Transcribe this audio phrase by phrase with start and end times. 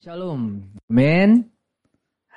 [0.00, 0.64] Shalom.
[0.88, 1.44] Amin.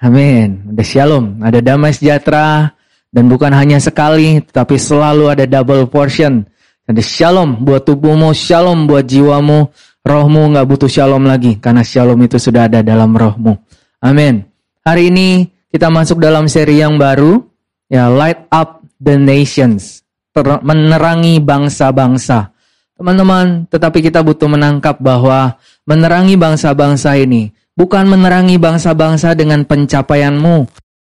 [0.03, 0.67] Amin.
[0.75, 2.75] Ada shalom, ada damai sejahtera
[3.07, 6.43] dan bukan hanya sekali tetapi selalu ada double portion.
[6.83, 9.71] Ada shalom buat tubuhmu, shalom buat jiwamu.
[10.03, 13.55] Rohmu nggak butuh shalom lagi karena shalom itu sudah ada dalam rohmu.
[14.03, 14.43] Amin.
[14.83, 17.47] Hari ini kita masuk dalam seri yang baru
[17.87, 20.03] ya Light Up the Nations.
[20.35, 22.51] menerangi bangsa-bangsa.
[22.93, 25.55] Teman-teman, tetapi kita butuh menangkap bahwa
[25.87, 30.55] menerangi bangsa-bangsa ini bukan menerangi bangsa-bangsa dengan pencapaianmu,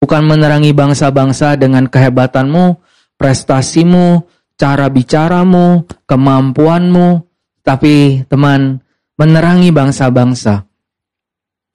[0.03, 2.79] bukan menerangi bangsa-bangsa dengan kehebatanmu,
[3.17, 4.27] prestasimu,
[4.59, 7.23] cara bicaramu, kemampuanmu,
[7.63, 8.83] tapi teman,
[9.19, 10.67] menerangi bangsa-bangsa.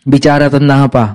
[0.02, 1.05] Bicara tentang apa?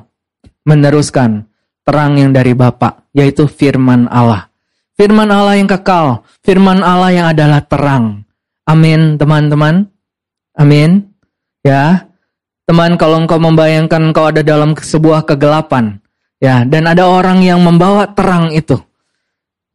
[0.66, 1.46] Meneruskan
[1.86, 4.50] terang yang dari Bapa, yaitu firman Allah.
[4.96, 8.24] Firman Allah yang kekal, firman Allah yang adalah terang.
[8.66, 9.86] Amin, teman-teman.
[10.56, 11.15] Amin.
[11.66, 12.06] Ya.
[12.66, 15.98] Teman, kalau engkau membayangkan engkau ada dalam sebuah kegelapan,
[16.42, 18.78] ya, dan ada orang yang membawa terang itu.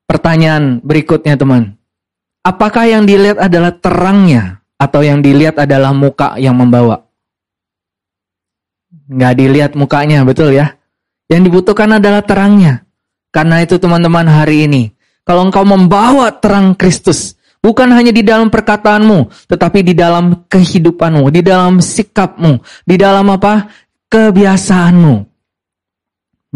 [0.08, 1.80] Pertanyaan berikutnya, teman.
[2.44, 7.08] Apakah yang dilihat adalah terangnya atau yang dilihat adalah muka yang membawa?
[9.08, 10.76] Nggak dilihat mukanya, betul ya?
[11.32, 12.84] Yang dibutuhkan adalah terangnya.
[13.32, 14.92] Karena itu teman-teman hari ini,
[15.24, 21.46] kalau engkau membawa terang Kristus, Bukan hanya di dalam perkataanmu, tetapi di dalam kehidupanmu, di
[21.46, 22.58] dalam sikapmu,
[22.90, 23.70] di dalam apa?
[24.10, 25.16] Kebiasaanmu.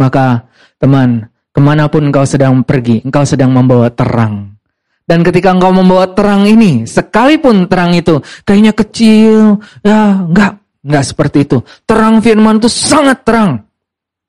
[0.01, 0.49] Maka
[0.81, 4.57] teman, ke mana pun engkau sedang pergi, engkau sedang membawa terang.
[5.05, 11.45] Dan ketika engkau membawa terang ini, sekalipun terang itu kayaknya kecil, ya enggak, enggak seperti
[11.45, 11.61] itu.
[11.85, 13.61] Terang firman itu sangat terang.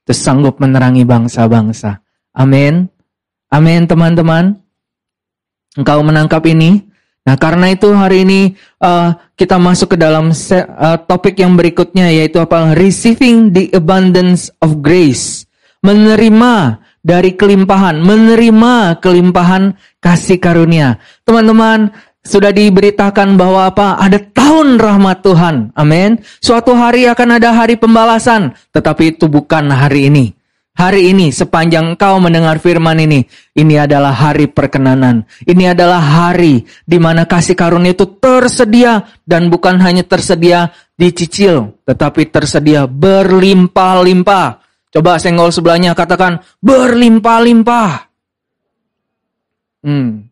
[0.05, 2.05] Itu sanggup menerangi bangsa-bangsa.
[2.37, 2.93] Amin.
[3.49, 4.66] Amin teman-teman.
[5.77, 6.83] Engkau menangkap ini?
[7.27, 8.41] Nah, karena itu hari ini
[8.79, 12.73] uh, kita masuk ke dalam uh, topik yang berikutnya yaitu apa?
[12.73, 15.45] Receiving the abundance of grace.
[15.83, 21.03] Menerima dari kelimpahan, menerima kelimpahan kasih karunia.
[21.27, 21.91] Teman-teman,
[22.27, 23.99] sudah diberitakan bahwa apa?
[24.03, 25.71] Ada tahun rahmat Tuhan.
[25.79, 26.19] Amin.
[26.43, 30.36] Suatu hari akan ada hari pembalasan, tetapi itu bukan hari ini.
[30.77, 33.25] Hari ini sepanjang kau mendengar firman ini,
[33.57, 35.25] ini adalah hari perkenanan.
[35.49, 42.29] Ini adalah hari di mana kasih karunia itu tersedia dan bukan hanya tersedia dicicil, tetapi
[42.29, 44.61] tersedia berlimpah-limpah.
[44.93, 48.13] Coba senggol sebelahnya katakan berlimpah-limpah.
[49.81, 50.29] Hmm.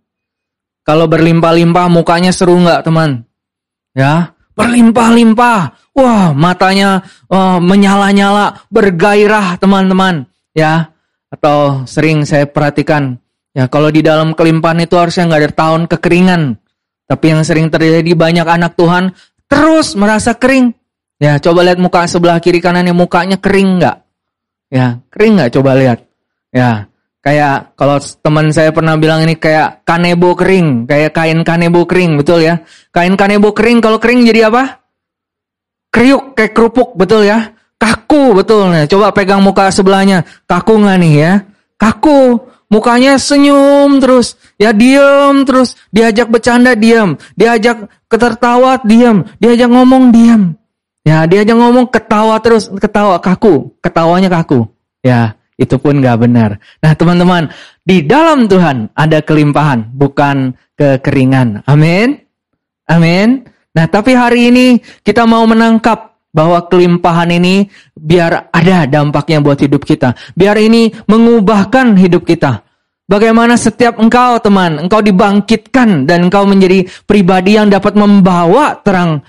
[0.85, 3.25] Kalau berlimpah-limpah mukanya seru nggak teman?
[3.97, 5.73] Ya, berlimpah-limpah.
[5.97, 7.01] Wah, matanya
[7.33, 10.95] oh, menyala-nyala, bergairah teman-teman ya
[11.29, 13.19] atau sering saya perhatikan.
[13.55, 16.43] Ya kalau di dalam kelimpahan itu harusnya nggak ada tahun kekeringan.
[17.05, 19.13] Tapi yang sering terjadi banyak anak Tuhan
[19.51, 20.73] terus merasa kering.
[21.21, 23.97] Ya coba lihat muka sebelah kiri kanannya mukanya kering nggak?
[24.73, 25.51] Ya kering nggak?
[25.55, 26.03] Coba lihat.
[26.51, 26.91] Ya
[27.23, 32.43] kayak kalau teman saya pernah bilang ini kayak kanebo kering kayak kain kanebo kering betul
[32.43, 32.63] ya?
[32.91, 34.83] Kain kanebo kering kalau kering jadi apa?
[35.95, 38.89] Kriuk kayak kerupuk betul ya Kaku betul nih.
[38.89, 40.25] Coba pegang muka sebelahnya.
[40.49, 41.33] Kaku nggak nih ya?
[41.77, 42.41] Kaku.
[42.73, 44.41] Mukanya senyum terus.
[44.57, 45.77] Ya diem terus.
[45.93, 47.21] Diajak bercanda diem.
[47.37, 49.29] Diajak ketertawa diem.
[49.37, 50.57] Diajak ngomong diem.
[51.05, 52.73] Ya diajak ngomong ketawa terus.
[52.73, 53.77] Ketawa kaku.
[53.85, 54.65] Ketawanya kaku.
[55.05, 56.57] Ya itu pun nggak benar.
[56.81, 57.53] Nah teman-teman.
[57.85, 59.93] Di dalam Tuhan ada kelimpahan.
[59.93, 61.69] Bukan kekeringan.
[61.69, 62.17] Amin.
[62.89, 63.45] Amin.
[63.77, 64.67] Nah tapi hari ini
[65.05, 70.19] kita mau menangkap bahwa kelimpahan ini biar ada dampaknya buat hidup kita.
[70.35, 72.67] Biar ini mengubahkan hidup kita.
[73.07, 79.23] Bagaimana setiap engkau teman, engkau dibangkitkan dan engkau menjadi pribadi yang dapat membawa terang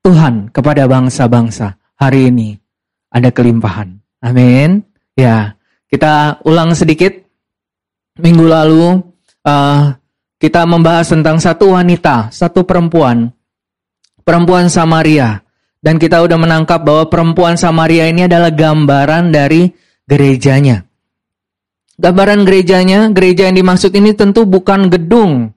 [0.00, 1.76] Tuhan kepada bangsa-bangsa.
[1.98, 2.56] Hari ini
[3.12, 4.00] ada kelimpahan.
[4.24, 4.86] Amin.
[5.18, 5.58] Ya,
[5.90, 7.10] kita ulang sedikit.
[8.18, 9.02] Minggu lalu
[9.46, 9.94] uh,
[10.38, 13.30] kita membahas tentang satu wanita, satu perempuan,
[14.22, 15.42] perempuan Samaria
[15.78, 19.70] dan kita udah menangkap bahwa perempuan Samaria ini adalah gambaran dari
[20.06, 20.82] gerejanya.
[21.98, 25.50] Gambaran gerejanya, gereja yang dimaksud ini tentu bukan gedung.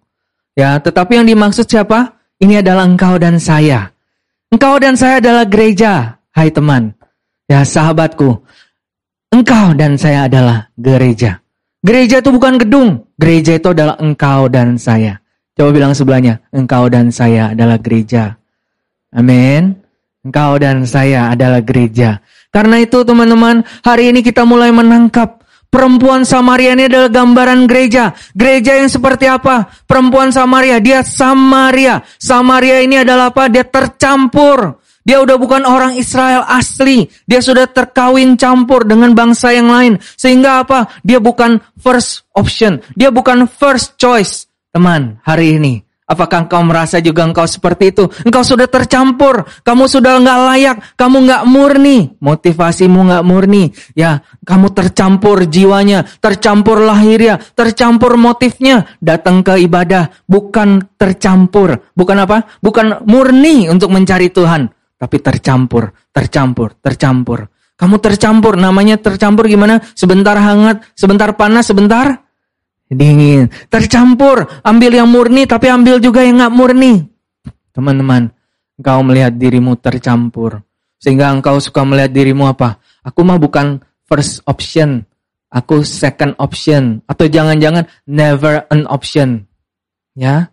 [0.58, 2.18] Ya, tetapi yang dimaksud siapa?
[2.42, 3.94] Ini adalah engkau dan saya.
[4.50, 6.98] Engkau dan saya adalah gereja, hai teman.
[7.46, 8.42] Ya, sahabatku.
[9.32, 11.40] Engkau dan saya adalah gereja.
[11.82, 15.18] Gereja itu bukan gedung, gereja itu adalah engkau dan saya.
[15.58, 18.38] Coba bilang sebelahnya, engkau dan saya adalah gereja.
[19.14, 19.81] Amin.
[20.22, 22.22] Engkau dan saya adalah gereja.
[22.54, 28.14] Karena itu teman-teman, hari ini kita mulai menangkap perempuan Samaria ini adalah gambaran gereja.
[28.38, 29.66] Gereja yang seperti apa?
[29.90, 32.06] Perempuan Samaria, dia Samaria.
[32.22, 33.50] Samaria ini adalah apa?
[33.50, 34.78] Dia tercampur.
[35.02, 37.10] Dia udah bukan orang Israel asli.
[37.26, 39.98] Dia sudah terkawin campur dengan bangsa yang lain.
[39.98, 41.02] Sehingga apa?
[41.02, 42.78] Dia bukan first option.
[42.94, 44.46] Dia bukan first choice.
[44.70, 45.82] Teman, hari ini
[46.12, 48.04] Apakah engkau merasa juga engkau seperti itu?
[48.28, 53.72] Engkau sudah tercampur, kamu sudah nggak layak, kamu nggak murni, motivasimu nggak murni.
[53.96, 58.92] Ya, kamu tercampur jiwanya, tercampur lahirnya, tercampur motifnya.
[59.00, 62.60] Datang ke ibadah bukan tercampur, bukan apa?
[62.60, 64.68] Bukan murni untuk mencari Tuhan,
[65.00, 67.48] tapi tercampur, tercampur, tercampur.
[67.80, 69.82] Kamu tercampur, namanya tercampur gimana?
[69.98, 72.21] Sebentar hangat, sebentar panas, sebentar
[72.92, 74.46] dingin, tercampur.
[74.62, 77.08] Ambil yang murni tapi ambil juga yang nggak murni.
[77.72, 78.30] Teman-teman,
[78.76, 80.60] engkau melihat dirimu tercampur.
[81.02, 82.78] Sehingga engkau suka melihat dirimu apa?
[83.02, 85.08] Aku mah bukan first option.
[85.50, 87.02] Aku second option.
[87.08, 89.48] Atau jangan-jangan never an option.
[90.12, 90.52] Ya,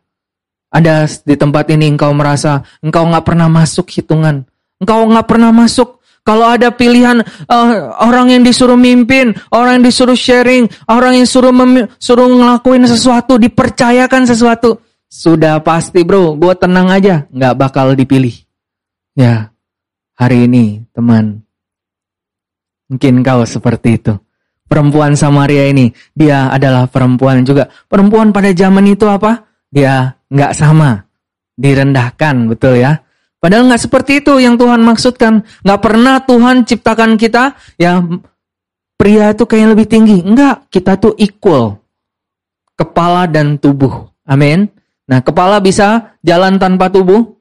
[0.69, 4.44] ada di tempat ini engkau merasa engkau nggak pernah masuk hitungan.
[4.79, 5.97] Engkau nggak pernah masuk
[6.28, 11.48] kalau ada pilihan uh, orang yang disuruh mimpin, orang yang disuruh sharing, orang yang suruh
[11.96, 14.76] suruh ngelakuin sesuatu, dipercayakan sesuatu,
[15.08, 18.36] sudah pasti bro, gue tenang aja, nggak bakal dipilih.
[19.16, 19.56] Ya,
[20.20, 21.40] hari ini teman,
[22.92, 24.12] mungkin kau seperti itu.
[24.69, 27.72] Perempuan Samaria ini, dia adalah perempuan juga.
[27.88, 29.48] Perempuan pada zaman itu apa?
[29.72, 31.08] Dia nggak sama,
[31.56, 33.07] direndahkan, betul ya
[33.38, 35.46] Padahal nggak seperti itu yang Tuhan maksudkan.
[35.62, 38.02] Nggak pernah Tuhan ciptakan kita ya
[38.99, 40.19] pria itu kayak lebih tinggi.
[40.26, 41.79] Enggak, kita tuh equal.
[42.75, 44.11] Kepala dan tubuh.
[44.26, 44.67] Amin.
[45.08, 47.38] Nah, kepala bisa jalan tanpa tubuh?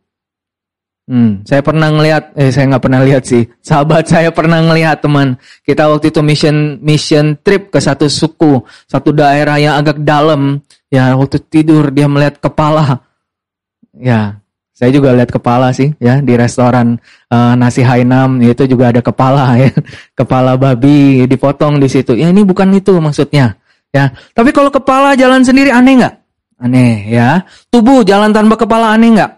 [1.07, 3.47] Hmm, saya pernah ngelihat, eh saya nggak pernah lihat sih.
[3.63, 5.39] Sahabat saya pernah ngelihat teman.
[5.63, 8.59] Kita waktu itu mission mission trip ke satu suku,
[8.91, 10.59] satu daerah yang agak dalam.
[10.91, 13.07] Ya waktu tidur dia melihat kepala.
[13.95, 14.43] Ya
[14.77, 17.01] saya juga lihat kepala sih ya di restoran
[17.33, 19.73] uh, nasi Hainam itu juga ada kepala ya.
[20.13, 22.13] Kepala babi dipotong di situ.
[22.13, 23.57] Ya ini bukan itu maksudnya
[23.89, 24.13] ya.
[24.37, 26.15] Tapi kalau kepala jalan sendiri aneh nggak?
[26.61, 27.41] Aneh ya.
[27.73, 29.31] Tubuh jalan tanpa kepala aneh nggak?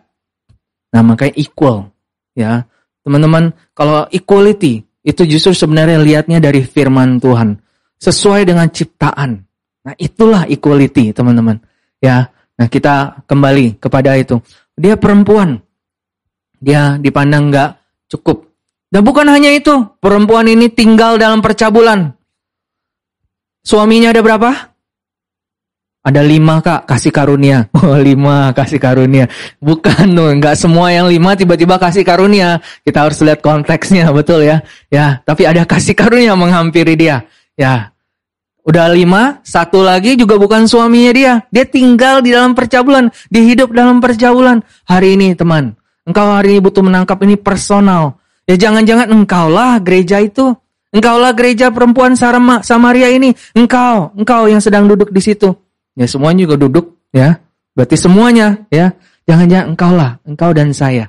[0.92, 1.88] Nah makanya equal
[2.36, 2.68] ya.
[3.08, 7.56] Teman-teman kalau equality itu justru sebenarnya lihatnya dari firman Tuhan.
[7.96, 9.40] Sesuai dengan ciptaan.
[9.88, 11.64] Nah itulah equality teman-teman
[12.04, 12.28] ya.
[12.60, 14.36] Nah kita kembali kepada itu.
[14.80, 15.60] Dia perempuan.
[16.64, 17.70] Dia dipandang nggak
[18.08, 18.48] cukup.
[18.90, 22.16] Dan bukan hanya itu, perempuan ini tinggal dalam percabulan.
[23.62, 24.50] Suaminya ada berapa?
[26.00, 27.68] Ada lima kak, kasih karunia.
[27.86, 29.28] Oh lima, kasih karunia.
[29.60, 32.64] Bukan tuh, nggak semua yang lima tiba-tiba kasih karunia.
[32.82, 34.64] Kita harus lihat konteksnya, betul ya.
[34.90, 37.28] Ya, tapi ada kasih karunia menghampiri dia.
[37.60, 37.92] Ya,
[38.68, 41.34] Udah lima, satu lagi juga bukan suaminya dia.
[41.48, 44.60] Dia tinggal di dalam percabulan, dihidup dalam percabulan.
[44.84, 48.20] Hari ini teman, engkau hari ini butuh menangkap ini personal.
[48.44, 50.52] Ya jangan-jangan engkaulah gereja itu.
[50.90, 53.32] Engkaulah gereja perempuan Sarma, Samaria ini.
[53.54, 55.54] Engkau, engkau yang sedang duduk di situ.
[55.94, 57.40] Ya semuanya juga duduk ya.
[57.78, 58.92] Berarti semuanya ya.
[59.30, 61.06] Jangan-jangan engkaulah, engkau dan saya.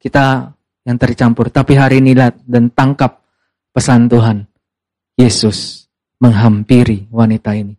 [0.00, 0.48] Kita
[0.88, 1.52] yang tercampur.
[1.52, 3.20] Tapi hari ini lihat dan tangkap
[3.76, 4.48] pesan Tuhan.
[5.20, 5.79] Yesus
[6.20, 7.74] menghampiri wanita ini.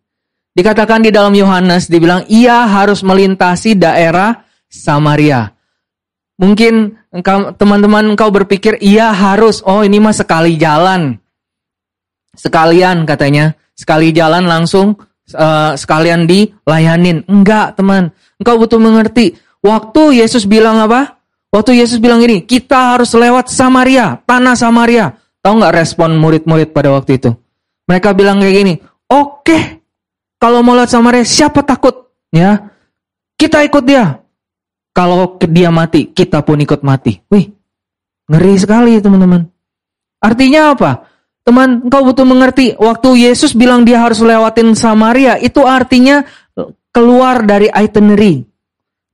[0.51, 5.55] Dikatakan di dalam Yohanes, dibilang ia harus melintasi daerah Samaria.
[6.35, 6.97] Mungkin
[7.55, 11.15] teman-teman engkau berpikir ia harus, oh ini mah sekali jalan.
[12.35, 14.97] Sekalian katanya, sekali jalan langsung
[15.37, 17.23] uh, sekalian dilayanin.
[17.31, 19.37] Enggak teman, engkau butuh mengerti.
[19.61, 21.21] Waktu Yesus bilang apa?
[21.53, 25.15] Waktu Yesus bilang ini, kita harus lewat Samaria, tanah Samaria.
[25.39, 27.31] Tahu nggak respon murid-murid pada waktu itu?
[27.91, 28.73] Mereka bilang kayak gini,
[29.11, 29.83] oke, okay,
[30.39, 32.07] kalau mau lihat Samaria, siapa takut?
[32.31, 32.71] Ya,
[33.35, 34.23] kita ikut dia.
[34.95, 37.19] Kalau dia mati, kita pun ikut mati.
[37.27, 37.51] Wih,
[38.31, 39.43] ngeri sekali teman-teman.
[40.23, 41.03] Artinya apa?
[41.43, 42.79] Teman, engkau butuh mengerti.
[42.79, 46.23] Waktu Yesus bilang dia harus lewatin Samaria, itu artinya
[46.95, 48.47] keluar dari itinerary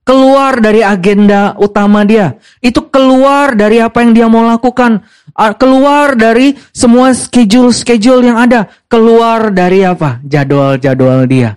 [0.08, 2.40] keluar dari agenda utama dia.
[2.64, 5.04] Itu keluar dari apa yang dia mau lakukan.
[5.38, 8.66] Keluar dari semua schedule-schedule yang ada.
[8.90, 10.18] Keluar dari apa?
[10.26, 11.54] Jadwal-jadwal dia.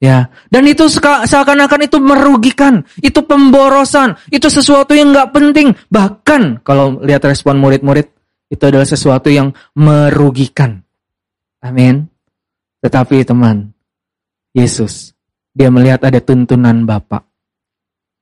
[0.00, 5.76] Ya, dan itu seakan-akan itu merugikan, itu pemborosan, itu sesuatu yang nggak penting.
[5.92, 8.08] Bahkan kalau lihat respon murid-murid,
[8.48, 10.80] itu adalah sesuatu yang merugikan.
[11.60, 12.08] Amin.
[12.80, 13.76] Tetapi teman,
[14.56, 15.12] Yesus,
[15.52, 17.28] dia melihat ada tuntunan Bapak.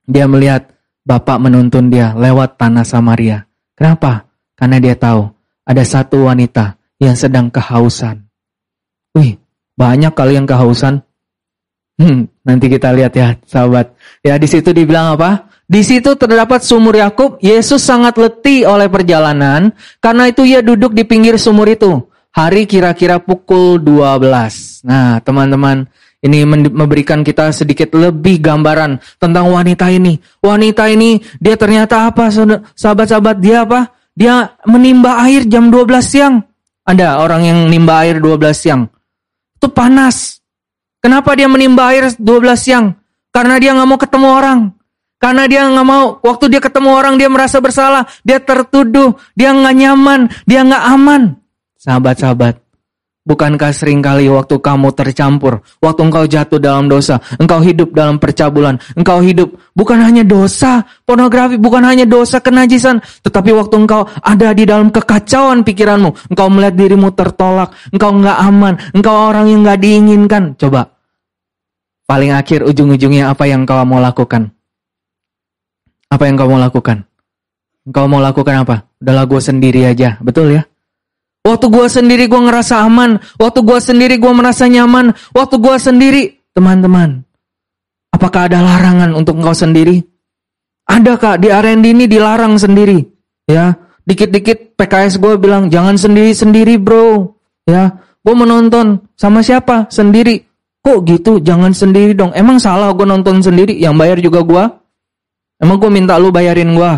[0.03, 0.75] Dia melihat
[1.07, 3.47] Bapak menuntun dia lewat tanah Samaria.
[3.79, 4.28] Kenapa?
[4.59, 5.31] Karena dia tahu
[5.63, 8.27] ada satu wanita yang sedang kehausan.
[9.15, 9.39] Wih,
[9.79, 10.99] banyak kali yang kehausan.
[11.99, 13.95] Hmm, nanti kita lihat ya, sahabat.
[14.19, 15.47] Ya di situ dibilang apa?
[15.69, 17.39] Di situ terdapat sumur Yakub.
[17.39, 19.71] Yesus sangat letih oleh perjalanan.
[20.03, 22.03] Karena itu ia duduk di pinggir sumur itu.
[22.35, 24.83] Hari kira-kira pukul 12.
[24.87, 25.85] Nah, teman-teman,
[26.19, 30.19] ini memberikan kita sedikit lebih gambaran tentang wanita ini.
[30.43, 32.27] Wanita ini, dia ternyata apa,
[32.75, 33.37] sahabat-sahabat?
[33.39, 33.98] Dia apa?
[34.15, 36.35] Dia menimba air jam 12 siang.
[36.85, 38.89] Ada orang yang nimba air 12 siang.
[39.59, 40.39] Itu panas.
[40.99, 42.97] Kenapa dia menimba air 12 siang?
[43.29, 44.59] Karena dia nggak mau ketemu orang.
[45.19, 49.75] Karena dia nggak mau, waktu dia ketemu orang dia merasa bersalah, dia tertuduh, dia nggak
[49.75, 51.35] nyaman, dia nggak aman.
[51.75, 52.55] Sahabat-sahabat,
[53.29, 58.81] bukankah sering kali waktu kamu tercampur, waktu engkau jatuh dalam dosa, engkau hidup dalam percabulan,
[58.97, 64.65] engkau hidup bukan hanya dosa, pornografi, bukan hanya dosa kenajisan, tetapi waktu engkau ada di
[64.65, 70.43] dalam kekacauan pikiranmu, engkau melihat dirimu tertolak, engkau nggak aman, engkau orang yang nggak diinginkan.
[70.57, 70.89] Coba,
[72.09, 74.49] paling akhir ujung-ujungnya apa yang kau mau lakukan?
[76.09, 77.05] Apa yang kau mau lakukan?
[77.93, 78.89] Kau mau lakukan apa?
[78.97, 80.68] Udahlah gue sendiri aja, betul ya?
[81.39, 86.23] Waktu gue sendiri gue ngerasa aman, waktu gue sendiri gue merasa nyaman, waktu gue sendiri,
[86.51, 87.23] teman-teman,
[88.11, 90.03] apakah ada larangan untuk engkau sendiri?
[90.89, 92.99] Ada kak, di R&D ini dilarang sendiri,
[93.47, 93.71] ya.
[94.03, 97.93] Dikit-dikit PKS gue bilang jangan sendiri-sendiri bro, ya.
[98.19, 99.87] Gue menonton sama siapa?
[99.87, 100.43] Sendiri.
[100.83, 101.31] Kok gitu?
[101.39, 102.35] Jangan sendiri dong.
[102.35, 103.79] Emang salah gue nonton sendiri?
[103.79, 104.63] Yang bayar juga gue?
[105.59, 106.91] Emang gue minta lu bayarin gue?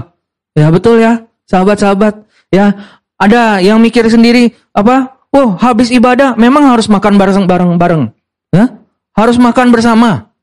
[0.57, 2.25] Ya betul ya, sahabat-sahabat.
[2.51, 5.21] Ya, ada yang mikir sendiri apa?
[5.29, 8.03] Oh, habis ibadah memang harus makan bareng-bareng bareng.
[8.49, 8.81] Ya?
[9.13, 10.33] Harus makan bersama.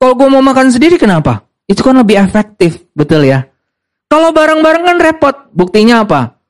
[0.00, 1.44] Kalau gue mau makan sendiri kenapa?
[1.68, 3.44] Itu kan lebih efektif, betul ya?
[4.08, 5.36] Kalau bareng-bareng kan repot.
[5.54, 6.40] Buktinya apa?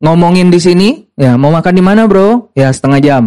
[0.00, 2.52] Ngomongin di sini, ya mau makan di mana bro?
[2.56, 3.24] Ya setengah jam.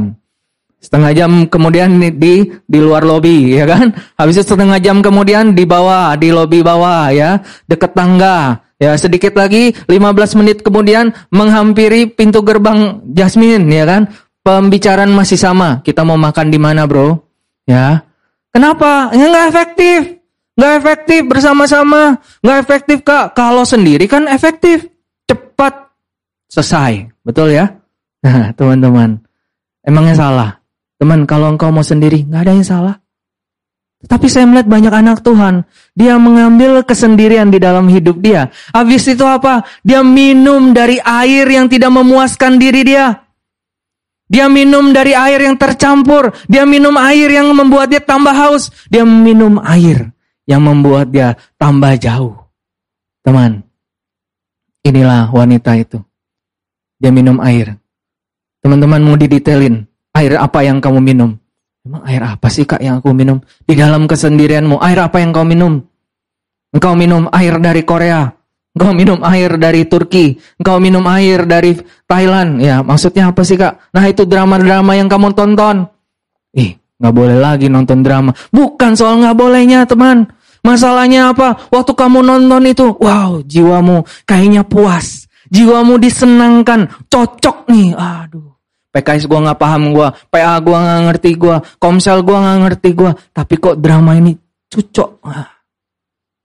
[0.80, 3.92] Setengah jam kemudian di di luar lobi ya kan.
[4.16, 8.64] Habis itu setengah jam kemudian di bawah, di lobi bawah ya, dekat tangga.
[8.80, 14.08] Ya, sedikit lagi 15 menit kemudian menghampiri pintu gerbang Jasmine ya kan.
[14.40, 15.84] Pembicaraan masih sama.
[15.84, 17.20] Kita mau makan di mana, Bro?
[17.68, 18.08] Ya.
[18.56, 19.12] Kenapa?
[19.12, 20.00] Ya nggak efektif.
[20.56, 22.24] Nggak efektif bersama-sama.
[22.40, 23.36] Nggak efektif, Kak.
[23.36, 24.88] Kalau sendiri kan efektif.
[25.28, 25.92] Cepat
[26.48, 27.12] selesai.
[27.22, 27.68] Betul ya?
[28.24, 29.20] Nah, teman-teman.
[29.84, 30.50] Emangnya salah?
[31.00, 32.96] Teman, kalau engkau mau sendiri, nggak ada yang salah.
[34.00, 38.48] Tapi saya melihat banyak anak Tuhan, dia mengambil kesendirian di dalam hidup dia.
[38.72, 39.68] Habis itu apa?
[39.84, 43.28] Dia minum dari air yang tidak memuaskan diri dia.
[44.30, 46.32] Dia minum dari air yang tercampur.
[46.46, 48.70] Dia minum air yang membuat dia tambah haus.
[48.88, 50.14] Dia minum air
[50.46, 52.38] yang membuat dia tambah jauh.
[53.26, 53.66] Teman,
[54.86, 56.00] inilah wanita itu.
[57.02, 57.76] Dia minum air.
[58.62, 61.39] Teman-teman mau didetailin air apa yang kamu minum?
[61.90, 63.42] Emang air apa sih kak yang aku minum?
[63.66, 65.82] Di dalam kesendirianmu, air apa yang kau minum?
[66.70, 68.30] Engkau minum air dari Korea,
[68.78, 71.74] engkau minum air dari Turki, engkau minum air dari
[72.06, 72.62] Thailand.
[72.62, 73.90] Ya, maksudnya apa sih kak?
[73.90, 75.90] Nah itu drama-drama yang kamu tonton.
[76.54, 78.38] Ih, nggak boleh lagi nonton drama.
[78.54, 80.30] Bukan soal nggak bolehnya teman.
[80.62, 81.58] Masalahnya apa?
[81.74, 85.26] Waktu kamu nonton itu, wow, jiwamu kayaknya puas.
[85.50, 87.98] Jiwamu disenangkan, cocok nih.
[87.98, 88.49] Aduh,
[88.90, 93.12] PKS gue nggak paham gue, PA gue nggak ngerti gue, Komsel gue nggak ngerti gue,
[93.30, 94.34] tapi kok drama ini
[94.66, 95.22] cucok,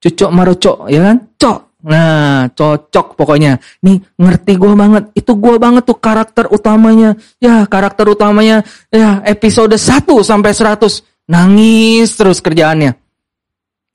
[0.01, 1.17] cucok marocok, ya kan?
[1.41, 3.57] Cok, nah cocok pokoknya.
[3.89, 8.61] Nih ngerti gue banget, itu gue banget tuh karakter utamanya, ya karakter utamanya,
[8.93, 11.01] ya episode 1 sampai 100
[11.33, 12.93] nangis terus kerjaannya.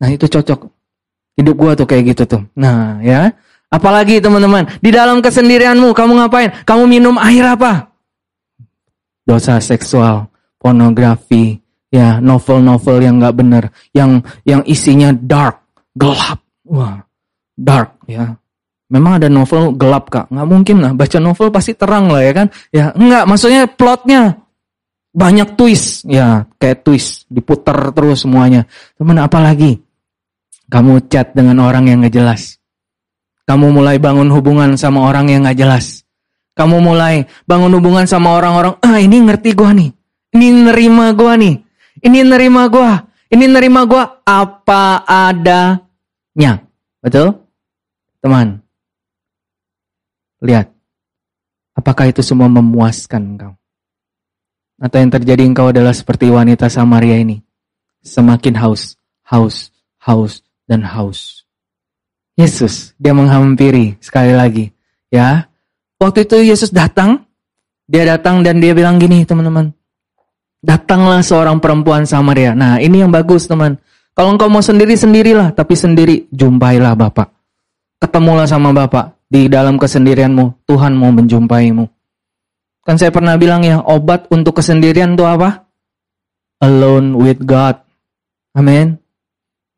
[0.01, 0.65] Nah itu cocok,
[1.38, 2.41] hidup gue tuh kayak gitu tuh.
[2.58, 3.29] Nah ya,
[3.70, 6.50] apalagi teman-teman di dalam kesendirianmu kamu ngapain?
[6.65, 7.88] Kamu minum air apa?
[9.29, 10.25] Dosa seksual,
[10.57, 11.62] pornografi,
[11.93, 15.62] ya novel-novel yang nggak benar, yang yang isinya dark,
[15.93, 16.98] gelap, wah
[17.53, 18.33] dark ya.
[18.89, 22.48] Memang ada novel gelap kak, nggak mungkin lah baca novel pasti terang lah ya kan?
[22.74, 24.33] Ya nggak, maksudnya plotnya
[25.13, 28.65] banyak twist, ya kayak twist diputar terus semuanya.
[28.98, 29.77] Teman apalagi
[30.74, 32.57] kamu chat dengan orang yang nggak jelas,
[33.45, 36.08] kamu mulai bangun hubungan sama orang yang nggak jelas
[36.59, 39.95] kamu mulai bangun hubungan sama orang-orang, ah ini ngerti gua nih.
[40.35, 41.55] Ini nerima gua nih.
[42.03, 42.99] Ini nerima gua.
[43.31, 46.59] Ini nerima gua apa adanya.
[46.99, 47.31] Betul?
[48.19, 48.59] Teman.
[50.43, 50.67] Lihat.
[51.79, 53.53] Apakah itu semua memuaskan engkau?
[54.83, 57.39] Atau yang terjadi engkau adalah seperti wanita Samaria ini.
[58.03, 59.71] Semakin haus, haus,
[60.03, 61.47] haus, dan haus.
[62.35, 64.71] Yesus, dia menghampiri sekali lagi.
[65.11, 65.49] Ya,
[66.00, 67.27] Waktu itu Yesus datang,
[67.84, 69.75] dia datang dan dia bilang gini teman-teman.
[70.63, 72.56] Datanglah seorang perempuan Samaria.
[72.56, 73.75] Nah ini yang bagus teman.
[74.15, 77.27] Kalau engkau mau sendiri sendirilah, tapi sendiri jumpailah Bapak.
[78.00, 80.68] Ketemulah sama Bapak di dalam kesendirianmu.
[80.68, 81.88] Tuhan mau menjumpaimu.
[82.84, 85.68] Kan saya pernah bilang ya, obat untuk kesendirian itu apa?
[86.63, 87.79] Alone with God.
[88.56, 89.00] Amin.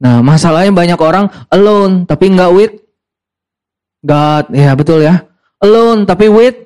[0.01, 2.74] Nah, masalahnya banyak orang alone tapi nggak with
[4.01, 4.50] God.
[4.50, 5.30] Ya, betul ya.
[5.62, 6.58] Alone tapi with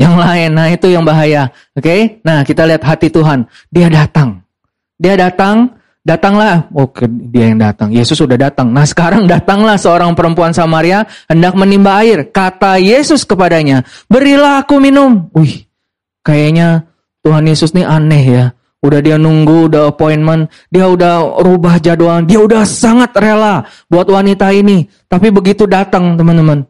[0.00, 0.56] yang lain.
[0.56, 1.52] Nah, itu yang bahaya.
[1.76, 1.84] Oke?
[1.84, 2.00] Okay?
[2.24, 3.44] Nah, kita lihat hati Tuhan.
[3.68, 4.40] Dia datang.
[4.96, 6.68] Dia datang, datanglah.
[6.72, 7.92] Oke, oh, dia yang datang.
[7.92, 8.72] Yesus sudah datang.
[8.72, 12.32] Nah, sekarang datanglah seorang perempuan Samaria hendak menimba air.
[12.32, 15.68] Kata Yesus kepadanya, "Berilah aku minum." Wih,
[16.24, 16.88] kayaknya
[17.20, 18.44] Tuhan Yesus ini aneh ya.
[18.80, 24.48] Udah dia nunggu, udah appointment, dia udah rubah jadwal, dia udah sangat rela buat wanita
[24.56, 24.88] ini.
[25.04, 26.64] Tapi begitu datang teman-teman,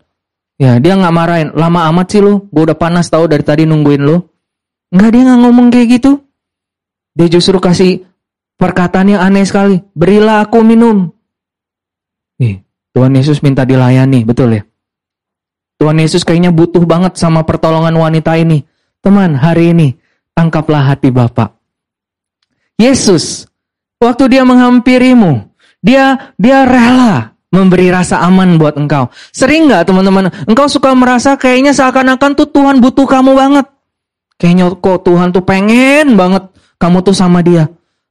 [0.61, 4.05] Ya dia nggak marahin, lama amat sih lu, gue udah panas tau dari tadi nungguin
[4.05, 4.21] lu.
[4.93, 6.21] Nggak dia nggak ngomong kayak gitu.
[7.17, 8.05] Dia justru kasih
[8.61, 9.81] perkataan yang aneh sekali.
[9.97, 11.09] Berilah aku minum.
[12.45, 12.61] Ih,
[12.93, 14.63] Tuhan Yesus minta dilayani, betul ya?
[15.81, 18.61] Tuhan Yesus kayaknya butuh banget sama pertolongan wanita ini.
[19.01, 19.97] Teman, hari ini
[20.37, 21.57] tangkaplah hati Bapak.
[22.77, 23.49] Yesus,
[23.97, 25.41] waktu dia menghampirimu,
[25.81, 29.11] dia dia rela memberi rasa aman buat engkau.
[29.35, 33.67] Sering nggak teman-teman, engkau suka merasa kayaknya seakan-akan tuh Tuhan butuh kamu banget.
[34.41, 36.49] Kayaknya kok Tuhan tuh pengen banget
[36.81, 37.69] kamu tuh sama dia.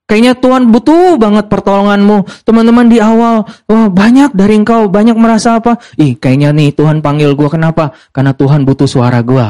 [0.09, 2.25] Kayaknya Tuhan butuh banget pertolonganmu.
[2.41, 5.77] Teman-teman di awal, wah banyak dari engkau, banyak merasa apa?
[6.01, 7.93] Ih kayaknya nih Tuhan panggil gue kenapa?
[8.09, 9.47] Karena Tuhan butuh suara gue.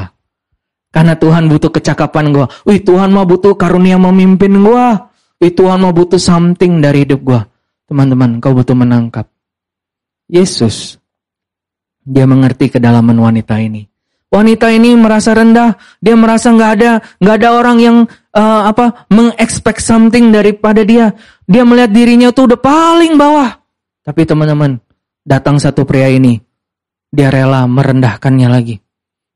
[0.91, 2.45] Karena Tuhan butuh kecakapan gue.
[2.67, 4.85] Wih Tuhan mau butuh karunia memimpin gue.
[5.39, 7.41] Wih Tuhan mau butuh something dari hidup gue.
[7.87, 9.31] Teman-teman, kau butuh menangkap.
[10.29, 11.01] Yesus,
[12.05, 13.89] dia mengerti kedalaman wanita ini.
[14.29, 17.97] Wanita ini merasa rendah, dia merasa nggak ada nggak ada orang yang
[18.29, 21.17] uh, apa mengexpect something daripada dia.
[21.49, 23.57] Dia melihat dirinya tuh udah paling bawah.
[24.05, 24.77] Tapi teman-teman,
[25.25, 26.37] datang satu pria ini,
[27.09, 28.77] dia rela merendahkannya lagi.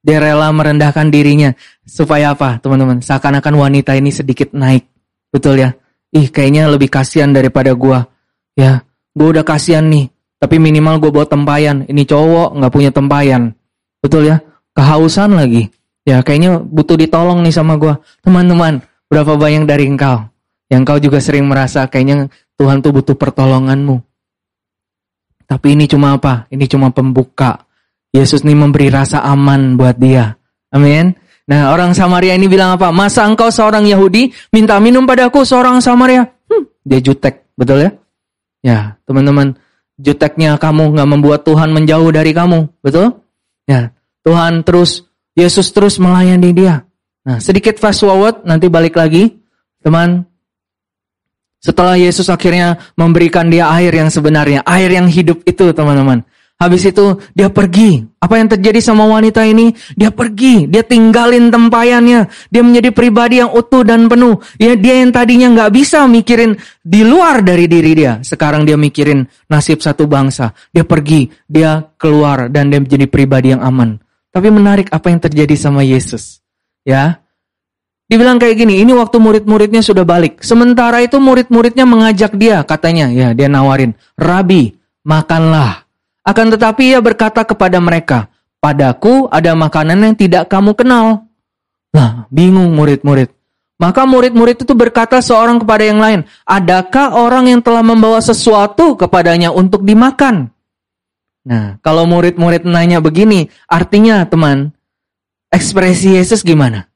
[0.05, 3.01] Dia rela merendahkan dirinya supaya apa, teman-teman?
[3.01, 4.85] Seakan-akan wanita ini sedikit naik,
[5.33, 5.73] betul ya?
[6.13, 8.05] Ih, kayaknya lebih kasihan daripada gua.
[8.53, 8.85] Ya,
[9.17, 10.12] gua udah kasihan nih.
[10.43, 11.87] Tapi minimal gue bawa tempayan.
[11.87, 13.55] Ini cowok nggak punya tempayan.
[14.03, 14.43] Betul ya?
[14.75, 15.71] Kehausan lagi.
[16.03, 17.95] Ya kayaknya butuh ditolong nih sama gue.
[18.19, 20.27] Teman-teman, berapa banyak dari engkau?
[20.67, 22.27] Yang kau juga sering merasa kayaknya
[22.59, 24.03] Tuhan tuh butuh pertolonganmu.
[25.47, 26.43] Tapi ini cuma apa?
[26.51, 27.63] Ini cuma pembuka.
[28.11, 30.35] Yesus nih memberi rasa aman buat dia.
[30.75, 31.15] Amin.
[31.47, 32.91] Nah orang Samaria ini bilang apa?
[32.91, 36.27] Masa engkau seorang Yahudi minta minum padaku seorang Samaria?
[36.51, 37.91] Hmm, dia jutek, betul ya?
[38.59, 38.77] Ya
[39.07, 39.55] teman-teman,
[39.97, 43.23] juteknya kamu nggak membuat Tuhan menjauh dari kamu, betul?
[43.69, 43.93] Ya,
[44.25, 46.83] Tuhan terus, Yesus terus melayani dia.
[47.23, 49.31] Nah, sedikit fast forward, nanti balik lagi,
[49.79, 50.27] teman.
[51.63, 56.27] Setelah Yesus akhirnya memberikan dia air yang sebenarnya, air yang hidup itu, teman-teman.
[56.61, 58.07] Habis itu dia pergi.
[58.23, 59.75] Apa yang terjadi sama wanita ini?
[59.99, 62.31] Dia pergi, dia tinggalin tempayannya.
[62.47, 64.39] Dia menjadi pribadi yang utuh dan penuh.
[64.55, 68.23] Ya, dia yang tadinya nggak bisa mikirin di luar dari diri dia.
[68.23, 70.55] Sekarang dia mikirin nasib satu bangsa.
[70.71, 73.99] Dia pergi, dia keluar dan dia menjadi pribadi yang aman.
[74.31, 76.39] Tapi menarik apa yang terjadi sama Yesus.
[76.87, 77.23] Ya,
[78.03, 80.43] Dibilang kayak gini, ini waktu murid-muridnya sudah balik.
[80.43, 84.75] Sementara itu murid-muridnya mengajak dia, katanya, ya dia nawarin, Rabi,
[85.07, 85.82] makanlah.
[86.23, 88.31] Akan tetapi ia berkata kepada mereka,
[88.63, 91.27] padaku ada makanan yang tidak kamu kenal.
[91.91, 93.27] Nah, bingung murid-murid.
[93.75, 99.51] Maka murid-murid itu berkata seorang kepada yang lain, adakah orang yang telah membawa sesuatu kepadanya
[99.51, 100.47] untuk dimakan?
[101.43, 104.71] Nah, kalau murid-murid nanya begini, artinya teman,
[105.51, 106.87] ekspresi Yesus gimana?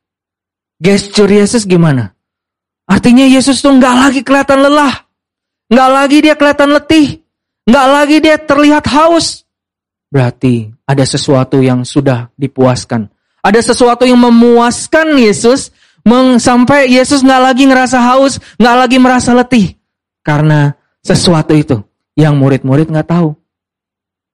[0.80, 2.16] Gesture Yesus gimana?
[2.88, 4.96] Artinya Yesus tuh nggak lagi kelihatan lelah.
[5.68, 7.27] Nggak lagi dia kelihatan letih.
[7.68, 9.44] Nggak lagi dia terlihat haus.
[10.08, 13.12] Berarti ada sesuatu yang sudah dipuaskan.
[13.44, 15.76] Ada sesuatu yang memuaskan Yesus
[16.40, 19.76] sampai Yesus nggak lagi ngerasa haus, nggak lagi merasa letih.
[20.24, 20.72] Karena
[21.04, 21.84] sesuatu itu
[22.16, 23.36] yang murid-murid nggak tahu.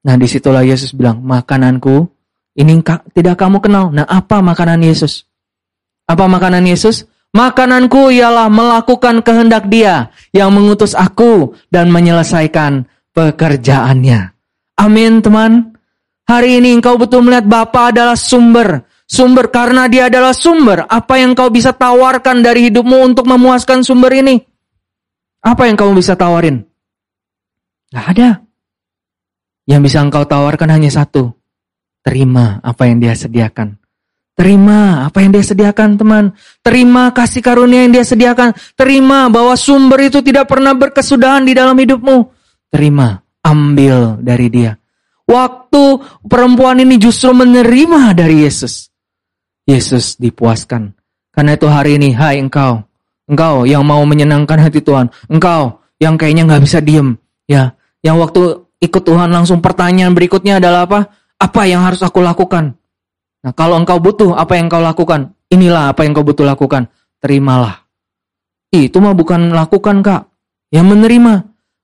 [0.05, 2.05] Nah di situlah Yesus bilang, makananku
[2.53, 2.85] ini
[3.17, 3.89] tidak kamu kenal.
[3.89, 5.25] Nah apa makanan Yesus?
[6.05, 7.09] Apa makanan Yesus?
[7.33, 14.19] Makananku ialah melakukan kehendak dia yang mengutus aku dan menyelesaikan pekerjaannya.
[14.77, 15.73] Amin teman.
[16.23, 18.89] Hari ini engkau betul melihat Bapa adalah sumber.
[19.05, 20.89] Sumber karena dia adalah sumber.
[20.89, 24.41] Apa yang kau bisa tawarkan dari hidupmu untuk memuaskan sumber ini?
[25.43, 26.63] Apa yang kamu bisa tawarin?
[27.93, 28.29] Gak ada.
[29.69, 31.35] Yang bisa engkau tawarkan hanya satu.
[32.03, 33.79] Terima apa yang dia sediakan.
[34.33, 36.33] Terima apa yang dia sediakan teman.
[36.65, 38.57] Terima kasih karunia yang dia sediakan.
[38.73, 42.42] Terima bahwa sumber itu tidak pernah berkesudahan di dalam hidupmu.
[42.73, 44.73] Terima, ambil dari dia.
[45.29, 48.89] Waktu perempuan ini justru menerima dari Yesus.
[49.69, 50.97] Yesus dipuaskan.
[51.29, 52.81] Karena itu hari ini, hai engkau.
[53.29, 55.13] Engkau yang mau menyenangkan hati Tuhan.
[55.29, 57.15] Engkau yang kayaknya nggak bisa diem.
[57.45, 60.99] Ya, yang waktu ikut Tuhan langsung pertanyaan berikutnya adalah apa?
[61.39, 62.75] Apa yang harus aku lakukan?
[63.43, 66.87] Nah, kalau engkau butuh apa yang kau lakukan, inilah apa yang kau butuh lakukan.
[67.19, 67.83] Terimalah.
[68.71, 70.27] Itu mah bukan lakukan, Kak.
[70.71, 71.33] Yang menerima,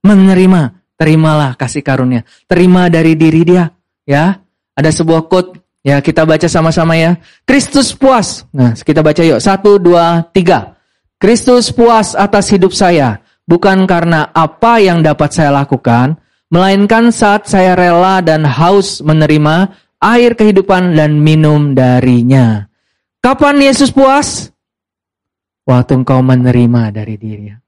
[0.04, 0.62] menerima,
[1.00, 2.28] terimalah kasih karunia.
[2.44, 3.72] Terima dari diri dia,
[4.04, 4.36] ya.
[4.76, 7.16] Ada sebuah quote, ya kita baca sama-sama ya.
[7.48, 8.44] Kristus puas.
[8.52, 9.40] Nah, kita baca yuk.
[9.40, 10.76] Satu, dua, tiga.
[11.20, 16.16] Kristus puas atas hidup saya, bukan karena apa yang dapat saya lakukan,
[16.48, 22.72] melainkan saat saya rela dan haus menerima air kehidupan dan minum darinya.
[23.20, 24.48] Kapan Yesus puas?
[25.68, 27.60] Waktu engkau menerima dari dirinya.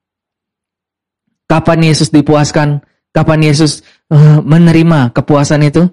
[1.52, 2.80] Kapan Yesus dipuaskan?
[3.12, 5.88] Kapan Yesus uh, menerima kepuasan itu?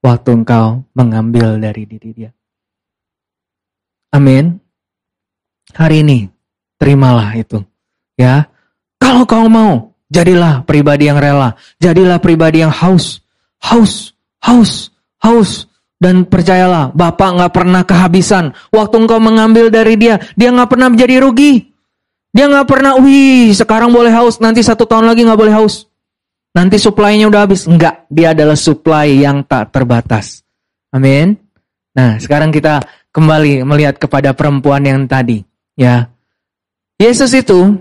[0.00, 2.30] Waktu engkau mengambil dari diri dia.
[4.12, 4.56] Amin.
[5.76, 6.28] Hari ini,
[6.80, 7.60] terimalah itu.
[8.16, 8.48] Ya,
[8.96, 11.56] kalau kau mau, jadilah pribadi yang rela.
[11.80, 13.20] Jadilah pribadi yang haus.
[13.60, 14.88] Haus, haus,
[15.20, 15.68] haus
[16.00, 18.56] dan percayalah, Bapak nggak pernah kehabisan.
[18.72, 21.76] Waktu engkau mengambil dari dia, dia nggak pernah menjadi rugi.
[22.32, 25.89] Dia nggak pernah, wih sekarang boleh haus, nanti satu tahun lagi nggak boleh haus.
[26.50, 27.66] Nanti supply-nya udah habis.
[27.70, 30.42] Enggak, dia adalah supply yang tak terbatas.
[30.90, 31.38] Amin.
[31.94, 32.82] Nah, sekarang kita
[33.14, 35.42] kembali melihat kepada perempuan yang tadi.
[35.78, 36.10] Ya,
[37.00, 37.80] Yesus itu,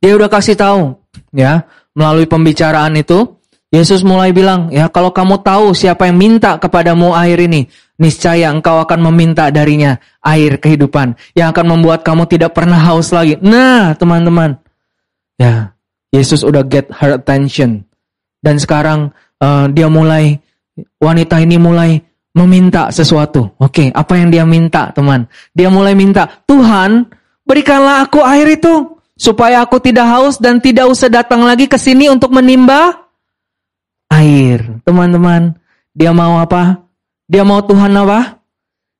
[0.00, 0.96] dia udah kasih tahu,
[1.36, 3.36] ya, melalui pembicaraan itu,
[3.68, 7.68] Yesus mulai bilang, ya kalau kamu tahu siapa yang minta kepadamu air ini,
[8.00, 13.36] niscaya engkau akan meminta darinya air kehidupan yang akan membuat kamu tidak pernah haus lagi.
[13.44, 14.56] Nah, teman-teman,
[15.36, 15.75] ya
[16.16, 17.84] Yesus udah get her attention
[18.40, 19.12] dan sekarang
[19.44, 20.40] uh, dia mulai
[20.96, 22.00] wanita ini mulai
[22.36, 23.56] meminta sesuatu.
[23.56, 25.24] Oke, apa yang dia minta, teman?
[25.56, 27.08] Dia mulai minta, Tuhan,
[27.48, 32.12] berikanlah aku air itu supaya aku tidak haus dan tidak usah datang lagi ke sini
[32.12, 33.08] untuk menimba
[34.12, 34.84] air.
[34.84, 35.56] Teman-teman,
[35.96, 36.84] dia mau apa?
[37.24, 38.44] Dia mau Tuhan apa?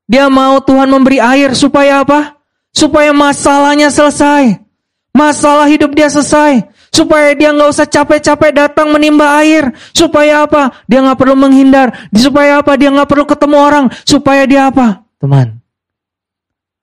[0.08, 2.40] Dia mau Tuhan memberi air supaya apa?
[2.72, 4.64] Supaya masalahnya selesai.
[5.12, 6.64] Masalah hidup dia selesai.
[6.96, 9.68] Supaya dia nggak usah capek-capek datang menimba air.
[9.92, 10.72] Supaya apa?
[10.88, 11.92] Dia nggak perlu menghindar.
[12.16, 12.72] Supaya apa?
[12.80, 13.84] Dia nggak perlu ketemu orang.
[14.08, 15.04] Supaya dia apa?
[15.20, 15.60] Teman,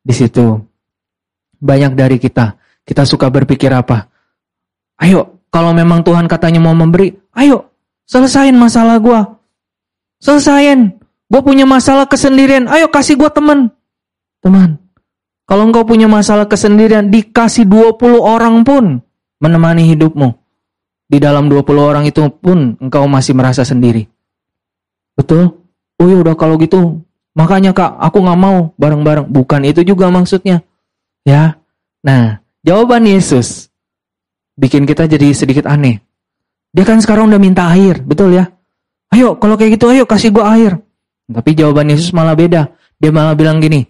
[0.06, 0.62] di situ
[1.58, 2.54] banyak dari kita.
[2.86, 4.06] Kita suka berpikir apa?
[5.02, 7.74] Ayo, kalau memang Tuhan katanya mau memberi, ayo
[8.04, 9.20] Selesain masalah gue.
[10.20, 10.96] Selesain.
[11.32, 12.68] Gue punya masalah kesendirian.
[12.70, 13.72] Ayo kasih gue teman.
[14.44, 14.78] Teman.
[15.48, 19.04] Kalau engkau punya masalah kesendirian, dikasih 20 orang pun
[19.44, 20.32] menemani hidupmu.
[21.12, 24.08] Di dalam 20 orang itu pun engkau masih merasa sendiri.
[25.20, 25.52] Betul?
[26.00, 27.04] Oh ya udah kalau gitu.
[27.36, 29.28] Makanya kak, aku gak mau bareng-bareng.
[29.28, 30.64] Bukan itu juga maksudnya.
[31.28, 31.60] Ya.
[32.00, 33.68] Nah, jawaban Yesus
[34.56, 36.00] bikin kita jadi sedikit aneh.
[36.74, 38.50] Dia kan sekarang udah minta air, betul ya?
[39.14, 40.82] Ayo, kalau kayak gitu, ayo kasih gua air.
[41.30, 42.74] Tapi jawaban Yesus malah beda.
[42.98, 43.86] Dia malah bilang gini,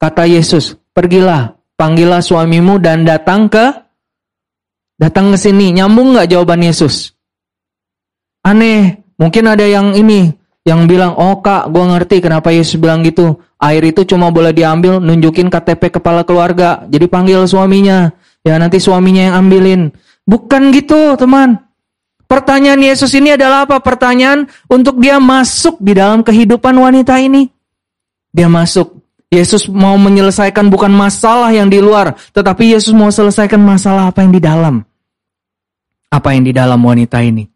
[0.00, 3.91] kata Yesus, pergilah, panggillah suamimu dan datang ke
[5.02, 5.74] datang ke sini.
[5.74, 7.10] Nyambung nggak jawaban Yesus?
[8.46, 10.30] Aneh, mungkin ada yang ini,
[10.62, 13.42] yang bilang, oh kak, gue ngerti kenapa Yesus bilang gitu.
[13.58, 16.86] Air itu cuma boleh diambil, nunjukin KTP kepala keluarga.
[16.86, 18.10] Jadi panggil suaminya.
[18.42, 19.94] Ya nanti suaminya yang ambilin.
[20.26, 21.62] Bukan gitu teman.
[22.26, 23.78] Pertanyaan Yesus ini adalah apa?
[23.78, 27.46] Pertanyaan untuk dia masuk di dalam kehidupan wanita ini.
[28.34, 28.98] Dia masuk.
[29.32, 34.32] Yesus mau menyelesaikan bukan masalah yang di luar, tetapi Yesus mau selesaikan masalah apa yang
[34.34, 34.84] di dalam.
[36.12, 37.48] Apa yang di dalam wanita ini?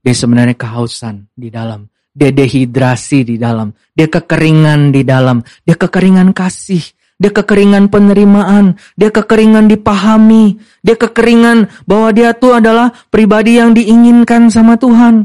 [0.00, 1.84] Dia sebenarnya kehausan di dalam.
[2.16, 3.76] Dia dehidrasi di dalam.
[3.92, 5.44] Dia kekeringan di dalam.
[5.68, 6.80] Dia kekeringan kasih.
[7.14, 14.50] Dia kekeringan penerimaan, dia kekeringan dipahami, dia kekeringan bahwa dia tuh adalah pribadi yang diinginkan
[14.50, 15.22] sama Tuhan.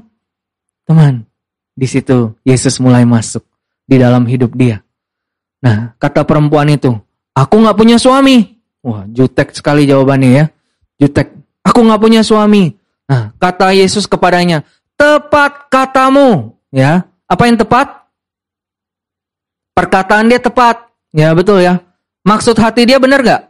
[0.86, 1.26] Teman,
[1.74, 3.41] di situ Yesus mulai masuk
[3.89, 4.86] di dalam hidup dia.
[5.65, 6.93] Nah, kata perempuan itu,
[7.34, 8.62] aku nggak punya suami.
[8.86, 10.45] Wah, jutek sekali jawabannya ya.
[11.02, 11.38] Jutek,
[11.69, 12.73] aku nggak punya suami.
[13.05, 14.65] Nah, kata Yesus kepadanya,
[14.97, 16.58] tepat katamu.
[16.73, 18.10] Ya, apa yang tepat?
[19.77, 20.89] Perkataan dia tepat.
[21.13, 21.82] Ya betul ya.
[22.25, 23.41] Maksud hati dia benar gak?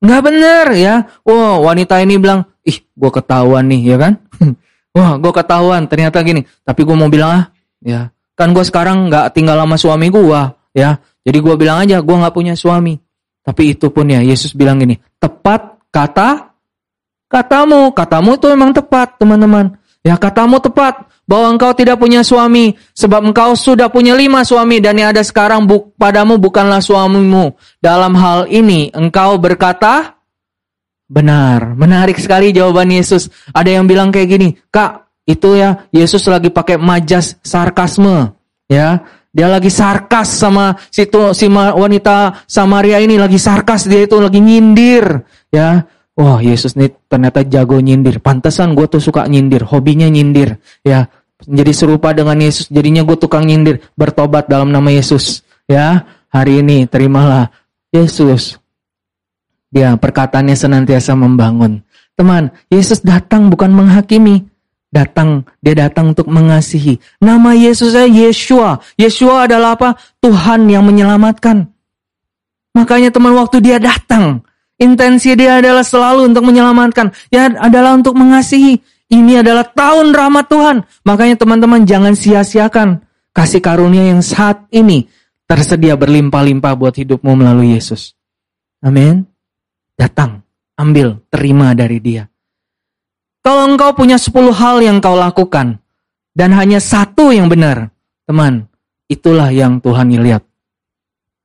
[0.00, 0.94] Nggak benar ya.
[1.26, 4.12] Wah wanita ini bilang, ih gue ketahuan nih ya kan.
[4.96, 6.46] Wah gue ketahuan ternyata gini.
[6.64, 7.44] Tapi gue mau bilang ah
[7.84, 8.08] ya
[8.40, 10.40] Kan gue sekarang nggak tinggal sama suami gue,
[10.72, 10.96] ya.
[11.20, 12.96] Jadi gue bilang aja, gue nggak punya suami.
[13.44, 16.49] Tapi itu pun ya, Yesus bilang gini, tepat kata
[17.30, 19.78] katamu, katamu itu memang tepat, teman-teman.
[20.02, 24.98] Ya katamu tepat bahwa engkau tidak punya suami sebab engkau sudah punya lima suami dan
[24.98, 27.54] yang ada sekarang buk, padamu bukanlah suamimu.
[27.78, 30.18] Dalam hal ini engkau berkata
[31.06, 31.78] benar.
[31.78, 33.30] Menarik sekali jawaban Yesus.
[33.54, 38.34] Ada yang bilang kayak gini, kak itu ya Yesus lagi pakai majas sarkasme,
[38.66, 38.98] ya.
[39.30, 45.22] Dia lagi sarkas sama situ si wanita Samaria ini lagi sarkas dia itu lagi nyindir,
[45.54, 45.86] ya.
[46.20, 48.20] Wah Yesus nih ternyata jago nyindir.
[48.20, 51.08] Pantesan gue tuh suka nyindir, hobinya nyindir, ya.
[51.40, 56.04] Jadi serupa dengan Yesus, jadinya gue tukang nyindir, bertobat dalam nama Yesus, ya.
[56.28, 57.48] Hari ini terimalah
[57.88, 58.60] Yesus.
[59.72, 61.80] Dia perkataannya senantiasa membangun.
[62.20, 64.44] Teman, Yesus datang bukan menghakimi,
[64.92, 67.00] datang, dia datang untuk mengasihi.
[67.16, 68.76] Nama Yesus saya Yeshua.
[69.00, 69.96] Yeshua adalah apa?
[70.20, 71.64] Tuhan yang menyelamatkan.
[72.76, 74.44] Makanya teman waktu dia datang,
[74.80, 77.12] intensi dia adalah selalu untuk menyelamatkan.
[77.28, 78.80] Ya adalah untuk mengasihi.
[79.10, 80.76] Ini adalah tahun rahmat Tuhan.
[81.04, 83.04] Makanya teman-teman jangan sia-siakan
[83.36, 85.06] kasih karunia yang saat ini
[85.50, 88.14] tersedia berlimpah-limpah buat hidupmu melalui Yesus.
[88.80, 89.26] Amin.
[89.98, 90.40] Datang,
[90.78, 92.30] ambil, terima dari dia.
[93.44, 95.80] Kalau engkau punya 10 hal yang kau lakukan
[96.32, 97.90] dan hanya satu yang benar,
[98.24, 98.70] teman,
[99.10, 100.46] itulah yang Tuhan lihat.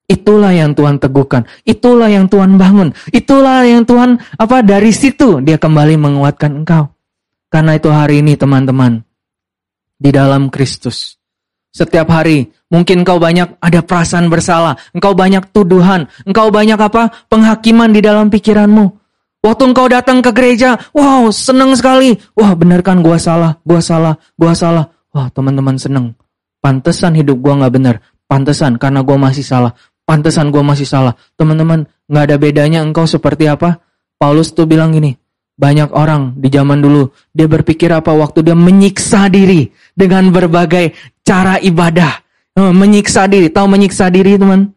[0.06, 5.58] Itulah yang Tuhan teguhkan, itulah yang Tuhan bangun, itulah yang Tuhan apa dari situ dia
[5.58, 6.94] kembali menguatkan engkau.
[7.50, 9.02] Karena itu hari ini teman-teman
[9.98, 11.18] di dalam Kristus.
[11.74, 17.26] Setiap hari mungkin engkau banyak ada perasaan bersalah, engkau banyak tuduhan, engkau banyak apa?
[17.26, 18.86] penghakiman di dalam pikiranmu.
[19.42, 22.18] Waktu engkau datang ke gereja, wow seneng sekali.
[22.38, 24.86] Wah bener kan gua salah, gua salah, gua salah.
[25.14, 26.14] Wah teman-teman seneng.
[26.62, 27.96] Pantesan hidup gua nggak bener.
[28.26, 29.74] Pantesan karena gua masih salah.
[30.06, 31.18] Pantesan gua masih salah.
[31.34, 33.82] Teman-teman nggak ada bedanya engkau seperti apa.
[34.16, 35.18] Paulus tuh bilang gini,
[35.60, 41.60] banyak orang di zaman dulu dia berpikir apa waktu dia menyiksa diri dengan berbagai cara
[41.60, 42.24] ibadah.
[42.56, 44.72] Eh, menyiksa diri, tahu menyiksa diri teman?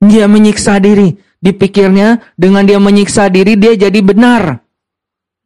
[0.00, 4.62] Dia menyiksa diri dipikirnya dengan dia menyiksa diri dia jadi benar.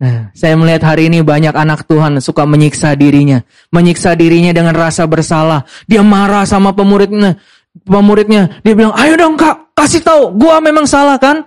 [0.03, 3.39] Nah, saya melihat hari ini banyak anak Tuhan suka menyiksa dirinya,
[3.71, 5.63] menyiksa dirinya dengan rasa bersalah.
[5.87, 7.39] Dia marah sama pemuridnya,
[7.85, 8.61] pemuridnya.
[8.61, 11.45] Dia bilang, ayo dong kak, kasih tahu, gua memang salah kan?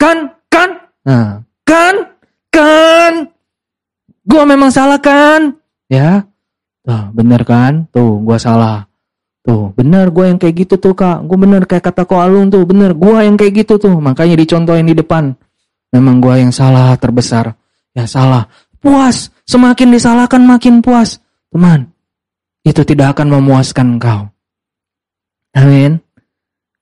[0.00, 0.70] Kan, kan,
[1.04, 1.94] nah, kan,
[2.48, 3.12] kan,
[4.24, 5.54] gua memang salah kan?
[5.90, 6.24] Ya,
[6.80, 7.86] Tuh, bener kan?
[7.92, 8.90] Tuh, gua salah.
[9.40, 11.24] Tuh, benar gue yang kayak gitu tuh kak.
[11.24, 13.96] Gue bener kayak kata ko alun tuh, bener gue yang kayak gitu tuh.
[13.96, 15.32] Makanya dicontohin di depan.
[15.96, 17.56] Memang gue yang salah terbesar.
[17.96, 18.44] Ya salah.
[18.78, 19.32] Puas.
[19.48, 21.18] Semakin disalahkan makin puas.
[21.50, 21.88] Teman,
[22.62, 24.30] itu tidak akan memuaskan engkau.
[25.54, 25.98] Amin.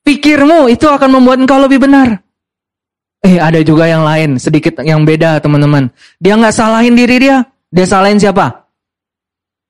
[0.05, 2.25] Pikirmu itu akan membuat engkau lebih benar.
[3.21, 5.93] Eh ada juga yang lain, sedikit yang beda teman-teman.
[6.17, 7.45] Dia nggak salahin diri dia.
[7.69, 8.65] Dia salahin siapa?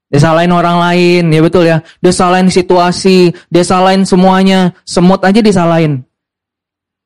[0.09, 1.83] Dia salahin orang lain, ya betul ya.
[1.99, 4.73] Dia salahin situasi, dia salahin semuanya.
[4.87, 6.07] Semut aja disalahin.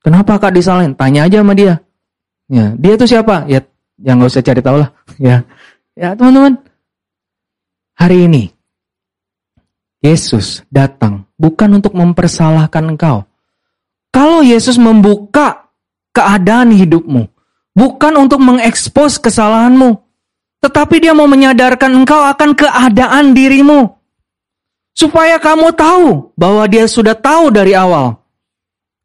[0.05, 0.93] Kenapa kak disalahin?
[0.93, 1.81] Tanya aja sama dia.
[2.53, 3.49] Ya, dia itu siapa?
[3.49, 3.65] Ya,
[4.03, 4.91] yang nggak usah cari tahu lah.
[5.23, 5.41] Ya,
[5.97, 6.61] ya teman-teman.
[7.97, 8.52] Hari ini
[10.03, 13.23] Yesus datang bukan untuk mempersalahkan engkau.
[14.11, 15.71] Kalau Yesus membuka
[16.11, 17.31] keadaan hidupmu,
[17.73, 20.03] bukan untuk mengekspos kesalahanmu,
[20.59, 23.95] tetapi dia mau menyadarkan engkau akan keadaan dirimu.
[24.93, 28.21] Supaya kamu tahu bahwa dia sudah tahu dari awal.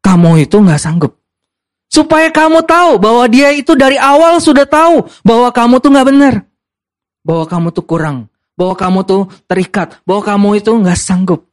[0.04, 1.16] Kamu itu nggak sanggup.
[1.88, 6.34] Supaya kamu tahu bahwa dia itu dari awal sudah tahu bahwa kamu tuh nggak benar.
[7.24, 8.28] Bahwa kamu tuh kurang.
[8.58, 10.02] Bahwa kamu tuh terikat.
[10.02, 11.46] Bahwa kamu itu nggak sanggup.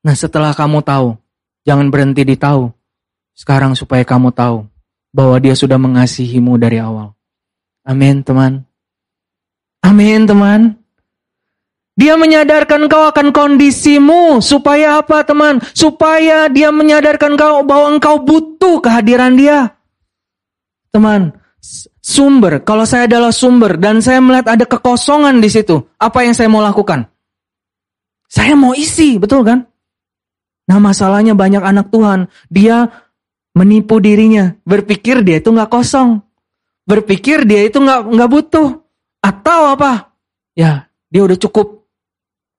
[0.00, 1.14] Nah setelah kamu tahu,
[1.68, 2.72] jangan berhenti di tahu.
[3.36, 4.64] Sekarang supaya kamu tahu
[5.12, 7.12] bahwa dia sudah mengasihimu dari awal.
[7.84, 8.64] Amin teman.
[9.84, 10.80] Amin teman.
[11.92, 14.40] Dia menyadarkan kau akan kondisimu.
[14.40, 15.60] Supaya apa teman?
[15.76, 19.76] Supaya dia menyadarkan kau bahwa engkau butuh kehadiran dia.
[20.92, 21.36] Teman,
[22.02, 22.60] sumber.
[22.66, 25.80] Kalau saya adalah sumber dan saya melihat ada kekosongan di situ.
[25.96, 27.06] Apa yang saya mau lakukan?
[28.26, 29.64] Saya mau isi, betul kan?
[30.66, 32.26] Nah masalahnya banyak anak Tuhan.
[32.50, 32.90] Dia
[33.54, 34.52] menipu dirinya.
[34.66, 36.20] Berpikir dia itu nggak kosong.
[36.82, 38.68] Berpikir dia itu nggak nggak butuh.
[39.22, 40.18] Atau apa?
[40.58, 41.86] Ya, dia udah cukup.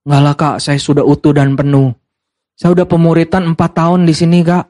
[0.08, 1.92] Enggak lah kak, saya sudah utuh dan penuh.
[2.56, 4.66] Saya udah pemuritan 4 tahun di sini kak.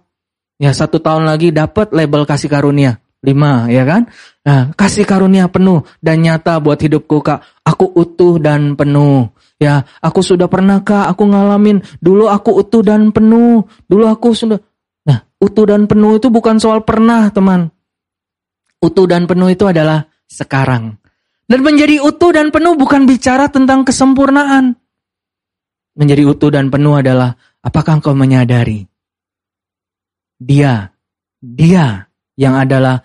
[0.61, 3.01] Ya satu tahun lagi dapat label kasih karunia.
[3.23, 4.11] Lima, ya kan?
[4.43, 7.39] Nah, kasih karunia penuh dan nyata buat hidupku kak.
[7.63, 9.31] Aku utuh dan penuh.
[9.55, 13.63] Ya, aku sudah pernahkah aku ngalamin dulu aku utuh dan penuh.
[13.87, 14.59] Dulu aku sudah
[15.03, 17.71] Nah, utuh dan penuh itu bukan soal pernah, teman.
[18.79, 20.95] Utuh dan penuh itu adalah sekarang.
[21.43, 24.79] Dan menjadi utuh dan penuh bukan bicara tentang kesempurnaan.
[25.95, 28.87] Menjadi utuh dan penuh adalah apakah engkau menyadari
[30.43, 30.91] dia,
[31.39, 33.01] dia yang adalah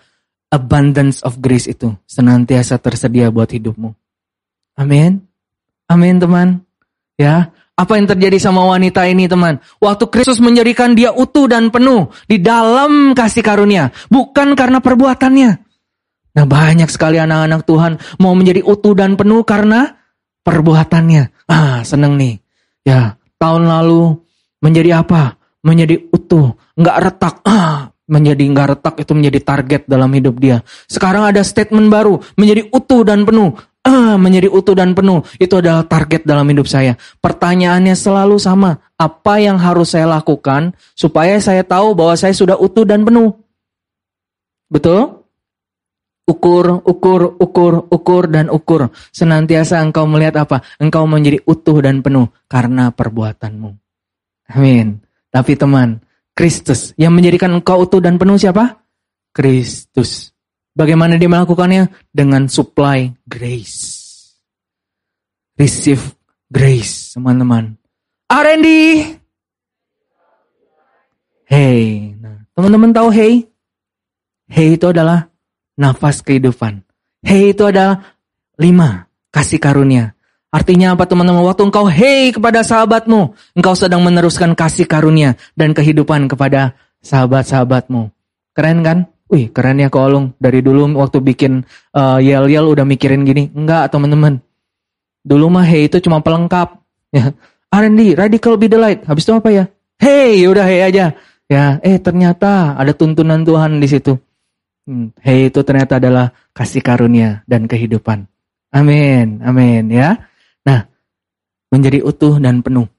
[0.49, 3.93] abundance of grace itu senantiasa tersedia buat hidupmu.
[4.77, 5.25] Amin.
[5.89, 6.61] Amin teman.
[7.19, 9.63] Ya, apa yang terjadi sama wanita ini teman?
[9.79, 15.49] Waktu Kristus menjadikan dia utuh dan penuh di dalam kasih karunia, bukan karena perbuatannya.
[16.29, 19.95] Nah banyak sekali anak-anak Tuhan mau menjadi utuh dan penuh karena
[20.43, 21.49] perbuatannya.
[21.49, 22.39] Ah seneng nih.
[22.85, 24.15] Ya tahun lalu
[24.63, 25.39] menjadi apa?
[25.63, 27.35] Menjadi utuh, nggak retak.
[27.43, 30.65] Ah menjadi nggak retak itu menjadi target dalam hidup dia.
[30.89, 33.53] Sekarang ada statement baru menjadi utuh dan penuh
[33.89, 35.23] ah, menjadi utuh dan penuh.
[35.41, 36.95] Itu adalah target dalam hidup saya.
[37.19, 38.77] Pertanyaannya selalu sama.
[38.99, 43.31] Apa yang harus saya lakukan supaya saya tahu bahwa saya sudah utuh dan penuh?
[44.67, 45.23] Betul?
[46.29, 48.93] Ukur, ukur, ukur, ukur, dan ukur.
[49.09, 50.61] Senantiasa engkau melihat apa?
[50.77, 53.73] Engkau menjadi utuh dan penuh karena perbuatanmu.
[54.53, 55.01] Amin.
[55.33, 55.97] Tapi teman,
[56.39, 58.79] Kristus yang menjadikan engkau utuh dan penuh siapa?
[59.35, 60.31] Kristus.
[60.71, 61.91] Bagaimana dia melakukannya?
[62.15, 64.07] Dengan supply grace.
[65.59, 66.15] Receive
[66.47, 67.75] grace, teman-teman.
[68.31, 68.67] R&D.
[71.43, 73.43] Hey, nah, teman-teman tahu hey?
[74.47, 75.27] Hey itu adalah
[75.75, 76.87] nafas kehidupan.
[77.19, 78.15] Hey itu adalah
[78.55, 80.15] lima kasih karunia.
[80.49, 81.45] Artinya apa teman-teman?
[81.45, 86.73] Waktu engkau hey kepada sahabatmu, engkau sedang meneruskan kasih karunia dan kehidupan kepada
[87.05, 88.09] sahabat-sahabatmu.
[88.57, 88.97] Keren kan?
[89.29, 90.33] Wih keren ya Kolung.
[90.41, 91.61] Dari dulu waktu bikin
[91.93, 93.53] uh, yel-yel udah mikirin gini.
[93.53, 94.41] Enggak teman-teman.
[95.21, 96.81] Dulu mah hey itu cuma pelengkap.
[97.13, 97.33] Ya.
[97.69, 99.05] R&D, radical be the light.
[99.05, 99.63] Habis itu apa ya?
[100.01, 101.13] Hey, udah hey aja.
[101.45, 104.17] Ya, eh ternyata ada tuntunan Tuhan di situ.
[104.89, 108.25] Hmm, hey itu ternyata adalah kasih karunia dan kehidupan.
[108.69, 110.28] Amin, amin ya.
[111.69, 112.89] Menjadi utuh dan penuh.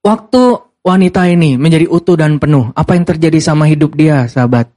[0.00, 0.42] Waktu
[0.80, 4.68] wanita ini menjadi utuh dan penuh, apa yang terjadi sama hidup dia, sahabat?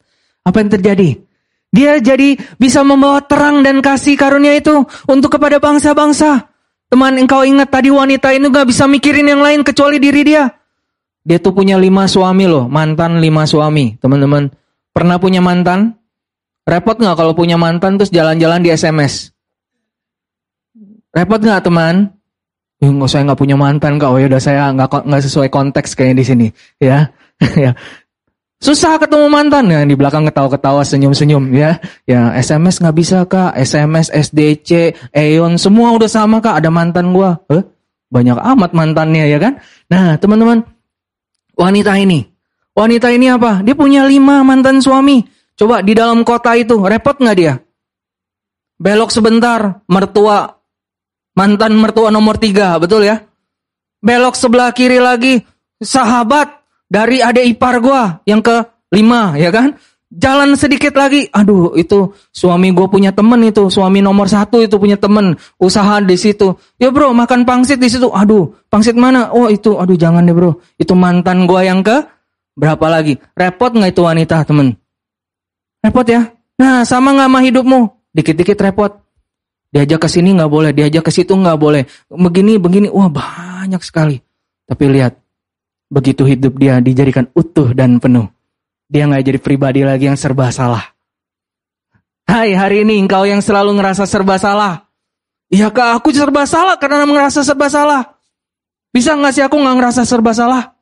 [0.44, 1.20] Apa yang terjadi?
[1.74, 6.54] Dia jadi bisa membawa terang dan kasih karunia itu untuk kepada bangsa-bangsa.
[6.94, 10.54] Teman, engkau ingat tadi wanita ini gak bisa mikirin yang lain kecuali diri dia.
[11.26, 13.98] Dia tuh punya lima suami loh, mantan lima suami.
[13.98, 14.54] Teman-teman,
[14.94, 15.98] pernah punya mantan?
[16.64, 19.34] Repot gak kalau punya mantan terus jalan-jalan di SMS?
[21.10, 22.14] Repot gak teman?
[22.84, 24.12] Nggak, saya nggak punya mantan kak.
[24.12, 26.48] Oh ya udah saya nggak nggak sesuai konteks kayaknya di sini,
[26.92, 27.08] ya.
[27.64, 27.72] ya.
[28.64, 31.80] Susah ketemu mantan ya di belakang ketawa-ketawa senyum-senyum ya.
[32.08, 36.64] Ya SMS nggak bisa kak, SMS, SDC, Eon semua udah sama kak.
[36.64, 37.40] Ada mantan gua.
[37.52, 37.64] Eh,
[38.08, 39.60] banyak amat mantannya ya kan.
[39.92, 40.64] Nah teman-teman
[41.60, 42.24] wanita ini,
[42.72, 43.60] wanita ini apa?
[43.68, 45.24] Dia punya lima mantan suami.
[45.60, 47.60] Coba di dalam kota itu repot nggak dia?
[48.80, 50.63] Belok sebentar, mertua
[51.34, 53.22] mantan mertua nomor tiga, betul ya?
[54.04, 55.42] Belok sebelah kiri lagi,
[55.82, 59.76] sahabat dari adik ipar gua yang ke lima ya kan?
[60.14, 64.94] Jalan sedikit lagi aduh itu suami gue punya temen itu suami nomor satu itu punya
[64.94, 66.54] temen usaha di situ.
[66.78, 69.34] Ya bro makan pangsit di situ aduh pangsit mana?
[69.34, 70.62] Oh itu aduh jangan deh bro.
[70.78, 72.06] Itu mantan gue yang ke
[72.54, 73.18] berapa lagi?
[73.34, 74.78] Repot nggak itu wanita temen?
[75.82, 76.30] Repot ya?
[76.62, 77.82] Nah sama nggak sama hidupmu?
[78.14, 79.03] Dikit-dikit repot
[79.74, 81.84] diajak ke sini nggak boleh diajak ke situ nggak boleh
[82.14, 84.22] begini begini wah banyak sekali
[84.70, 85.24] tapi lihat
[85.94, 88.26] Begitu hidup dia dijadikan utuh dan penuh.
[88.90, 90.82] Dia nggak jadi pribadi lagi yang serba salah.
[92.26, 94.90] Hai hari ini engkau yang selalu ngerasa serba salah.
[95.54, 98.18] Iya kak aku serba salah karena ngerasa serba salah.
[98.90, 100.74] Bisa nggak sih aku nggak ngerasa serba salah?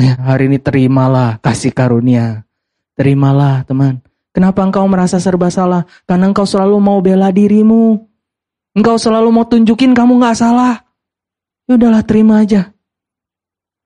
[0.00, 2.48] Ya, hari ini terimalah kasih karunia.
[2.96, 4.00] Terimalah teman.
[4.34, 5.86] Kenapa engkau merasa serba salah?
[6.10, 8.02] Karena engkau selalu mau bela dirimu.
[8.74, 10.82] Engkau selalu mau tunjukin kamu nggak salah.
[11.70, 12.74] Ya udahlah terima aja.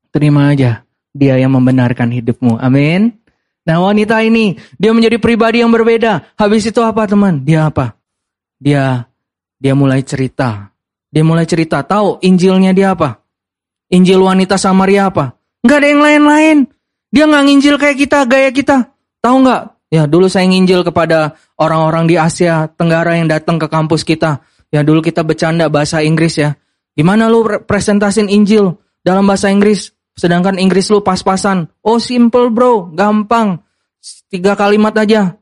[0.08, 2.56] Terima aja, dia yang membenarkan hidupmu.
[2.64, 3.12] Amin.
[3.68, 6.32] Nah wanita ini, dia menjadi pribadi yang berbeda.
[6.40, 7.44] Habis itu apa teman?
[7.44, 8.00] Dia apa?
[8.56, 9.04] Dia
[9.60, 10.72] dia mulai cerita.
[11.12, 11.84] Dia mulai cerita.
[11.84, 13.20] Tahu Injilnya dia apa?
[13.92, 15.36] Injil wanita Samaria apa?
[15.60, 16.58] Nggak ada yang lain-lain.
[17.12, 18.76] Dia nggak nginjil kayak kita, gaya kita.
[19.20, 19.62] Tahu nggak?
[19.88, 24.44] Ya dulu saya nginjil kepada orang-orang di Asia Tenggara yang datang ke kampus kita.
[24.68, 26.52] Ya dulu kita bercanda bahasa Inggris ya.
[26.92, 29.96] Gimana lu presentasin Injil dalam bahasa Inggris?
[30.12, 31.72] Sedangkan Inggris lu pas-pasan.
[31.80, 33.64] Oh simple bro, gampang.
[34.28, 35.40] Tiga kalimat aja.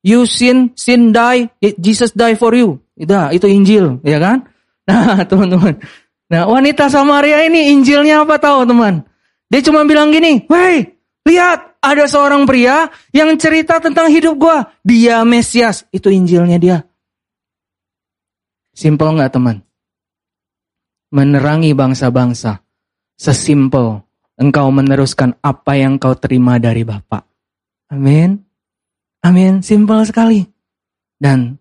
[0.00, 2.80] You sin, sin die, Jesus die for you.
[2.96, 4.38] Itu, itu Injil, ya kan?
[4.84, 5.80] Nah teman-teman.
[6.28, 9.00] Nah wanita Samaria ini Injilnya apa tahu teman?
[9.48, 14.72] Dia cuma bilang gini, Woi lihat ada seorang pria yang cerita tentang hidup gua.
[14.80, 16.78] Dia Mesias, itu Injilnya dia.
[18.72, 19.60] Simpel nggak teman?
[21.12, 22.64] Menerangi bangsa-bangsa.
[23.14, 24.02] Sesimpel
[24.40, 27.22] engkau meneruskan apa yang kau terima dari Bapak.
[27.92, 28.42] Amin.
[29.22, 29.62] Amin.
[29.62, 30.42] Simpel sekali.
[31.14, 31.54] Dan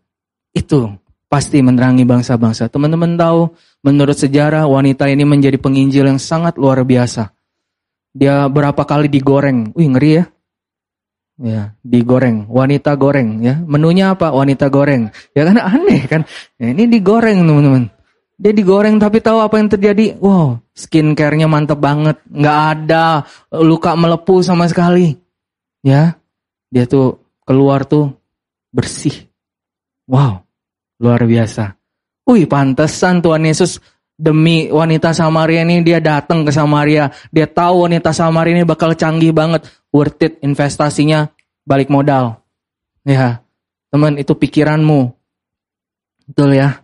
[0.53, 0.89] itu
[1.29, 2.69] pasti menerangi bangsa-bangsa.
[2.69, 3.49] Teman-teman tahu,
[3.81, 7.32] menurut sejarah wanita ini menjadi penginjil yang sangat luar biasa.
[8.13, 9.73] Dia berapa kali digoreng.
[9.73, 10.25] Wih, ngeri ya.
[11.41, 13.57] Ya, digoreng, wanita goreng ya.
[13.65, 14.29] Menunya apa?
[14.29, 15.09] Wanita goreng.
[15.33, 16.21] Ya kan aneh kan.
[16.61, 17.89] Ya, ini digoreng teman-teman.
[18.37, 20.17] Dia digoreng tapi tahu apa yang terjadi?
[20.21, 22.21] Wow, skincare-nya mantep banget.
[22.29, 25.17] Nggak ada luka melepuh sama sekali.
[25.81, 26.17] Ya,
[26.69, 28.13] dia tuh keluar tuh
[28.69, 29.29] bersih.
[30.05, 30.45] Wow,
[31.01, 31.77] luar biasa.
[32.23, 33.83] Wih, pantesan Tuhan Yesus
[34.17, 37.09] demi wanita Samaria ini dia datang ke Samaria.
[37.33, 41.29] Dia tahu wanita Samaria ini bakal canggih banget worth it investasinya
[41.65, 42.41] balik modal.
[43.03, 43.43] Ya,
[43.91, 45.11] teman itu pikiranmu.
[46.29, 46.83] Betul ya.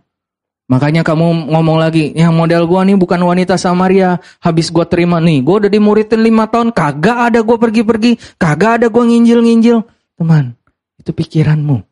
[0.70, 5.42] Makanya kamu ngomong lagi, yang model gua nih bukan wanita Samaria, habis gua terima nih,
[5.42, 9.82] gua udah dimuridin lima tahun, kagak ada gua pergi-pergi, kagak ada gua nginjil-nginjil.
[10.14, 10.54] Teman,
[10.94, 11.82] itu pikiranmu.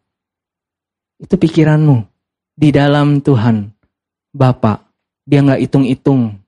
[1.19, 2.07] Itu pikiranmu.
[2.55, 3.67] Di dalam Tuhan,
[4.31, 4.88] Bapak,
[5.29, 6.41] dia nggak hitung-hitung.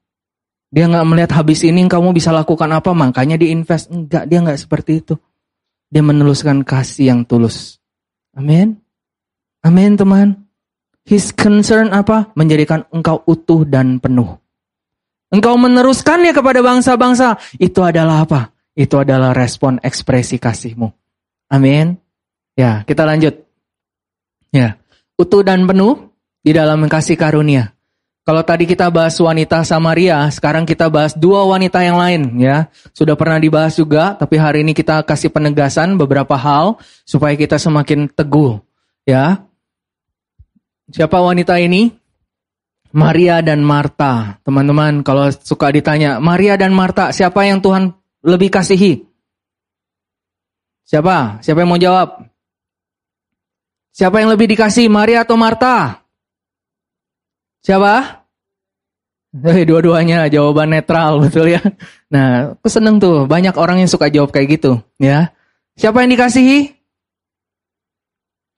[0.72, 3.93] Dia nggak melihat habis ini kamu bisa lakukan apa, makanya diinvest.
[3.93, 5.14] Enggak, dia nggak seperti itu.
[5.93, 7.76] Dia meneluskan kasih yang tulus.
[8.33, 8.81] Amin.
[9.61, 10.49] Amin teman.
[11.05, 12.33] His concern apa?
[12.33, 14.41] Menjadikan engkau utuh dan penuh.
[15.28, 17.37] Engkau meneruskannya kepada bangsa-bangsa.
[17.61, 18.55] Itu adalah apa?
[18.72, 20.89] Itu adalah respon ekspresi kasihmu.
[21.51, 21.99] Amin.
[22.55, 23.43] Ya, kita lanjut.
[24.55, 24.78] Ya,
[25.18, 27.74] utuh dan penuh di dalam kasih karunia.
[28.31, 32.70] Kalau tadi kita bahas wanita Samaria, sekarang kita bahas dua wanita yang lain ya.
[32.95, 38.07] Sudah pernah dibahas juga, tapi hari ini kita kasih penegasan beberapa hal supaya kita semakin
[38.07, 38.62] teguh
[39.03, 39.43] ya.
[40.95, 41.91] Siapa wanita ini?
[42.95, 44.39] Maria dan Marta.
[44.47, 47.91] Teman-teman, kalau suka ditanya, Maria dan Marta, siapa yang Tuhan
[48.22, 49.11] lebih kasihi?
[50.87, 51.43] Siapa?
[51.43, 52.31] Siapa yang mau jawab?
[53.91, 56.07] Siapa yang lebih dikasih, Maria atau Marta?
[57.66, 58.20] Siapa?
[59.31, 61.62] Eh, dua-duanya jawaban netral betul ya.
[62.11, 65.31] Nah, aku seneng tuh banyak orang yang suka jawab kayak gitu, ya.
[65.78, 66.74] Siapa yang dikasihi?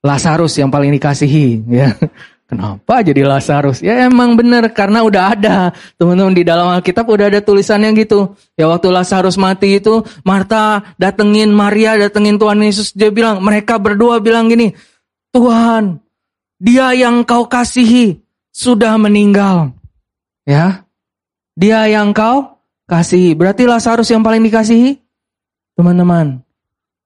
[0.00, 1.92] Lazarus yang paling dikasihi, ya.
[2.52, 3.80] Kenapa jadi Lazarus?
[3.80, 8.36] Ya emang bener karena udah ada teman-teman di dalam Alkitab udah ada tulisannya gitu.
[8.60, 14.20] Ya waktu Lazarus mati itu Marta datengin Maria datengin Tuhan Yesus dia bilang mereka berdua
[14.20, 14.76] bilang gini
[15.32, 15.96] Tuhan
[16.60, 18.20] dia yang kau kasihi
[18.52, 19.72] sudah meninggal.
[20.48, 20.86] Ya.
[21.54, 23.36] Dia yang kau kasihi.
[23.36, 24.98] Berarti Lazarus yang paling dikasihi?
[25.78, 26.42] Teman-teman.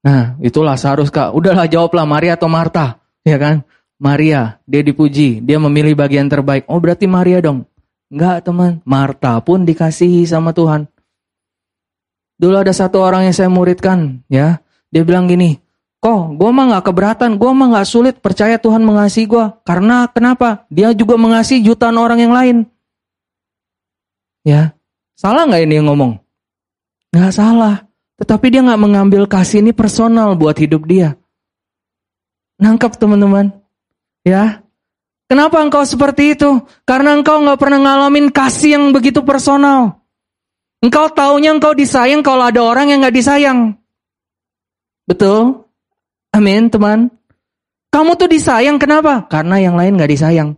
[0.07, 1.34] Nah, itu Lazarus Kak.
[1.34, 3.66] Udahlah jawablah Maria atau Marta, ya kan?
[3.97, 6.68] Maria, dia dipuji, dia memilih bagian terbaik.
[6.68, 7.64] Oh, berarti Maria dong.
[8.12, 8.78] Enggak, teman.
[8.87, 10.87] Marta pun dikasihi sama Tuhan.
[12.37, 14.61] Dulu ada satu orang yang saya muridkan, ya.
[14.93, 15.59] Dia bilang gini,
[16.07, 19.45] Kok, gue mah gak keberatan, gue mah gak sulit percaya Tuhan mengasihi gue.
[19.66, 20.68] Karena kenapa?
[20.70, 22.57] Dia juga mengasihi jutaan orang yang lain.
[24.47, 24.79] Ya,
[25.19, 26.23] salah gak ini yang ngomong?
[27.11, 27.83] Gak salah.
[28.23, 31.19] Tetapi dia gak mengambil kasih ini personal buat hidup dia.
[32.63, 33.51] Nangkap teman-teman.
[34.23, 34.67] Ya,
[35.27, 36.63] Kenapa engkau seperti itu?
[36.87, 40.07] Karena engkau gak pernah ngalamin kasih yang begitu personal.
[40.79, 43.75] Engkau taunya engkau disayang kalau ada orang yang gak disayang.
[45.03, 45.67] Betul?
[46.31, 47.11] Amin, teman.
[47.91, 49.27] Kamu tuh disayang, kenapa?
[49.27, 50.55] Karena yang lain gak disayang.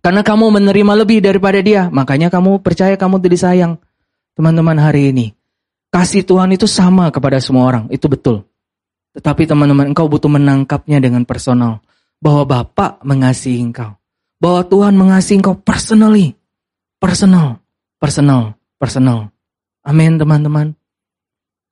[0.00, 3.76] Karena kamu menerima lebih daripada dia, makanya kamu percaya kamu tuh disayang.
[4.32, 5.36] Teman-teman hari ini,
[5.92, 8.48] kasih Tuhan itu sama kepada semua orang, itu betul.
[9.12, 11.84] Tetapi teman-teman, engkau butuh menangkapnya dengan personal.
[12.20, 13.96] Bahwa Bapak mengasihi engkau.
[14.40, 16.36] Bahwa Tuhan mengasihi engkau personally.
[17.00, 17.60] Personal,
[17.96, 19.32] personal, personal.
[19.84, 20.76] Amin teman-teman.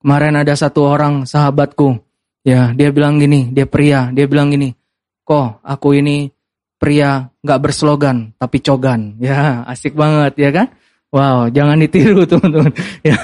[0.01, 2.01] Kemarin ada satu orang sahabatku,
[2.49, 4.73] Ya, dia bilang gini, dia pria, dia bilang gini,
[5.21, 6.33] kok aku ini
[6.79, 9.15] pria nggak berslogan tapi cogan.
[9.23, 10.67] Ya, asik banget ya kan?
[11.13, 12.73] Wow, jangan ditiru teman-teman.
[13.03, 13.19] Ya.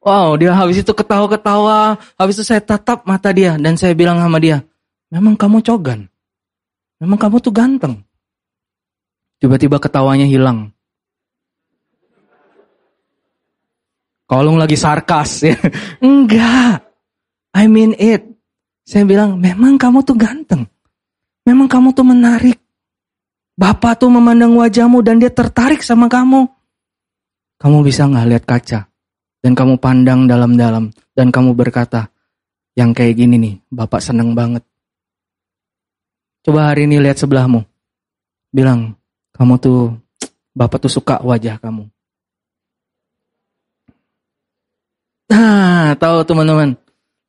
[0.00, 4.38] Wow, dia habis itu ketawa-ketawa, habis itu saya tatap mata dia dan saya bilang sama
[4.38, 4.62] dia,
[5.10, 6.06] memang kamu cogan.
[7.02, 8.06] Memang kamu tuh ganteng.
[9.36, 10.72] Tiba-tiba ketawanya hilang.
[14.26, 15.56] Kalau lagi sarkas ya.
[16.02, 16.82] Enggak.
[17.54, 18.26] I mean it.
[18.86, 20.66] Saya bilang, memang kamu tuh ganteng.
[21.46, 22.55] Memang kamu tuh menarik.
[23.56, 26.44] Bapak tuh memandang wajahmu dan dia tertarik sama kamu.
[27.56, 28.80] Kamu bisa nggak lihat kaca
[29.40, 32.12] dan kamu pandang dalam-dalam dan kamu berkata,
[32.76, 34.60] yang kayak gini nih, Bapak seneng banget.
[36.44, 37.64] Coba hari ini lihat sebelahmu.
[38.52, 38.92] Bilang,
[39.32, 39.96] kamu tuh,
[40.52, 41.88] Bapak tuh suka wajah kamu.
[45.32, 46.76] Nah, tahu teman-teman.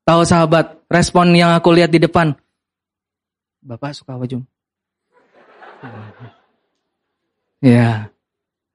[0.03, 2.35] Tahu sahabat, respon yang aku lihat di depan.
[3.63, 4.43] Bapak suka wajah.
[7.63, 8.09] Ya.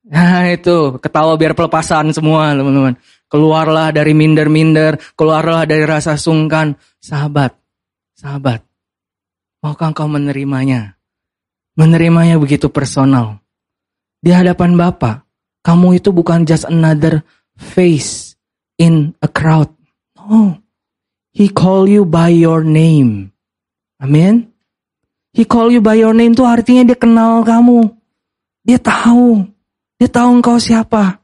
[0.03, 2.99] Nah itu, ketawa biar pelepasan semua teman-teman.
[3.30, 6.74] Keluarlah dari minder-minder, keluarlah dari rasa sungkan.
[6.99, 7.55] Sahabat,
[8.18, 8.66] sahabat,
[9.62, 10.99] maukah engkau menerimanya?
[11.78, 13.39] Menerimanya begitu personal.
[14.18, 15.22] Di hadapan Bapak,
[15.62, 17.22] kamu itu bukan just another
[17.55, 18.35] face
[18.83, 19.70] in a crowd.
[20.18, 20.59] No.
[21.33, 23.33] He call you by your name.
[24.03, 24.53] Amin.
[25.33, 28.02] He call you by your name itu artinya dia kenal kamu.
[28.63, 29.43] Dia tahu.
[29.99, 31.23] Dia tahu engkau siapa.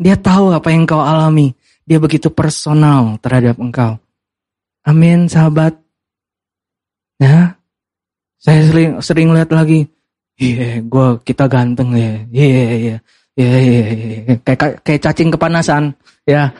[0.00, 1.52] Dia tahu apa yang engkau alami.
[1.84, 4.00] Dia begitu personal terhadap engkau.
[4.84, 5.76] Amin, sahabat.
[7.20, 7.56] Ya,
[8.40, 9.88] saya sering sering lihat lagi.
[10.34, 12.12] Iya, yeah, gue kita ganteng ya.
[12.28, 12.96] Iya, iya,
[13.38, 13.50] iya,
[13.94, 15.94] iya, kayak kayak cacing kepanasan.
[16.26, 16.52] Ya,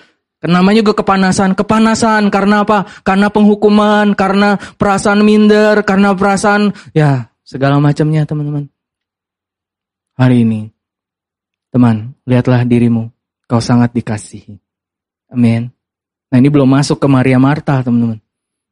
[0.44, 1.56] Namanya juga kepanasan.
[1.56, 2.84] Kepanasan karena apa?
[3.00, 8.68] Karena penghukuman, karena perasaan minder, karena perasaan ya segala macamnya teman-teman.
[10.14, 10.70] Hari ini,
[11.74, 13.10] teman, lihatlah dirimu.
[13.44, 14.56] Kau sangat dikasihi.
[15.34, 15.68] Amin.
[16.30, 18.22] Nah ini belum masuk ke Maria Marta teman-teman.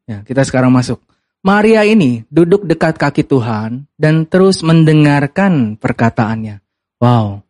[0.06, 1.02] Ya, kita sekarang masuk.
[1.42, 6.62] Maria ini duduk dekat kaki Tuhan dan terus mendengarkan perkataannya.
[7.02, 7.42] Wow,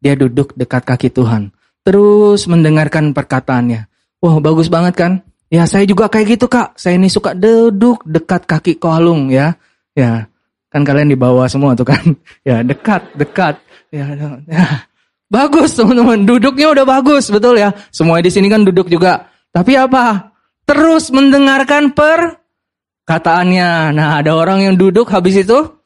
[0.00, 1.52] dia duduk dekat kaki Tuhan
[1.84, 3.86] terus mendengarkan perkataannya.
[4.24, 5.12] Wah, bagus banget kan?
[5.52, 6.80] Ya, saya juga kayak gitu, Kak.
[6.80, 9.54] Saya ini suka duduk dekat kaki kolung ya.
[9.92, 10.26] Ya,
[10.74, 12.02] kan kalian di bawah semua tuh kan.
[12.48, 13.62] Ya, dekat, dekat.
[13.94, 14.10] Ya,
[14.50, 14.82] ya.
[15.30, 16.26] Bagus, teman-teman.
[16.26, 17.70] Duduknya udah bagus, betul ya.
[17.94, 19.30] Semua di sini kan duduk juga.
[19.54, 20.34] Tapi apa?
[20.66, 23.94] Terus mendengarkan perkataannya.
[23.94, 25.78] Nah, ada orang yang duduk habis itu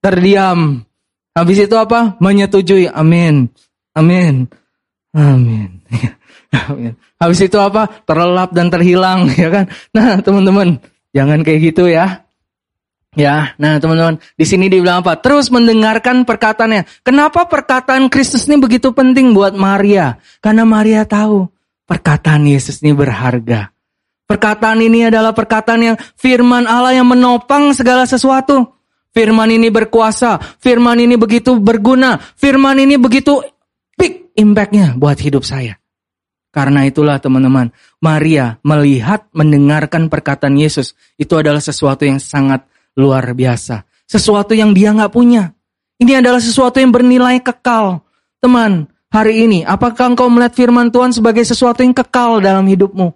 [0.00, 0.88] terdiam.
[1.36, 2.16] Habis itu apa?
[2.18, 2.88] Menyetujui.
[2.90, 3.52] Amin.
[3.92, 4.48] Amin.
[5.12, 5.84] Amin.
[7.20, 7.86] Habis itu apa?
[8.08, 9.64] Terlelap dan terhilang, ya kan?
[9.94, 10.80] Nah, teman-teman,
[11.14, 12.24] jangan kayak gitu ya.
[13.18, 15.18] Ya, nah teman-teman, di sini dibilang apa?
[15.18, 16.86] Terus mendengarkan perkataannya.
[17.02, 20.22] Kenapa perkataan Kristus ini begitu penting buat Maria?
[20.38, 21.50] Karena Maria tahu
[21.90, 23.74] perkataan Yesus ini berharga.
[24.30, 28.78] Perkataan ini adalah perkataan yang firman Allah yang menopang segala sesuatu.
[29.10, 33.42] Firman ini berkuasa, firman ini begitu berguna, firman ini begitu
[33.98, 35.82] big impactnya buat hidup saya.
[36.54, 40.94] Karena itulah teman-teman, Maria melihat, mendengarkan perkataan Yesus.
[41.18, 42.70] Itu adalah sesuatu yang sangat
[43.00, 43.88] luar biasa.
[44.04, 45.56] Sesuatu yang dia nggak punya.
[45.96, 48.04] Ini adalah sesuatu yang bernilai kekal.
[48.40, 53.08] Teman, hari ini, apakah engkau melihat firman Tuhan sebagai sesuatu yang kekal dalam hidupmu?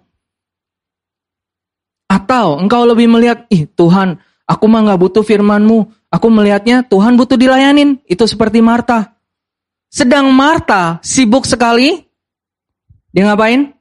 [2.09, 6.09] Atau engkau lebih melihat, ih Tuhan, aku mah nggak butuh firmanmu.
[6.13, 7.99] Aku melihatnya Tuhan butuh dilayanin.
[8.05, 9.17] Itu seperti Marta.
[9.91, 12.05] Sedang Marta sibuk sekali.
[13.11, 13.73] Dia ngapain?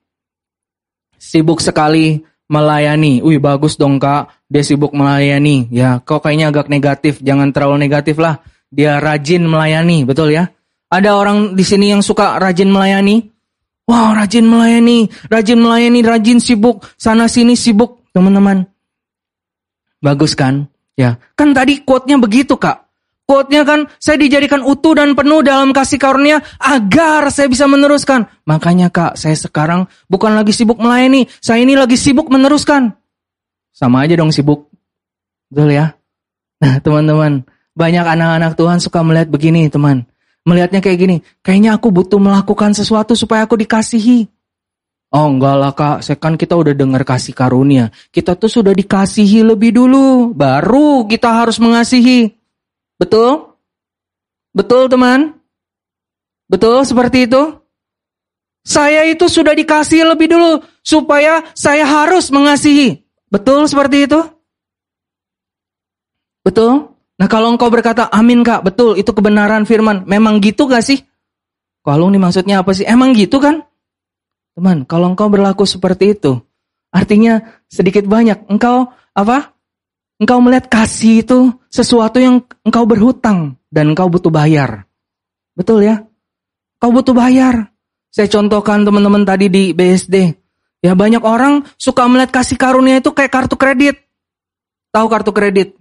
[1.21, 2.23] Sibuk sekali
[2.55, 3.19] melayani.
[3.19, 5.67] Wih bagus dong kak, dia sibuk melayani.
[5.75, 8.39] Ya kok kayaknya agak negatif, jangan terlalu negatif lah.
[8.71, 10.47] Dia rajin melayani, betul ya?
[10.87, 13.35] Ada orang di sini yang suka rajin melayani?
[13.85, 18.65] Wow rajin melayani, rajin melayani, rajin sibuk, sana sini sibuk teman-teman.
[19.99, 20.71] Bagus kan?
[20.95, 22.84] Ya, kan tadi quote-nya begitu kak.
[23.25, 28.29] Quote-nya kan, saya dijadikan utuh dan penuh dalam kasih karunia agar saya bisa meneruskan.
[28.45, 32.93] Makanya kak, saya sekarang bukan lagi sibuk melayani, saya ini lagi sibuk meneruskan.
[33.73, 34.69] Sama aja dong sibuk.
[35.49, 35.97] Betul ya?
[36.61, 40.05] Nah teman-teman, banyak anak-anak Tuhan suka melihat begini teman.
[40.45, 44.29] Melihatnya kayak gini, kayaknya aku butuh melakukan sesuatu supaya aku dikasihi.
[45.17, 47.89] Oh enggak lah kak, saya kan kita udah dengar kasih karunia.
[48.13, 52.44] Kita tuh sudah dikasihi lebih dulu, baru kita harus mengasihi.
[52.99, 53.59] Betul?
[54.55, 55.35] Betul teman?
[56.47, 57.59] Betul seperti itu?
[58.65, 63.05] Saya itu sudah dikasih lebih dulu supaya saya harus mengasihi.
[63.29, 64.21] Betul seperti itu?
[66.45, 66.95] Betul?
[67.21, 70.09] Nah kalau engkau berkata amin kak, betul itu kebenaran firman.
[70.09, 71.03] Memang gitu gak sih?
[71.85, 72.89] Kalau ini maksudnya apa sih?
[72.89, 73.61] Emang gitu kan?
[74.55, 76.39] Teman, kalau engkau berlaku seperti itu,
[76.95, 79.53] artinya sedikit banyak engkau apa?
[80.23, 84.87] Engkau melihat kasih itu sesuatu yang engkau berhutang dan engkau butuh bayar.
[85.59, 86.07] Betul ya?
[86.79, 87.75] Kau butuh bayar.
[88.15, 90.39] Saya contohkan teman-teman tadi di BSD.
[90.87, 94.07] Ya banyak orang suka melihat kasih karunia itu kayak kartu kredit.
[94.95, 95.75] Tahu kartu kredit?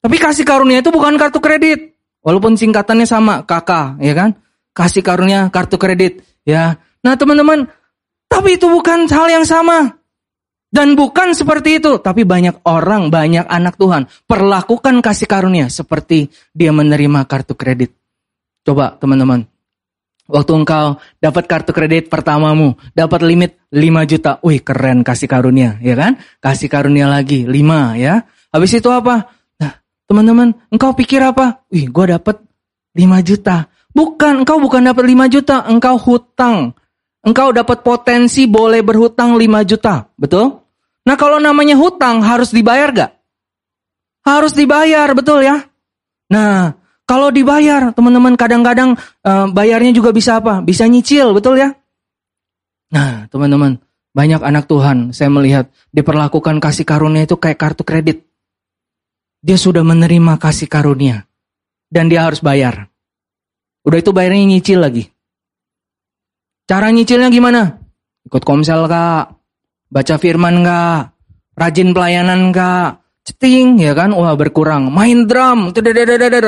[0.00, 1.92] Tapi kasih karunia itu bukan kartu kredit.
[2.22, 4.30] Walaupun singkatannya sama, KK, ya kan?
[4.72, 6.78] Kasih karunia kartu kredit, ya.
[7.02, 7.66] Nah, teman-teman,
[8.30, 10.01] tapi itu bukan hal yang sama.
[10.72, 16.72] Dan bukan seperti itu, tapi banyak orang, banyak anak Tuhan perlakukan kasih karunia seperti dia
[16.72, 17.92] menerima kartu kredit.
[18.64, 19.44] Coba teman-teman,
[20.32, 25.92] waktu engkau dapat kartu kredit pertamamu, dapat limit 5 juta, wih keren kasih karunia, ya
[25.92, 26.16] kan?
[26.40, 28.24] Kasih karunia lagi 5 ya.
[28.48, 29.28] Habis itu apa?
[30.08, 31.68] Teman-teman, engkau pikir apa?
[31.68, 32.40] Wih, gue dapat
[32.96, 33.68] 5 juta.
[33.92, 36.72] Bukan, engkau bukan dapat 5 juta, engkau hutang.
[37.20, 40.61] Engkau dapat potensi boleh berhutang 5 juta, betul?
[41.02, 43.12] Nah kalau namanya hutang harus dibayar gak?
[44.22, 45.66] Harus dibayar, betul ya?
[46.30, 48.94] Nah, kalau dibayar, teman-teman kadang-kadang
[49.26, 50.62] uh, bayarnya juga bisa apa?
[50.62, 51.74] Bisa nyicil, betul ya?
[52.94, 53.82] Nah, teman-teman,
[54.14, 58.22] banyak anak Tuhan saya melihat diperlakukan kasih karunia itu kayak kartu kredit.
[59.42, 61.26] Dia sudah menerima kasih karunia.
[61.90, 62.88] Dan dia harus bayar.
[63.82, 65.10] Udah itu bayarnya nyicil lagi.
[66.70, 67.82] Cara nyicilnya gimana?
[68.22, 69.41] Ikut komsel kak?
[69.92, 71.12] Baca firman kak?
[71.52, 73.04] Rajin pelayanan kak?
[73.28, 74.16] Ceting ya kan?
[74.16, 74.88] Wah berkurang.
[74.88, 75.68] Main drum.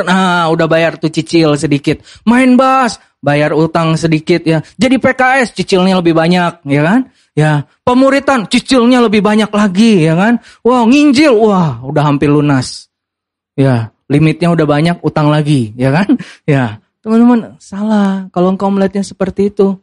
[0.08, 2.00] Nah udah bayar tuh cicil sedikit.
[2.24, 2.96] Main bass.
[3.20, 4.64] Bayar utang sedikit ya.
[4.80, 7.00] Jadi PKS cicilnya lebih banyak ya kan?
[7.34, 10.38] Ya, pemuritan cicilnya lebih banyak lagi ya kan.
[10.62, 12.86] Wah, nginjil, wah udah hampir lunas.
[13.58, 16.14] Ya, limitnya udah banyak, utang lagi, ya kan?
[16.46, 19.82] Ya, teman-teman salah kalau engkau melihatnya seperti itu.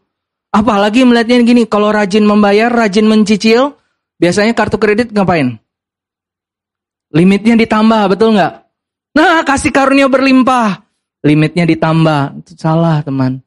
[0.52, 3.80] Apalagi melihatnya gini, kalau rajin membayar, rajin mencicil,
[4.20, 5.56] biasanya kartu kredit ngapain?
[7.12, 8.54] Limitnya ditambah, betul nggak?
[9.16, 10.84] Nah, kasih karunia berlimpah.
[11.24, 12.44] Limitnya ditambah.
[12.44, 13.40] Itu salah, teman.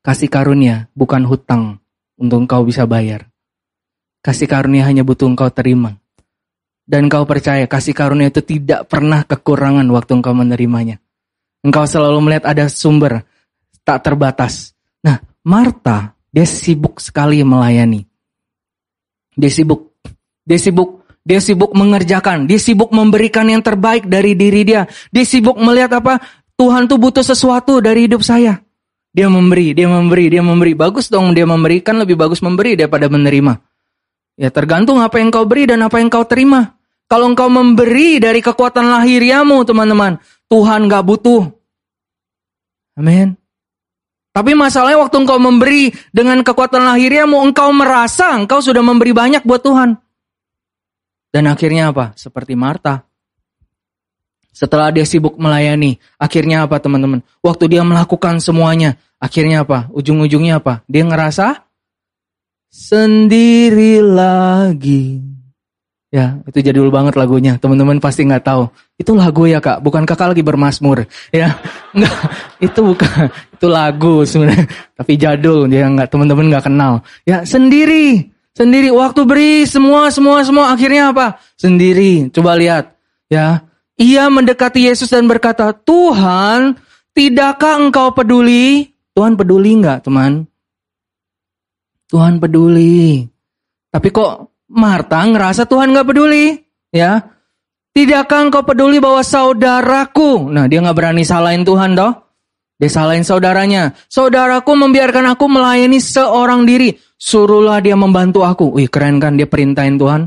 [0.00, 1.80] Kasih karunia, bukan hutang
[2.16, 3.28] untuk engkau bisa bayar.
[4.24, 5.96] Kasih karunia hanya butuh engkau terima.
[6.82, 10.98] Dan engkau percaya kasih karunia itu tidak pernah kekurangan waktu engkau menerimanya.
[11.62, 13.22] Engkau selalu melihat ada sumber
[13.86, 14.74] tak terbatas.
[15.02, 18.06] Nah, Marta, dia sibuk sekali melayani.
[19.34, 19.98] Dia sibuk,
[20.46, 24.86] dia sibuk, dia sibuk mengerjakan, dia sibuk memberikan yang terbaik dari diri dia.
[25.10, 26.22] Dia sibuk melihat apa?
[26.54, 28.62] Tuhan tuh butuh sesuatu dari hidup saya.
[29.12, 30.72] Dia memberi, dia memberi, dia memberi.
[30.78, 33.58] Bagus dong dia memberikan lebih bagus memberi daripada menerima.
[34.40, 36.78] Ya tergantung apa yang kau beri dan apa yang kau terima.
[37.10, 40.16] Kalau engkau memberi dari kekuatan lahiriamu teman-teman,
[40.48, 41.44] Tuhan gak butuh.
[42.96, 43.41] Amin.
[44.32, 49.60] Tapi masalahnya waktu engkau memberi dengan kekuatan lahiriamu, engkau merasa engkau sudah memberi banyak buat
[49.60, 50.00] Tuhan.
[51.28, 52.16] Dan akhirnya apa?
[52.16, 53.04] Seperti Marta.
[54.52, 57.24] Setelah dia sibuk melayani, akhirnya apa teman-teman?
[57.40, 59.88] Waktu dia melakukan semuanya, akhirnya apa?
[59.92, 60.84] Ujung-ujungnya apa?
[60.88, 61.68] Dia ngerasa
[62.68, 65.20] sendiri lagi.
[66.12, 67.56] Ya, itu jadul banget lagunya.
[67.56, 68.68] Teman-teman pasti nggak tahu.
[69.00, 71.08] Itu lagu ya kak, bukan kakak lagi bermasmur.
[71.32, 71.56] Ya,
[71.96, 72.16] nggak.
[72.60, 73.32] Itu bukan.
[73.62, 74.66] Itu lagu sebenarnya.
[74.98, 77.06] Tapi jadul, dia nggak teman-teman nggak kenal.
[77.22, 78.26] Ya, sendiri,
[78.58, 78.90] sendiri.
[78.90, 80.74] Waktu beri semua, semua, semua.
[80.74, 81.38] Akhirnya apa?
[81.54, 82.26] Sendiri.
[82.34, 82.98] Coba lihat.
[83.30, 83.62] Ya,
[83.94, 86.74] ia mendekati Yesus dan berkata, Tuhan,
[87.14, 88.90] tidakkah engkau peduli?
[89.14, 90.42] Tuhan peduli nggak teman?
[92.10, 93.30] Tuhan peduli.
[93.94, 96.58] Tapi kok Marta ngerasa Tuhan nggak peduli?
[96.90, 97.22] Ya,
[97.92, 102.21] Tidakkah engkau peduli bahwa saudaraku, nah dia nggak berani salahin Tuhan toh?
[102.82, 103.94] Dia salahin saudaranya.
[104.10, 106.98] Saudaraku membiarkan aku melayani seorang diri.
[107.14, 108.74] Suruhlah dia membantu aku.
[108.74, 110.26] Wih keren kan dia perintahin Tuhan.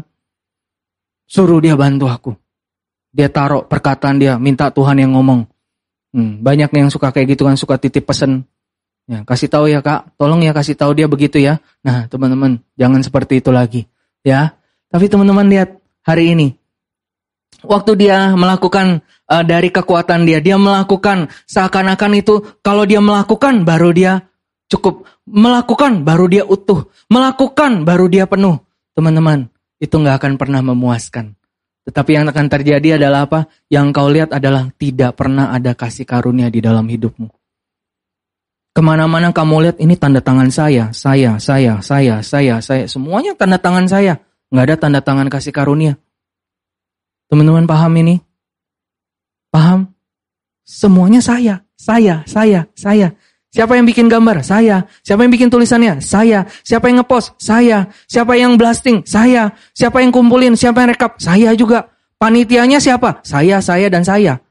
[1.27, 2.31] Suruh dia bantu aku.
[3.11, 5.43] Dia taruh perkataan dia, minta Tuhan yang ngomong.
[6.15, 8.47] Hmm, banyak yang suka kayak gitu kan, suka titip pesen.
[9.03, 11.59] Ya, kasih tahu ya kak, tolong ya kasih tahu dia begitu ya.
[11.83, 13.83] Nah teman-teman, jangan seperti itu lagi.
[14.23, 14.55] Ya,
[14.87, 15.75] tapi teman-teman lihat
[16.07, 16.55] hari ini,
[17.63, 23.95] waktu dia melakukan uh, dari kekuatan dia, dia melakukan seakan-akan itu kalau dia melakukan baru
[23.95, 24.13] dia
[24.67, 28.61] cukup melakukan baru dia utuh, melakukan baru dia penuh.
[28.95, 29.51] Teman-teman,
[29.81, 31.35] itu nggak akan pernah memuaskan.
[31.85, 33.45] Tetapi yang akan terjadi adalah apa?
[33.69, 37.29] Yang kau lihat adalah tidak pernah ada kasih karunia di dalam hidupmu.
[38.75, 42.83] Ke mana-mana kamu lihat ini tanda tangan saya, saya, saya, saya, saya, saya.
[42.89, 44.19] Semuanya tanda tangan saya.
[44.49, 45.95] Nggak ada tanda tangan kasih karunia.
[47.29, 48.15] Teman-teman paham ini?
[49.49, 49.89] Paham?
[50.65, 53.13] Semuanya saya, saya, saya, saya.
[53.55, 54.43] Siapa yang bikin gambar?
[54.43, 54.83] Saya.
[54.99, 56.03] Siapa yang bikin tulisannya?
[56.03, 56.43] Saya.
[56.59, 57.39] Siapa yang ngepost?
[57.39, 57.87] Saya.
[58.03, 59.07] Siapa yang blasting?
[59.07, 59.55] Saya.
[59.71, 60.59] Siapa yang kumpulin?
[60.59, 61.15] Siapa yang rekap?
[61.23, 61.87] Saya juga.
[62.19, 63.23] Panitianya siapa?
[63.23, 64.43] Saya, saya, dan saya.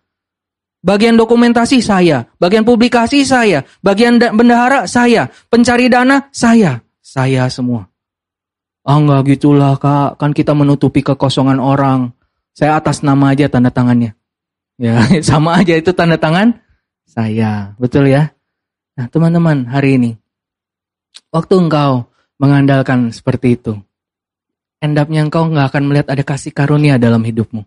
[0.80, 2.24] Bagian dokumentasi saya.
[2.40, 3.60] Bagian publikasi saya.
[3.84, 5.28] Bagian bendahara saya.
[5.52, 6.80] Pencari dana saya.
[7.04, 7.84] Saya semua.
[8.88, 10.16] Ah oh, enggak gitulah kak.
[10.16, 12.13] Kan kita menutupi kekosongan orang.
[12.54, 14.14] Saya atas nama aja tanda tangannya.
[14.78, 16.54] Ya, sama aja itu tanda tangan
[17.02, 17.74] saya.
[17.76, 18.30] Betul ya?
[18.94, 20.10] Nah, teman-teman, hari ini
[21.34, 22.06] waktu engkau
[22.38, 23.74] mengandalkan seperti itu,
[24.78, 27.66] endapnya engkau nggak akan melihat ada kasih karunia dalam hidupmu.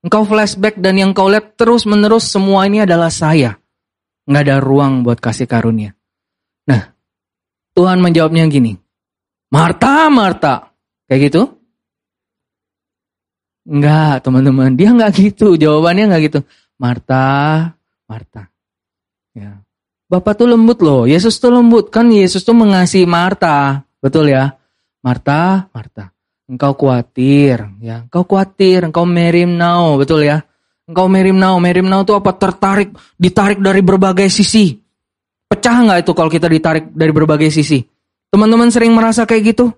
[0.00, 3.58] Engkau flashback dan yang kau lihat terus-menerus semua ini adalah saya.
[4.24, 5.92] Nggak ada ruang buat kasih karunia.
[6.68, 6.94] Nah,
[7.76, 8.78] Tuhan menjawabnya gini.
[9.52, 10.72] Marta, Marta.
[11.06, 11.42] Kayak gitu?
[13.66, 14.78] Enggak, teman-teman.
[14.78, 15.58] Dia enggak gitu.
[15.58, 16.40] Jawabannya enggak gitu.
[16.78, 17.26] Marta,
[18.06, 18.46] Marta.
[19.34, 19.60] Ya.
[20.06, 21.04] Bapak tuh lembut loh.
[21.04, 21.90] Yesus tuh lembut.
[21.90, 23.82] Kan Yesus tuh mengasihi Marta.
[23.98, 24.54] Betul ya?
[25.02, 26.14] Marta, Marta.
[26.46, 28.06] Engkau khawatir, ya.
[28.06, 30.46] Engkau khawatir, engkau merim now, betul ya?
[30.86, 32.30] Engkau merim now, merim now itu apa?
[32.38, 34.78] Tertarik, ditarik dari berbagai sisi.
[35.50, 37.82] Pecah nggak itu kalau kita ditarik dari berbagai sisi?
[38.30, 39.74] Teman-teman sering merasa kayak gitu?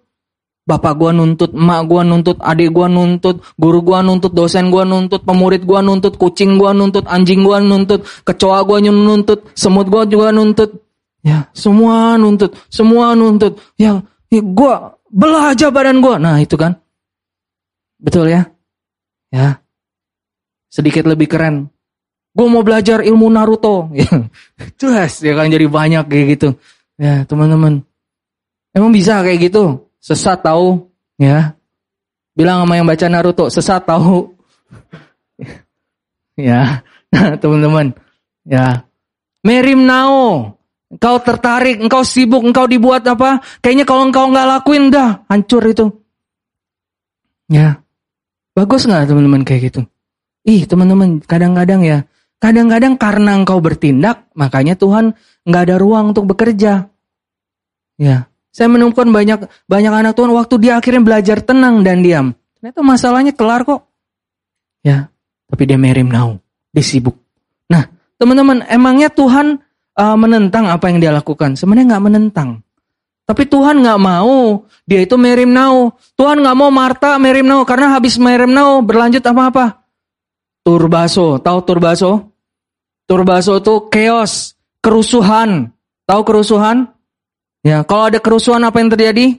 [0.69, 5.25] Bapak gua nuntut, emak gua nuntut, adik gua nuntut, guru gua nuntut, dosen gua nuntut,
[5.25, 10.29] pemurid gua nuntut, kucing gua nuntut, anjing gua nuntut, kecoa gua nuntut, semut gua juga
[10.29, 10.77] nuntut.
[11.25, 13.57] Ya, semua nuntut, semua nuntut.
[13.81, 16.14] Ya, ya gua belah aja badan gue.
[16.21, 16.77] Nah itu kan.
[17.99, 18.47] Betul ya?
[19.33, 19.61] Ya.
[20.69, 21.73] Sedikit lebih keren.
[22.37, 23.91] Gue mau belajar ilmu Naruto.
[24.81, 26.49] Jelas ya kan jadi banyak kayak gitu.
[27.01, 27.83] Ya teman-teman.
[28.77, 29.88] Emang bisa kayak gitu?
[29.99, 30.89] Sesat tahu
[31.19, 31.59] ya.
[32.39, 34.31] Bilang sama yang baca Naruto, sesat tahu.
[36.39, 36.87] ya,
[37.43, 37.91] teman-teman.
[38.47, 38.87] Ya.
[39.43, 40.55] Merim Nao.
[40.89, 43.45] Engkau tertarik, engkau sibuk, engkau dibuat apa?
[43.61, 45.93] Kayaknya kalau engkau nggak lakuin dah hancur itu.
[47.53, 47.85] Ya,
[48.57, 49.81] bagus nggak teman-teman kayak gitu?
[50.49, 52.09] Ih teman-teman, kadang-kadang ya,
[52.41, 55.13] kadang-kadang karena engkau bertindak, makanya Tuhan
[55.45, 56.89] nggak ada ruang untuk bekerja.
[58.01, 62.27] Ya, saya menemukan banyak banyak anak Tuhan waktu dia akhirnya belajar tenang dan diam.
[62.59, 63.87] Ternyata masalahnya kelar kok.
[64.83, 65.11] Ya,
[65.47, 66.39] tapi dia merim now,
[66.75, 67.15] dia sibuk.
[67.71, 67.87] Nah,
[68.19, 69.63] teman-teman, emangnya Tuhan
[69.95, 71.55] uh, menentang apa yang dia lakukan.
[71.55, 72.49] Sebenarnya nggak menentang.
[73.29, 75.93] Tapi Tuhan nggak mau dia itu merim now.
[76.17, 79.67] Tuhan nggak mau Marta merim now karena habis merim now berlanjut apa apa?
[80.65, 82.33] Turbaso, tahu turbaso?
[83.05, 85.73] Turbaso itu chaos, kerusuhan.
[86.09, 86.89] Tahu kerusuhan?
[87.67, 89.39] Ya, kalau ada kerusuhan apa yang terjadi?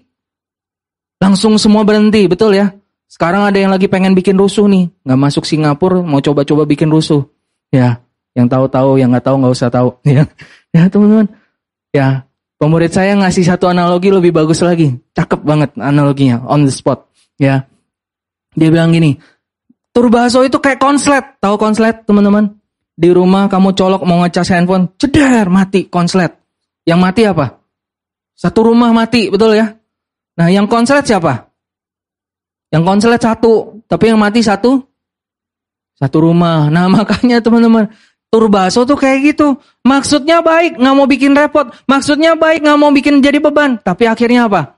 [1.19, 2.71] Langsung semua berhenti, betul ya?
[3.09, 7.25] Sekarang ada yang lagi pengen bikin rusuh nih, nggak masuk Singapura, mau coba-coba bikin rusuh.
[7.73, 7.99] Ya,
[8.37, 9.89] yang tahu-tahu, yang nggak tahu nggak usah tahu.
[10.07, 10.23] Ya,
[10.71, 11.27] ya teman-teman.
[11.89, 12.29] Ya,
[12.61, 14.93] pemurid saya ngasih satu analogi lebih bagus lagi.
[15.17, 17.09] Cakep banget analoginya, on the spot.
[17.41, 17.65] Ya,
[18.55, 19.17] dia bilang gini,
[19.91, 21.25] turbaso itu kayak konslet.
[21.41, 22.55] Tahu konslet teman-teman?
[22.99, 26.35] Di rumah kamu colok mau ngecas handphone, ceder mati konslet.
[26.87, 27.58] Yang mati apa?
[28.39, 29.75] Satu rumah mati, betul ya?
[30.39, 31.51] Nah, yang konslet siapa?
[32.71, 34.79] Yang konslet satu, tapi yang mati satu
[35.99, 36.71] satu rumah.
[36.71, 37.91] Nah, makanya teman-teman,
[38.29, 39.57] Turbaso tuh kayak gitu.
[39.81, 41.73] Maksudnya baik, nggak mau bikin repot.
[41.89, 43.81] Maksudnya baik, nggak mau bikin jadi beban.
[43.81, 44.77] Tapi akhirnya apa?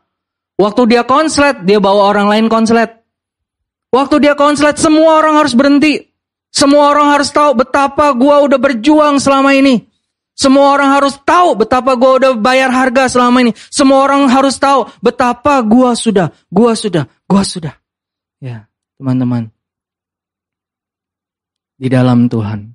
[0.55, 3.03] Waktu dia konslet, dia bawa orang lain konslet.
[3.91, 5.99] Waktu dia konslet, semua orang harus berhenti.
[6.47, 9.83] Semua orang harus tahu betapa gua udah berjuang selama ini.
[10.41, 13.53] Semua orang harus tahu betapa gua udah bayar harga selama ini.
[13.69, 17.77] Semua orang harus tahu betapa gua sudah, gua sudah, gua sudah.
[18.41, 18.65] Ya,
[18.97, 19.53] teman-teman.
[21.77, 22.73] Di dalam Tuhan,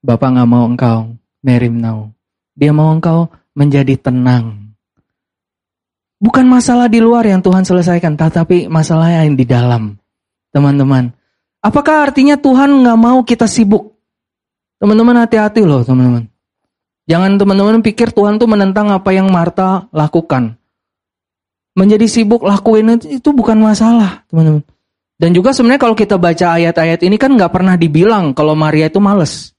[0.00, 0.98] Bapak nggak mau engkau
[1.44, 2.08] merim now.
[2.56, 4.72] Dia mau engkau menjadi tenang.
[6.16, 10.00] Bukan masalah di luar yang Tuhan selesaikan, tetapi masalah yang di dalam.
[10.56, 11.12] Teman-teman,
[11.60, 13.92] apakah artinya Tuhan nggak mau kita sibuk?
[14.80, 16.32] Teman-teman hati-hati loh teman-teman.
[17.06, 20.58] Jangan teman-teman pikir Tuhan tuh menentang apa yang Marta lakukan.
[21.78, 24.66] Menjadi sibuk lakuin itu, bukan masalah teman-teman.
[25.16, 28.98] Dan juga sebenarnya kalau kita baca ayat-ayat ini kan nggak pernah dibilang kalau Maria itu
[28.98, 29.54] males.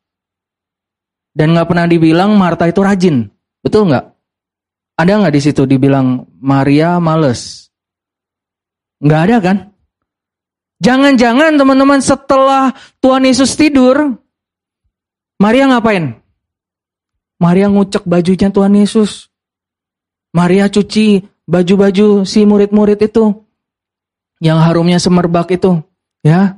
[1.31, 3.25] Dan nggak pernah dibilang Marta itu rajin.
[3.63, 4.05] Betul nggak?
[4.97, 7.69] Ada nggak di situ dibilang Maria males?
[9.01, 9.57] Nggak ada kan?
[10.77, 14.13] Jangan-jangan teman-teman setelah Tuhan Yesus tidur,
[15.41, 16.26] Maria ngapain?
[17.37, 19.29] Maria ngucek bajunya Tuhan Yesus.
[20.33, 23.45] Maria cuci baju-baju si murid-murid itu.
[24.41, 25.81] Yang harumnya semerbak itu.
[26.21, 26.57] Ya.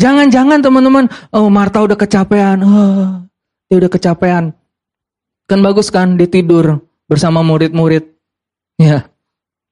[0.00, 1.04] Jangan-jangan teman-teman,
[1.36, 2.64] oh Marta udah kecapean.
[2.64, 3.28] Oh,
[3.68, 4.56] dia udah kecapean.
[5.44, 8.08] Kan bagus kan dia tidur bersama murid-murid.
[8.80, 9.12] Ya,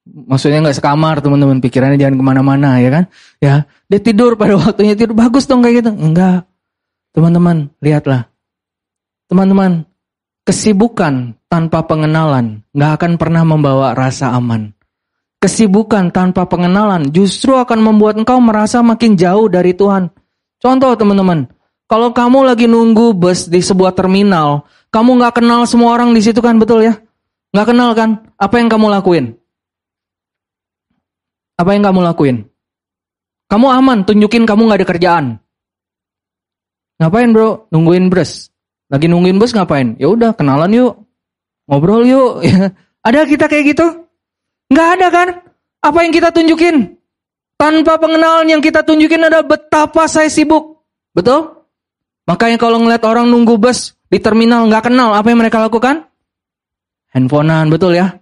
[0.08, 3.04] maksudnya nggak sekamar teman-teman pikirannya jangan ke mana-mana ya kan
[3.38, 3.54] ya
[3.86, 6.48] dia tidur pada waktunya tidur bagus dong kayak gitu enggak
[7.14, 8.26] teman-teman lihatlah
[9.30, 9.86] teman-teman
[10.50, 14.74] kesibukan tanpa pengenalan nggak akan pernah membawa rasa aman
[15.38, 20.10] kesibukan tanpa pengenalan justru akan membuat engkau merasa makin jauh dari Tuhan
[20.58, 21.46] contoh teman-teman
[21.90, 24.62] Kalau kamu lagi nunggu bus di sebuah terminal,
[24.94, 26.94] kamu nggak kenal semua orang di situ kan, betul ya?
[27.50, 28.10] Nggak kenal kan?
[28.38, 29.34] Apa yang kamu lakuin?
[31.58, 32.46] Apa yang kamu lakuin?
[33.50, 35.26] Kamu aman, tunjukin kamu nggak ada kerjaan.
[37.02, 37.66] Ngapain bro?
[37.74, 38.54] Nungguin bus.
[38.90, 39.94] Lagi nungguin bus ngapain?
[40.02, 40.92] Ya udah kenalan yuk,
[41.70, 42.42] ngobrol yuk.
[43.06, 43.86] ada kita kayak gitu?
[44.70, 45.28] Nggak ada kan?
[45.80, 46.98] Apa yang kita tunjukin?
[47.54, 50.82] Tanpa pengenalan yang kita tunjukin adalah betapa saya sibuk.
[51.14, 51.60] Betul?
[52.26, 56.10] Makanya kalau ngeliat orang nunggu bus di terminal nggak kenal, apa yang mereka lakukan?
[57.10, 58.18] Handphonean, betul ya?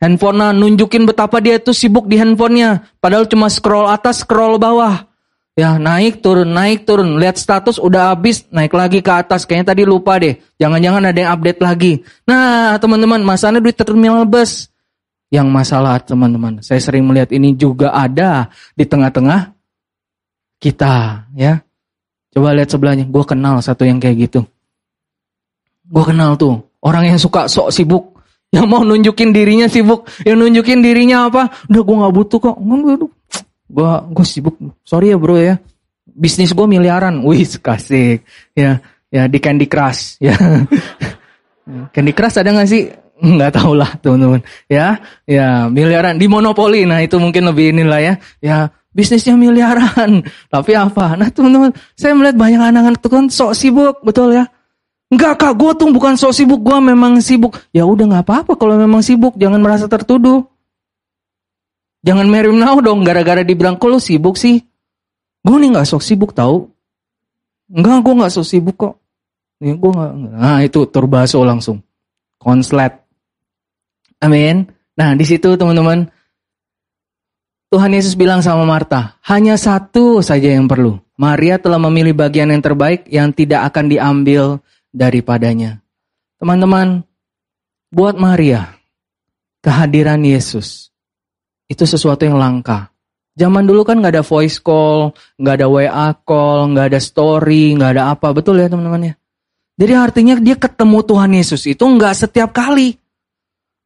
[0.00, 2.84] Handphonean nunjukin betapa dia itu sibuk di handphonenya.
[2.98, 5.11] Padahal cuma scroll atas, scroll bawah.
[5.52, 7.20] Ya naik turun, naik turun.
[7.20, 9.44] Lihat status udah habis, naik lagi ke atas.
[9.44, 10.40] Kayaknya tadi lupa deh.
[10.56, 11.92] Jangan-jangan ada yang update lagi.
[12.24, 14.72] Nah teman-teman, masalahnya di terminal bus
[15.28, 16.64] yang masalah teman-teman.
[16.64, 19.52] Saya sering melihat ini juga ada di tengah-tengah
[20.56, 21.60] kita ya.
[22.32, 24.40] Coba lihat sebelahnya, gue kenal satu yang kayak gitu.
[25.84, 28.16] Gue kenal tuh, orang yang suka sok sibuk,
[28.48, 31.52] yang mau nunjukin dirinya sibuk, yang nunjukin dirinya apa?
[31.68, 32.56] Udah gue gak butuh kok.
[33.72, 34.56] Gue gue sibuk.
[34.84, 35.56] Sorry ya bro ya.
[36.04, 37.20] Bisnis gue miliaran.
[37.26, 38.20] Wih, kasih.
[38.52, 40.36] Ya, ya di Candy Crush ya.
[41.96, 42.92] Candy Crush ada gak sih?
[43.22, 48.14] nggak tahu lah teman-teman ya ya miliaran di monopoli nah itu mungkin lebih inilah ya
[48.42, 48.56] ya
[48.90, 54.34] bisnisnya miliaran tapi apa nah teman-teman saya melihat banyak anak-anak itu kan sok sibuk betul
[54.34, 54.50] ya
[55.12, 57.60] Enggak kak, gue tuh bukan sok sibuk, gue memang sibuk.
[57.68, 60.40] Ya udah nggak apa-apa kalau memang sibuk, jangan merasa tertuduh.
[62.02, 64.58] Jangan merim now dong, gara-gara dibilang kok lu sibuk sih.
[65.42, 66.66] Gue nih nggak sok sibuk tahu.
[67.70, 68.94] Enggak, gue nggak sok sibuk kok.
[69.62, 70.12] Nih gue nggak.
[70.34, 71.78] Nah itu turbaso langsung,
[72.42, 72.98] konslet.
[74.18, 74.66] Amin.
[74.98, 76.06] Nah, di situ teman-teman
[77.72, 81.00] Tuhan Yesus bilang sama Marta, hanya satu saja yang perlu.
[81.16, 84.60] Maria telah memilih bagian yang terbaik yang tidak akan diambil
[84.92, 85.80] daripadanya.
[86.36, 87.00] Teman-teman,
[87.88, 88.76] buat Maria,
[89.64, 90.91] kehadiran Yesus
[91.72, 92.92] itu sesuatu yang langka.
[93.32, 97.90] Zaman dulu kan nggak ada voice call, nggak ada WA call, nggak ada story, nggak
[97.96, 99.14] ada apa, betul ya teman-teman ya.
[99.80, 103.00] Jadi artinya dia ketemu Tuhan Yesus itu nggak setiap kali.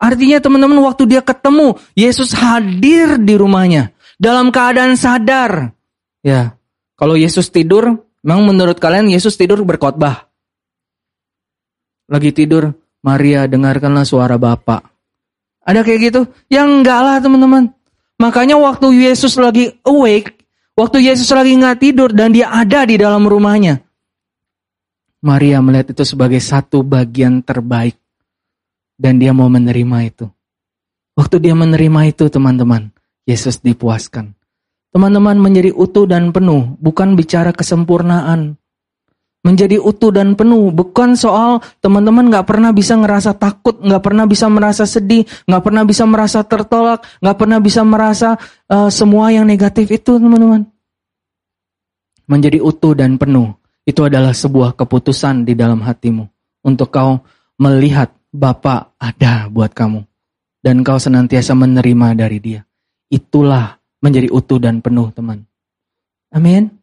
[0.03, 3.95] Artinya teman-teman waktu dia ketemu, Yesus hadir di rumahnya.
[4.19, 5.71] Dalam keadaan sadar.
[6.27, 6.59] Ya,
[6.99, 10.27] kalau Yesus tidur, memang menurut kalian Yesus tidur berkhotbah.
[12.11, 12.75] Lagi tidur,
[13.05, 14.83] Maria dengarkanlah suara Bapak.
[15.63, 16.21] Ada kayak gitu?
[16.51, 17.76] Yang enggak lah teman-teman.
[18.17, 20.41] Makanya waktu Yesus lagi awake,
[20.73, 23.85] waktu Yesus lagi nggak tidur dan dia ada di dalam rumahnya.
[25.21, 27.97] Maria melihat itu sebagai satu bagian terbaik
[28.97, 30.27] dan dia mau menerima itu.
[31.17, 32.93] Waktu dia menerima itu teman-teman,
[33.25, 34.37] Yesus dipuaskan.
[34.93, 38.57] Teman-teman menjadi utuh dan penuh, bukan bicara kesempurnaan.
[39.47, 44.51] Menjadi utuh dan penuh, bukan soal teman-teman gak pernah bisa ngerasa takut, gak pernah bisa
[44.51, 48.35] merasa sedih, gak pernah bisa merasa tertolak, gak pernah bisa merasa
[48.67, 50.67] uh, semua yang negatif itu teman-teman.
[52.27, 53.55] Menjadi utuh dan penuh,
[53.87, 56.27] itu adalah sebuah keputusan di dalam hatimu.
[56.67, 57.23] Untuk kau
[57.63, 60.03] melihat Bapa ada buat kamu.
[60.59, 62.61] Dan kau senantiasa menerima dari dia.
[63.07, 65.47] Itulah menjadi utuh dan penuh teman.
[66.35, 66.76] Amin.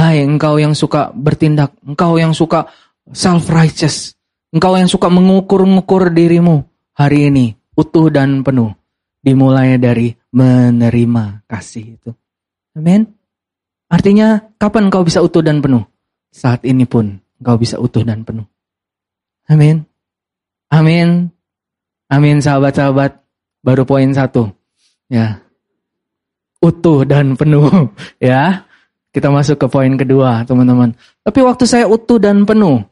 [0.00, 1.76] Hai engkau yang suka bertindak.
[1.84, 2.72] Engkau yang suka
[3.12, 4.16] self-righteous.
[4.48, 6.64] Engkau yang suka mengukur-ngukur dirimu.
[6.96, 8.72] Hari ini utuh dan penuh.
[9.20, 12.16] Dimulai dari menerima kasih itu.
[12.72, 13.12] Amin.
[13.92, 15.84] Artinya kapan engkau bisa utuh dan penuh?
[16.32, 18.48] Saat ini pun engkau bisa utuh dan penuh.
[19.52, 19.84] Amin.
[20.72, 21.28] Amin.
[22.08, 23.20] Amin sahabat-sahabat.
[23.60, 24.48] Baru poin satu.
[25.12, 25.44] Ya.
[26.64, 27.92] Utuh dan penuh.
[28.16, 28.69] Ya.
[29.10, 30.94] Kita masuk ke poin kedua teman-teman.
[31.26, 32.82] Tapi waktu saya utuh dan penuh.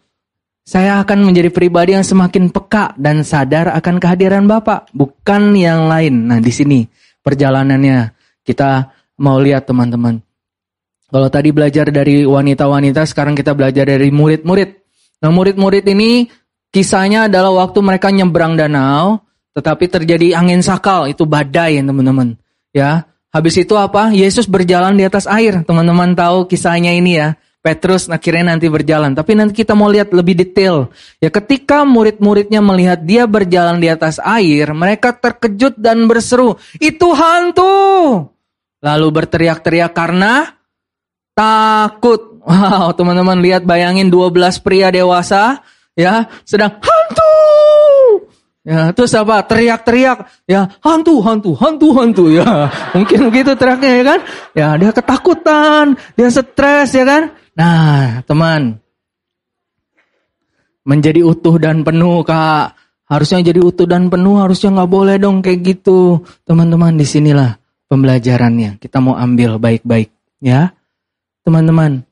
[0.68, 4.92] Saya akan menjadi pribadi yang semakin peka dan sadar akan kehadiran Bapak.
[4.92, 6.28] Bukan yang lain.
[6.28, 6.84] Nah di sini
[7.22, 8.12] perjalanannya.
[8.44, 8.88] Kita
[9.22, 10.20] mau lihat teman-teman.
[11.08, 14.70] Kalau tadi belajar dari wanita-wanita, sekarang kita belajar dari murid-murid.
[15.24, 16.28] Nah murid-murid ini
[16.68, 19.24] Kisahnya adalah waktu mereka nyebrang danau,
[19.56, 22.36] tetapi terjadi angin sakal, itu badai teman-teman.
[22.76, 24.10] Ya, habis itu apa?
[24.10, 25.64] Yesus berjalan di atas air.
[25.64, 27.28] Teman-teman tahu kisahnya ini ya.
[27.58, 29.12] Petrus akhirnya nanti berjalan.
[29.12, 30.88] Tapi nanti kita mau lihat lebih detail.
[31.18, 38.30] Ya ketika murid-muridnya melihat dia berjalan di atas air, mereka terkejut dan berseru, itu hantu.
[38.78, 40.54] Lalu berteriak-teriak karena
[41.34, 42.40] takut.
[42.48, 45.60] Wow, teman-teman lihat bayangin 12 pria dewasa
[45.92, 46.97] ya sedang hantu.
[48.66, 49.40] Ya, terus apa?
[49.46, 54.20] Teriak-teriak, ya hantu, hantu, hantu, hantu, ya mungkin begitu teriaknya ya kan?
[54.52, 55.86] Ya dia ketakutan,
[56.18, 57.22] dia stres ya kan?
[57.56, 58.82] Nah, teman,
[60.88, 62.72] menjadi utuh dan penuh, kak.
[63.08, 66.24] Harusnya jadi utuh dan penuh, harusnya nggak boleh dong kayak gitu.
[66.48, 67.56] Teman-teman, di sinilah
[67.88, 68.76] pembelajarannya.
[68.80, 70.12] Kita mau ambil baik-baik,
[70.44, 70.72] ya.
[71.44, 72.04] Teman-teman,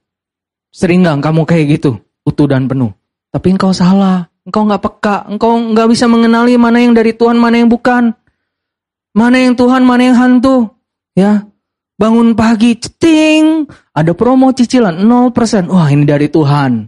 [0.72, 2.92] sering nggak kamu kayak gitu, utuh dan penuh.
[3.32, 7.58] Tapi engkau salah, engkau nggak peka, engkau nggak bisa mengenali mana yang dari Tuhan, mana
[7.58, 8.14] yang bukan.
[9.16, 10.70] Mana yang Tuhan, mana yang hantu.
[11.16, 11.48] Ya,
[11.98, 13.66] bangun pagi, ceting,
[13.96, 15.72] ada promo cicilan 0%.
[15.72, 16.86] Wah ini dari Tuhan.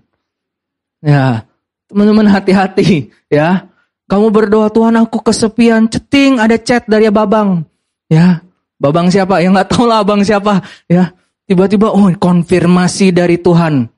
[1.02, 1.42] Ya,
[1.90, 3.66] teman-teman hati-hati ya.
[4.08, 7.64] Kamu berdoa Tuhan aku kesepian, ceting ada chat dari Babang.
[8.08, 8.40] Ya,
[8.78, 9.42] Babang siapa?
[9.42, 10.62] Ya nggak tahu lah Abang siapa.
[10.86, 11.12] Ya,
[11.44, 13.90] tiba-tiba oh konfirmasi dari Tuhan.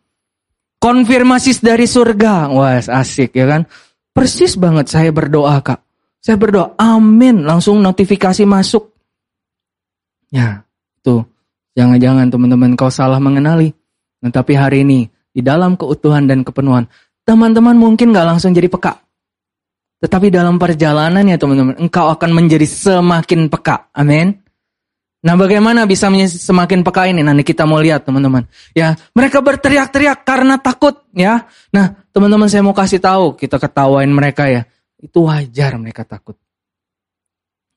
[0.80, 2.48] Konfirmasi dari surga.
[2.48, 3.68] Wah, asik ya kan?
[4.16, 5.84] Persis banget saya berdoa, Kak.
[6.24, 7.44] Saya berdoa, amin.
[7.44, 8.88] Langsung notifikasi masuk.
[10.32, 10.64] Ya,
[11.04, 11.28] tuh.
[11.76, 13.70] Jangan-jangan teman-teman kau salah mengenali.
[14.24, 16.88] Nah, tapi hari ini, di dalam keutuhan dan kepenuhan,
[17.28, 18.98] teman-teman mungkin gak langsung jadi peka.
[20.00, 23.92] Tetapi dalam perjalanan ya teman-teman, engkau akan menjadi semakin peka.
[23.92, 24.32] Amin.
[25.20, 27.20] Nah bagaimana bisa semakin peka ini?
[27.20, 28.48] Nanti kita mau lihat teman-teman.
[28.72, 31.44] Ya, mereka berteriak-teriak karena takut ya.
[31.76, 34.64] Nah teman-teman saya mau kasih tahu, kita ketawain mereka ya.
[34.96, 36.40] Itu wajar mereka takut.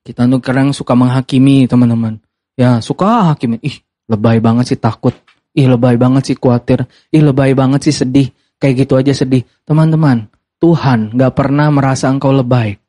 [0.04, 2.20] Kita tuh kadang suka menghakimi teman-teman.
[2.56, 3.60] Ya suka hakimi.
[3.64, 5.16] Ih lebay banget sih takut.
[5.56, 6.88] Ih lebay banget sih khawatir.
[7.12, 8.32] Ih lebay banget sih sedih.
[8.60, 9.44] Kayak gitu aja sedih.
[9.68, 12.80] Teman-teman, Tuhan gak pernah merasa engkau lebay.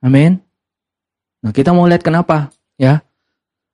[0.00, 0.40] Amin.
[1.44, 2.48] Nah kita mau lihat kenapa
[2.80, 3.00] ya.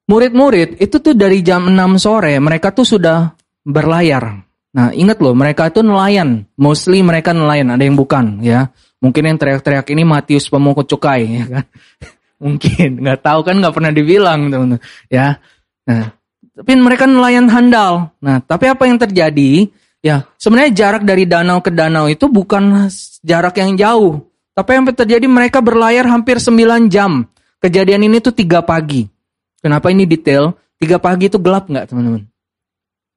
[0.09, 4.40] Murid-murid itu tuh dari jam 6 sore mereka tuh sudah berlayar.
[4.72, 6.48] Nah ingat loh mereka itu nelayan.
[6.56, 8.72] Mostly mereka nelayan ada yang bukan ya.
[8.98, 11.64] Mungkin yang teriak-teriak ini Matius pemungut cukai, ya kan?
[12.44, 15.38] Mungkin nggak tahu kan nggak pernah dibilang teman-teman, ya.
[15.86, 16.11] Nah,
[16.59, 18.11] tapi mereka nelayan handal.
[18.18, 19.70] Nah, tapi apa yang terjadi?
[20.02, 22.90] Ya, sebenarnya jarak dari danau ke danau itu bukan
[23.22, 24.22] jarak yang jauh.
[24.54, 27.30] Tapi yang terjadi mereka berlayar hampir 9 jam.
[27.62, 29.06] Kejadian ini tuh tiga pagi.
[29.59, 30.54] Kenapa ini detail?
[30.78, 32.30] Tiga pagi itu gelap nggak teman-teman?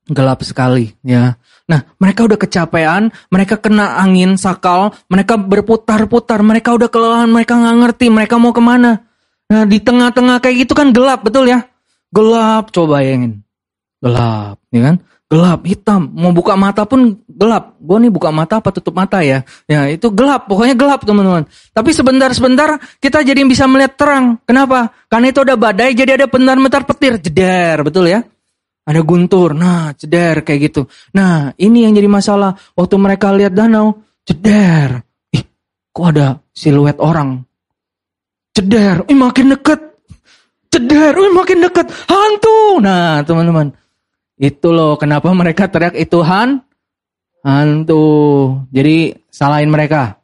[0.10, 1.38] Gelap sekali ya.
[1.70, 7.78] Nah, mereka udah kecapean, mereka kena angin sakal, mereka berputar-putar, mereka udah kelelahan, mereka nggak
[7.86, 9.06] ngerti mereka mau ke mana.
[9.48, 11.64] Nah, di tengah-tengah kayak gitu kan gelap, betul ya?
[12.10, 13.46] Gelap, coba bayangin.
[14.02, 14.96] Gelap, ya kan?
[15.32, 16.12] Gelap, hitam.
[16.12, 17.80] Mau buka mata pun gelap.
[17.80, 19.48] Gue nih buka mata apa tutup mata ya?
[19.64, 21.48] Ya, itu gelap, pokoknya gelap teman-teman.
[21.72, 24.44] Tapi sebentar-sebentar kita jadi bisa melihat terang.
[24.44, 24.92] Kenapa?
[25.08, 28.20] Karena itu ada badai, jadi ada bentar-bentar petir, jeder, betul ya?
[28.82, 30.82] Ada guntur, nah ceder kayak gitu.
[31.16, 32.52] Nah ini yang jadi masalah.
[32.76, 35.00] Waktu mereka lihat danau, ceder.
[35.32, 35.48] Ih,
[35.96, 37.40] kok ada siluet orang?
[38.52, 39.80] Ceder, ih makin deket.
[40.68, 41.88] Ceder, ih makin deket.
[42.10, 42.84] Hantu.
[42.84, 43.72] Nah teman-teman,
[44.42, 46.66] itu loh kenapa mereka teriak itu han?
[47.46, 48.06] Hantu.
[48.74, 50.18] Jadi salahin mereka.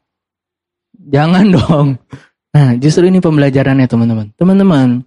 [0.98, 1.88] Jangan dong.
[2.58, 4.34] Nah justru ini pembelajarannya teman-teman.
[4.34, 5.06] Teman-teman,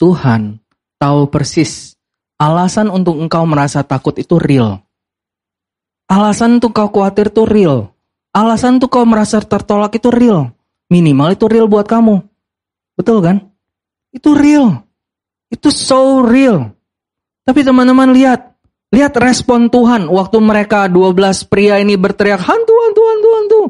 [0.00, 0.56] Tuhan
[0.96, 1.92] tahu persis
[2.42, 4.82] Alasan untuk engkau merasa takut itu real.
[6.10, 7.94] Alasan untuk kau khawatir itu real.
[8.34, 10.50] Alasan untuk kau merasa tertolak itu real.
[10.90, 12.18] Minimal itu real buat kamu.
[12.98, 13.46] Betul kan?
[14.10, 14.82] Itu real.
[15.54, 16.74] Itu so real.
[17.42, 18.50] Tapi teman-teman lihat.
[18.92, 23.60] Lihat respon Tuhan waktu mereka 12 pria ini berteriak hantu, hantu, hantu, hantu.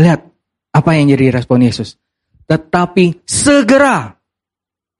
[0.00, 0.20] Lihat
[0.72, 2.00] apa yang jadi respon Yesus.
[2.48, 4.16] Tetapi segera.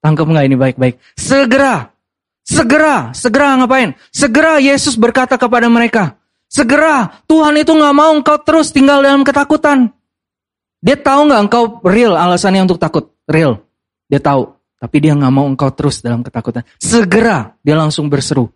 [0.05, 1.01] Tangkap nggak ini baik-baik?
[1.17, 1.93] Segera
[2.43, 3.95] Segera, segera ngapain?
[4.11, 6.19] Segera Yesus berkata kepada mereka,
[6.51, 9.95] segera Tuhan itu nggak mau engkau terus tinggal dalam ketakutan.
[10.83, 13.63] Dia tahu nggak engkau real alasannya untuk takut, real.
[14.11, 14.51] Dia tahu,
[14.83, 16.67] tapi dia nggak mau engkau terus dalam ketakutan.
[16.83, 18.51] Segera dia langsung berseru,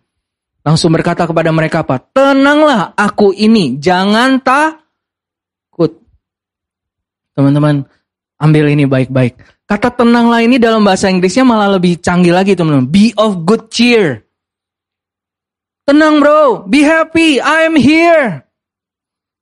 [0.59, 2.03] langsung berkata kepada mereka apa?
[2.03, 6.03] Tenanglah, aku ini, jangan takut.
[7.31, 7.87] Teman-teman,
[8.43, 9.39] ambil ini baik-baik.
[9.63, 12.91] Kata tenanglah ini dalam bahasa Inggrisnya malah lebih canggih lagi teman-teman.
[12.91, 14.27] Be of good cheer.
[15.87, 18.43] Tenang bro, be happy, I am here.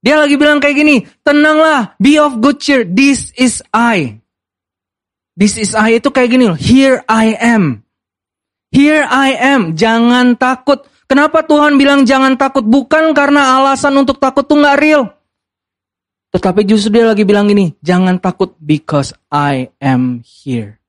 [0.06, 4.22] Dia lagi bilang kayak gini, tenanglah, be of good cheer, this is I.
[5.36, 7.84] This is I itu kayak gini loh, here I am.
[8.72, 10.88] Here I am, jangan takut.
[11.06, 12.66] Kenapa Tuhan bilang jangan takut?
[12.66, 15.12] Bukan karena alasan untuk takut tuh gak real.
[16.36, 20.84] Tetapi justru dia lagi bilang gini, jangan takut because I am here.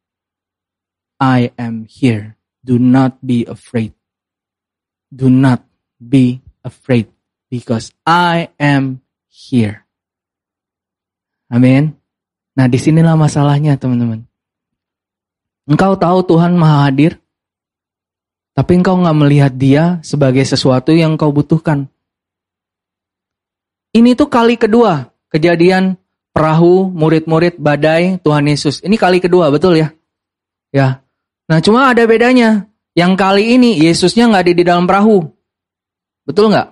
[1.23, 2.35] I am here.
[2.67, 3.95] Do not be afraid.
[5.15, 5.63] Do not
[6.03, 7.07] be afraid
[7.47, 9.87] because I am here.
[11.47, 11.95] Amin.
[12.59, 14.26] Nah, di sinilah masalahnya, teman-teman.
[15.67, 17.19] Engkau tahu Tuhan Maha Hadir?
[18.55, 21.91] Tapi engkau nggak melihat dia sebagai sesuatu yang kau butuhkan.
[23.93, 25.99] Ini tuh kali kedua kejadian
[26.31, 28.85] perahu, murid-murid, badai, Tuhan Yesus.
[28.85, 29.89] Ini kali kedua, betul ya?
[30.71, 31.03] Ya.
[31.51, 32.71] Nah cuma ada bedanya.
[32.97, 35.25] Yang kali ini Yesusnya nggak ada di dalam perahu.
[36.25, 36.69] Betul nggak?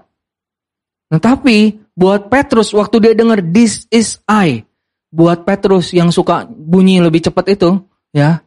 [1.13, 4.65] Nah tapi buat Petrus waktu dia dengar this is I,
[5.09, 7.81] buat Petrus yang suka bunyi lebih cepat itu,
[8.13, 8.44] ya,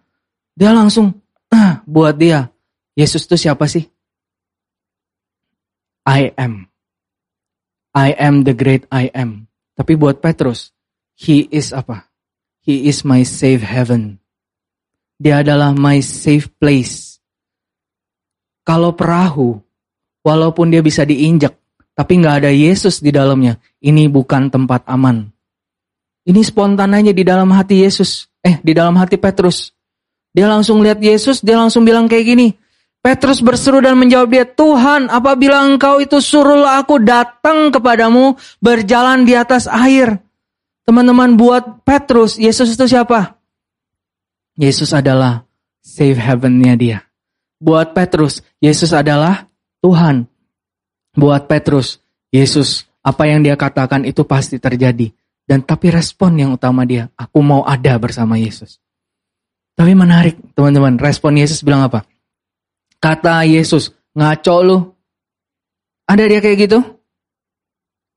[0.58, 1.14] dia langsung
[1.54, 2.50] ah, buat dia
[2.98, 3.86] Yesus itu siapa sih?
[6.10, 6.66] I am.
[7.94, 9.46] I am the great I am.
[9.78, 10.74] Tapi buat Petrus,
[11.14, 12.10] he is apa?
[12.66, 14.18] He is my safe heaven.
[15.22, 17.22] Dia adalah my safe place.
[18.66, 19.62] Kalau perahu,
[20.26, 21.54] walaupun dia bisa diinjak,
[21.94, 23.62] tapi nggak ada Yesus di dalamnya.
[23.78, 25.30] Ini bukan tempat aman.
[26.26, 28.26] Ini spontan aja di dalam hati Yesus.
[28.42, 29.77] Eh, di dalam hati Petrus.
[30.38, 32.54] Dia langsung lihat Yesus, dia langsung bilang kayak gini.
[33.02, 39.34] Petrus berseru dan menjawab dia, Tuhan, apabila engkau itu suruhlah aku datang kepadamu berjalan di
[39.34, 40.22] atas air.
[40.86, 43.34] Teman-teman buat Petrus, Yesus itu siapa?
[44.62, 45.42] Yesus adalah
[45.82, 46.98] safe heavennya dia.
[47.58, 49.50] Buat Petrus, Yesus adalah
[49.82, 50.30] Tuhan
[51.18, 51.98] buat Petrus,
[52.30, 55.10] Yesus, apa yang dia katakan itu pasti terjadi.
[55.50, 58.78] Dan tapi respon yang utama dia, aku mau ada bersama Yesus.
[59.78, 62.02] Tapi menarik teman-teman, respon Yesus bilang apa?
[62.98, 64.78] Kata Yesus, ngaco lu.
[66.10, 66.80] Ada dia kayak gitu?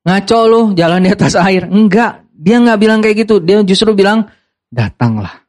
[0.08, 1.68] Ngaco lu, jalan di atas air.
[1.68, 3.44] Enggak, dia nggak bilang kayak gitu.
[3.44, 4.32] Dia justru bilang,
[4.72, 5.44] datanglah.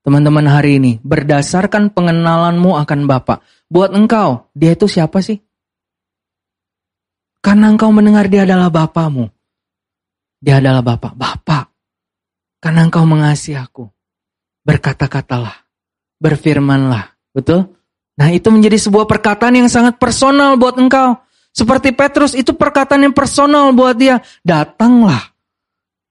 [0.00, 3.44] Teman-teman hari ini, berdasarkan pengenalanmu akan Bapak.
[3.68, 5.44] Buat engkau, dia itu siapa sih?
[7.44, 9.28] Karena engkau mendengar dia adalah Bapamu.
[10.40, 11.12] Dia adalah Bapak.
[11.12, 11.68] Bapak.
[12.64, 13.92] Karena engkau mengasihi aku.
[14.68, 15.64] Berkata-katalah.
[16.20, 17.16] Berfirmanlah.
[17.32, 17.72] Betul?
[18.20, 21.16] Nah itu menjadi sebuah perkataan yang sangat personal buat engkau.
[21.56, 24.20] Seperti Petrus itu perkataan yang personal buat dia.
[24.44, 25.32] Datanglah.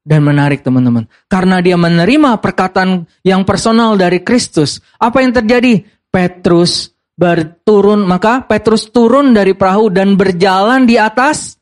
[0.01, 1.05] Dan menarik teman-teman.
[1.29, 4.81] Karena dia menerima perkataan yang personal dari Kristus.
[4.97, 5.85] Apa yang terjadi?
[6.09, 11.59] Petrus berturun, maka Petrus turun dari perahu dan berjalan di atas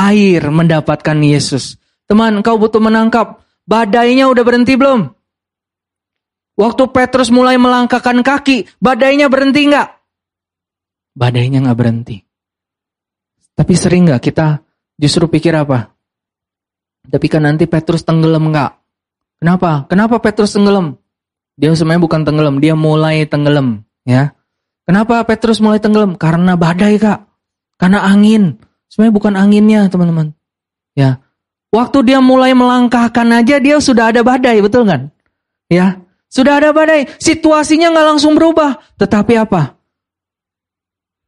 [0.00, 1.76] air mendapatkan Yesus.
[2.08, 3.44] Teman, kau butuh menangkap.
[3.68, 5.19] Badainya udah berhenti belum?
[6.60, 9.88] Waktu Petrus mulai melangkahkan kaki, badainya berhenti nggak?
[11.16, 12.20] Badainya nggak berhenti.
[13.56, 14.60] Tapi sering nggak kita
[15.00, 15.88] justru pikir apa?
[17.08, 18.76] Tapi kan nanti Petrus tenggelam nggak?
[19.40, 19.88] Kenapa?
[19.88, 21.00] Kenapa Petrus tenggelam?
[21.56, 24.36] Dia sebenarnya bukan tenggelam, dia mulai tenggelam, ya.
[24.84, 26.12] Kenapa Petrus mulai tenggelam?
[26.20, 27.24] Karena badai kak.
[27.80, 28.60] Karena angin.
[28.92, 30.36] Sebenarnya bukan anginnya teman-teman.
[30.92, 31.24] Ya.
[31.72, 35.08] Waktu dia mulai melangkahkan aja dia sudah ada badai, betul kan?
[35.72, 36.04] Ya.
[36.30, 37.10] Sudah ada badai.
[37.18, 38.78] Situasinya nggak langsung berubah.
[38.94, 39.74] Tetapi apa?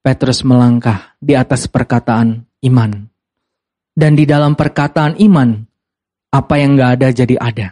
[0.02, 2.90] Petrus melangkah di atas perkataan iman.
[3.92, 5.52] Dan di dalam perkataan iman,
[6.32, 7.68] apa yang nggak ada jadi ada.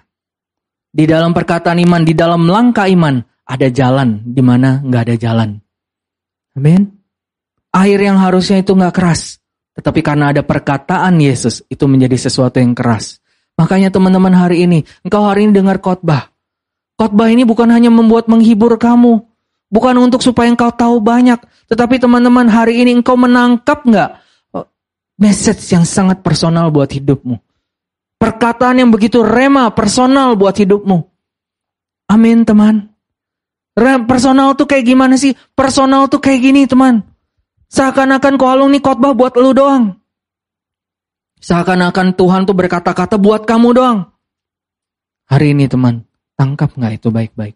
[0.91, 5.51] Di dalam perkataan iman, di dalam langkah iman, ada jalan di mana nggak ada jalan.
[6.55, 6.87] Amin.
[7.71, 9.39] Air yang harusnya itu nggak keras,
[9.79, 13.23] tetapi karena ada perkataan Yesus itu menjadi sesuatu yang keras.
[13.59, 16.30] Makanya teman-teman hari ini, engkau hari ini dengar khotbah.
[17.01, 19.25] Khotbah ini bukan hanya membuat menghibur kamu,
[19.73, 21.41] bukan untuk supaya engkau tahu banyak,
[21.73, 24.21] tetapi teman-teman hari ini engkau menangkap nggak
[24.53, 24.69] oh,
[25.17, 27.41] message yang sangat personal buat hidupmu.
[28.21, 31.09] Perkataan yang begitu rema, personal buat hidupmu.
[32.13, 32.93] Amin teman.
[34.05, 35.33] Personal tuh kayak gimana sih?
[35.57, 37.01] Personal tuh kayak gini teman.
[37.73, 39.97] Seakan-akan Koalung nih khotbah buat lu doang.
[41.41, 43.99] Seakan-akan Tuhan tuh berkata-kata buat kamu doang.
[45.33, 46.05] Hari ini teman,
[46.41, 47.53] tangkap nggak itu baik-baik.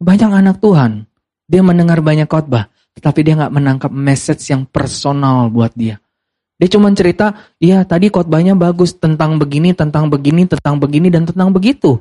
[0.00, 1.04] Banyak anak Tuhan,
[1.44, 6.00] dia mendengar banyak khotbah, tetapi dia nggak menangkap message yang personal buat dia.
[6.56, 11.52] Dia cuma cerita, iya tadi khotbahnya bagus tentang begini, tentang begini, tentang begini, dan tentang
[11.52, 12.00] begitu.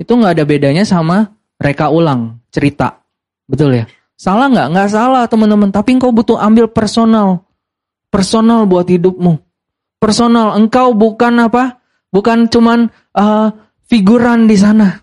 [0.00, 3.04] Itu nggak ada bedanya sama reka ulang cerita.
[3.44, 3.84] Betul ya?
[4.16, 4.68] Salah nggak?
[4.72, 5.68] Nggak salah teman-teman.
[5.68, 7.44] Tapi engkau butuh ambil personal.
[8.08, 9.36] Personal buat hidupmu.
[10.00, 10.56] Personal.
[10.56, 11.80] Engkau bukan apa?
[12.12, 13.48] Bukan cuman uh,
[13.92, 14.96] figuran di sana.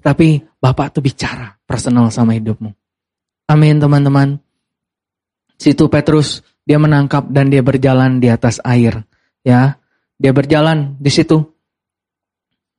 [0.00, 2.72] Tapi Bapak tuh bicara personal sama hidupmu.
[3.52, 4.40] Amin teman-teman.
[5.60, 9.04] Situ Petrus dia menangkap dan dia berjalan di atas air.
[9.44, 9.76] Ya,
[10.16, 11.44] dia berjalan di situ.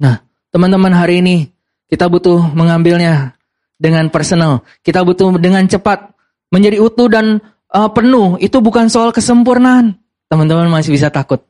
[0.02, 1.54] Nah, teman-teman hari ini
[1.86, 3.38] kita butuh mengambilnya
[3.78, 4.66] dengan personal.
[4.82, 6.10] Kita butuh dengan cepat
[6.50, 7.38] menjadi utuh dan
[7.70, 8.42] uh, penuh.
[8.42, 9.98] Itu bukan soal kesempurnaan.
[10.26, 11.46] Teman-teman masih bisa takut.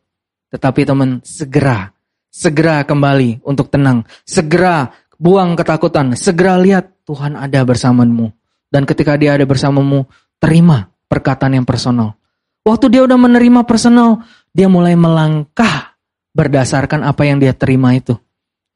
[0.51, 1.95] Tetapi teman segera,
[2.31, 4.07] segera kembali untuk tenang.
[4.23, 4.89] Segera
[5.19, 6.15] buang ketakutan.
[6.15, 8.31] Segera lihat Tuhan ada bersamamu.
[8.71, 10.07] Dan ketika dia ada bersamamu,
[10.39, 12.15] terima perkataan yang personal.
[12.63, 14.23] Waktu dia udah menerima personal,
[14.55, 15.99] dia mulai melangkah
[16.31, 18.15] berdasarkan apa yang dia terima itu.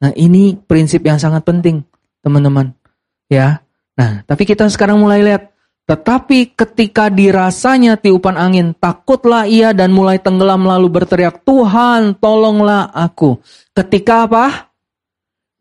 [0.04, 1.88] Nah ini prinsip yang sangat penting,
[2.20, 2.76] teman-teman.
[3.32, 3.64] Ya,
[3.96, 5.55] nah tapi kita sekarang mulai lihat.
[5.86, 13.38] Tetapi ketika dirasanya tiupan angin, takutlah ia dan mulai tenggelam lalu berteriak, Tuhan tolonglah aku.
[13.70, 14.74] Ketika apa?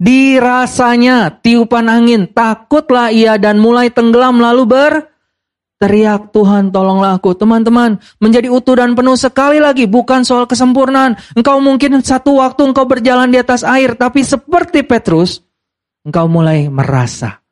[0.00, 7.36] Dirasanya tiupan angin, takutlah ia dan mulai tenggelam lalu berteriak, Tuhan tolonglah aku.
[7.36, 11.20] Teman-teman, menjadi utuh dan penuh sekali lagi, bukan soal kesempurnaan.
[11.36, 15.44] Engkau mungkin satu waktu engkau berjalan di atas air, tapi seperti Petrus,
[16.00, 17.43] engkau mulai merasa.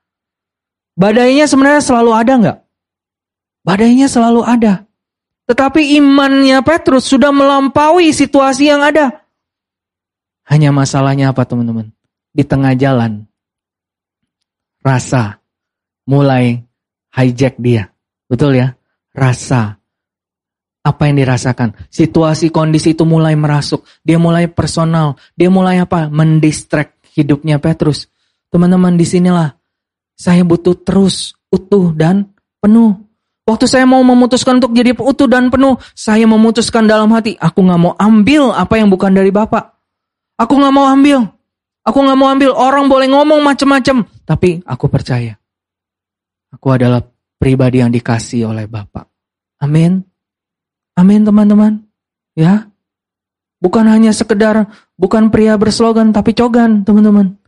[0.92, 2.58] Badainya sebenarnya selalu ada nggak?
[3.64, 4.84] Badainya selalu ada.
[5.48, 9.24] Tetapi imannya Petrus sudah melampaui situasi yang ada.
[10.46, 11.90] Hanya masalahnya apa teman-teman?
[12.32, 13.28] Di tengah jalan,
[14.80, 15.40] rasa
[16.08, 16.60] mulai
[17.14, 17.92] hijack dia.
[18.26, 18.74] Betul ya?
[19.12, 19.76] Rasa.
[20.82, 21.78] Apa yang dirasakan?
[21.92, 23.86] Situasi kondisi itu mulai merasuk.
[24.02, 25.14] Dia mulai personal.
[25.38, 26.10] Dia mulai apa?
[26.10, 28.10] Mendistract hidupnya Petrus.
[28.50, 29.61] Teman-teman di sinilah
[30.16, 32.32] saya butuh terus utuh dan
[32.62, 32.96] penuh.
[33.42, 37.80] Waktu saya mau memutuskan untuk jadi utuh dan penuh, saya memutuskan dalam hati, aku nggak
[37.80, 39.74] mau ambil apa yang bukan dari Bapak.
[40.38, 41.26] Aku nggak mau ambil.
[41.82, 42.54] Aku nggak mau ambil.
[42.54, 45.34] Orang boleh ngomong macam-macam, tapi aku percaya.
[46.54, 47.02] Aku adalah
[47.42, 49.10] pribadi yang dikasih oleh Bapak.
[49.58, 50.06] Amin.
[50.94, 51.82] Amin teman-teman.
[52.38, 52.70] Ya.
[53.58, 57.38] Bukan hanya sekedar, bukan pria berslogan, tapi cogan teman-teman.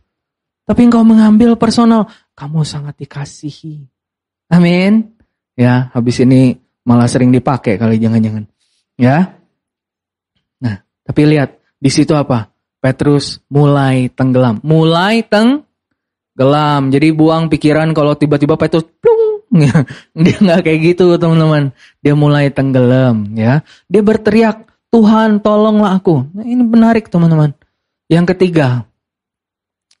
[0.65, 3.87] Tapi engkau mengambil personal, kamu sangat dikasihi.
[4.51, 5.15] Amin.
[5.55, 8.45] Ya, habis ini malah sering dipakai kali jangan-jangan.
[8.99, 9.39] Ya.
[10.59, 12.51] Nah, tapi lihat di situ apa?
[12.83, 16.93] Petrus mulai tenggelam, mulai tenggelam.
[16.93, 19.41] Jadi buang pikiran kalau tiba-tiba Petrus plung.
[20.23, 21.71] Dia nggak kayak gitu, teman-teman.
[22.03, 23.63] Dia mulai tenggelam, ya.
[23.87, 27.55] Dia berteriak, "Tuhan, tolonglah aku." Nah, ini menarik, teman-teman.
[28.11, 28.85] Yang ketiga,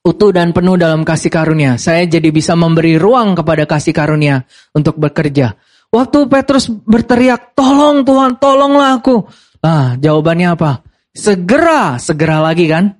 [0.05, 1.81] utuh dan penuh dalam kasih karunia.
[1.81, 4.45] Saya jadi bisa memberi ruang kepada kasih karunia
[4.77, 5.57] untuk bekerja.
[5.89, 9.25] Waktu Petrus berteriak, tolong Tuhan, tolonglah aku.
[9.65, 10.85] Nah, jawabannya apa?
[11.15, 12.93] Segera, segera lagi kan?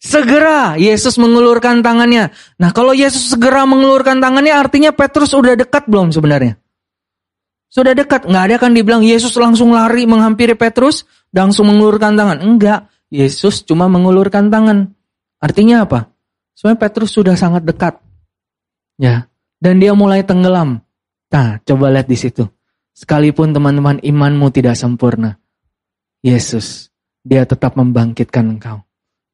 [0.00, 2.32] Segera Yesus mengulurkan tangannya.
[2.56, 6.56] Nah kalau Yesus segera mengulurkan tangannya artinya Petrus udah dekat belum sebenarnya?
[7.68, 8.24] Sudah dekat.
[8.24, 11.04] Nggak ada kan dibilang Yesus langsung lari menghampiri Petrus.
[11.36, 12.40] Langsung mengulurkan tangan.
[12.40, 12.88] Enggak.
[13.12, 14.88] Yesus cuma mengulurkan tangan.
[15.36, 16.08] Artinya apa?
[16.60, 17.96] Sebenarnya Petrus sudah sangat dekat.
[19.00, 19.32] Ya,
[19.64, 20.84] dan dia mulai tenggelam.
[21.32, 22.44] Nah, coba lihat di situ.
[22.92, 25.40] Sekalipun teman-teman imanmu tidak sempurna,
[26.20, 26.92] Yesus,
[27.24, 28.84] dia tetap membangkitkan engkau.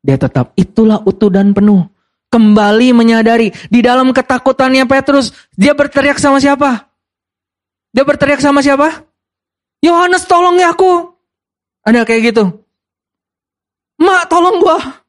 [0.06, 1.82] Dia tetap itulah utuh dan penuh.
[2.30, 6.94] Kembali menyadari di dalam ketakutannya Petrus, dia berteriak sama siapa?
[7.90, 9.02] Dia berteriak sama siapa?
[9.82, 11.10] Yohanes tolong ya aku.
[11.82, 12.44] Ada kayak gitu.
[13.98, 15.05] Mak tolong gua.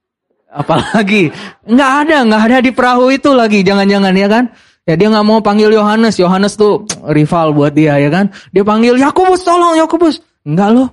[0.48, 1.30] Apalagi
[1.68, 4.46] nggak ada, nggak ada di perahu itu lagi, jangan-jangan ya kan?
[4.88, 6.88] Ya dia nggak mau panggil Yohanes, Yohanes tuh
[7.18, 8.32] rival buat dia ya kan?
[8.56, 10.24] Dia panggil Yakobus, tolong Yakobus.
[10.48, 10.90] Enggak loh.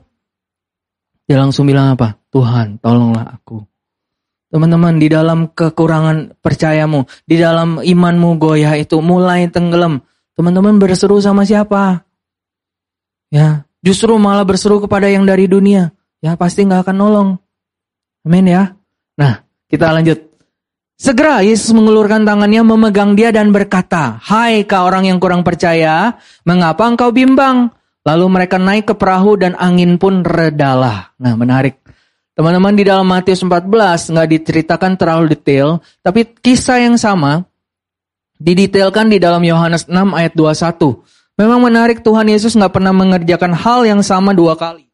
[1.30, 2.18] Dia langsung bilang apa?
[2.34, 3.62] Tuhan, tolonglah aku.
[4.50, 10.02] Teman-teman, di dalam kekurangan percayamu, di dalam imanmu goyah itu mulai tenggelam.
[10.34, 12.02] Teman-teman berseru sama siapa?
[13.30, 15.94] Ya, justru malah berseru kepada yang dari dunia.
[16.22, 17.30] Ya, pasti nggak akan nolong.
[18.26, 18.74] Amin ya.
[19.18, 20.34] Nah, kita lanjut.
[20.94, 26.14] Segera Yesus mengulurkan tangannya memegang dia dan berkata, Hai kau orang yang kurang percaya,
[26.46, 27.74] mengapa engkau bimbang?
[28.04, 31.16] Lalu mereka naik ke perahu dan angin pun redalah.
[31.18, 31.80] Nah menarik.
[32.34, 37.46] Teman-teman di dalam Matius 14 nggak diceritakan terlalu detail, tapi kisah yang sama
[38.38, 41.38] didetailkan di dalam Yohanes 6 ayat 21.
[41.38, 44.86] Memang menarik Tuhan Yesus nggak pernah mengerjakan hal yang sama dua kali.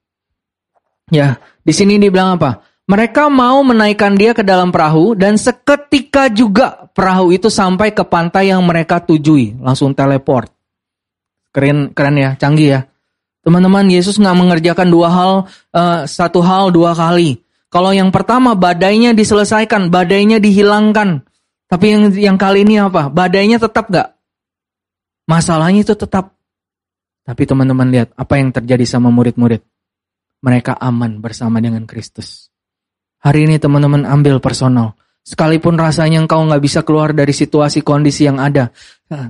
[1.10, 2.64] Ya, di sini dibilang apa?
[2.91, 8.51] Mereka mau menaikkan dia ke dalam perahu dan seketika juga perahu itu sampai ke pantai
[8.51, 9.55] yang mereka tujui.
[9.62, 10.51] Langsung teleport.
[11.55, 12.81] Keren, keren ya, canggih ya.
[13.47, 15.33] Teman-teman, Yesus nggak mengerjakan dua hal,
[15.71, 17.39] uh, satu hal dua kali.
[17.71, 21.23] Kalau yang pertama badainya diselesaikan, badainya dihilangkan.
[21.71, 23.07] Tapi yang yang kali ini apa?
[23.07, 24.19] Badainya tetap nggak?
[25.31, 26.35] Masalahnya itu tetap.
[27.23, 29.62] Tapi teman-teman lihat apa yang terjadi sama murid-murid.
[30.43, 32.49] Mereka aman bersama dengan Kristus.
[33.20, 34.97] Hari ini teman-teman ambil personal.
[35.20, 38.72] Sekalipun rasanya engkau nggak bisa keluar dari situasi kondisi yang ada.
[39.12, 39.28] Nah,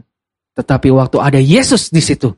[0.54, 2.30] tetapi waktu ada Yesus di situ,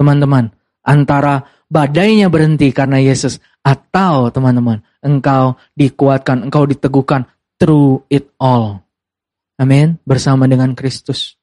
[0.00, 0.48] teman-teman,
[0.80, 7.28] antara badainya berhenti karena Yesus atau teman-teman, engkau dikuatkan, engkau diteguhkan
[7.60, 8.80] through it all.
[9.60, 10.00] Amin.
[10.02, 11.36] Bersama dengan Kristus.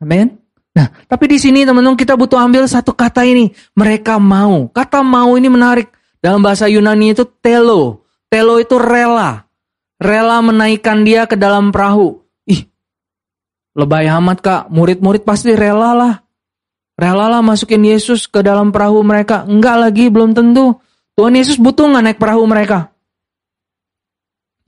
[0.00, 0.36] Amin.
[0.70, 3.50] Nah, Tapi di sini teman-teman kita butuh ambil satu kata ini.
[3.74, 4.68] Mereka mau.
[4.70, 5.90] Kata mau ini menarik.
[6.20, 7.99] Dalam bahasa Yunani itu telo.
[8.30, 9.50] Telo itu rela.
[9.98, 12.22] Rela menaikkan dia ke dalam perahu.
[12.46, 12.70] Ih,
[13.74, 14.62] lebay amat kak.
[14.70, 16.14] Murid-murid pasti rela lah.
[16.94, 19.42] Rela lah masukin Yesus ke dalam perahu mereka.
[19.44, 20.78] Enggak lagi, belum tentu.
[21.18, 22.94] Tuhan Yesus butuh nggak naik perahu mereka?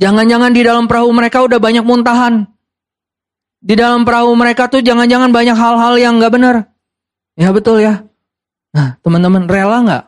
[0.02, 2.51] Jangan-jangan di dalam perahu mereka udah banyak muntahan.
[3.62, 6.56] Di dalam perahu mereka tuh jangan-jangan banyak hal-hal yang nggak benar.
[7.39, 8.02] Ya betul ya.
[8.74, 10.05] Nah teman-teman rela nggak?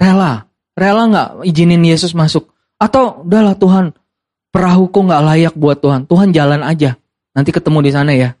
[0.00, 0.45] Rela.
[0.76, 2.52] Rela nggak izinin Yesus masuk?
[2.76, 3.96] Atau udahlah Tuhan,
[4.52, 6.04] perahuku nggak layak buat Tuhan.
[6.04, 7.00] Tuhan jalan aja.
[7.32, 8.36] Nanti ketemu di sana ya.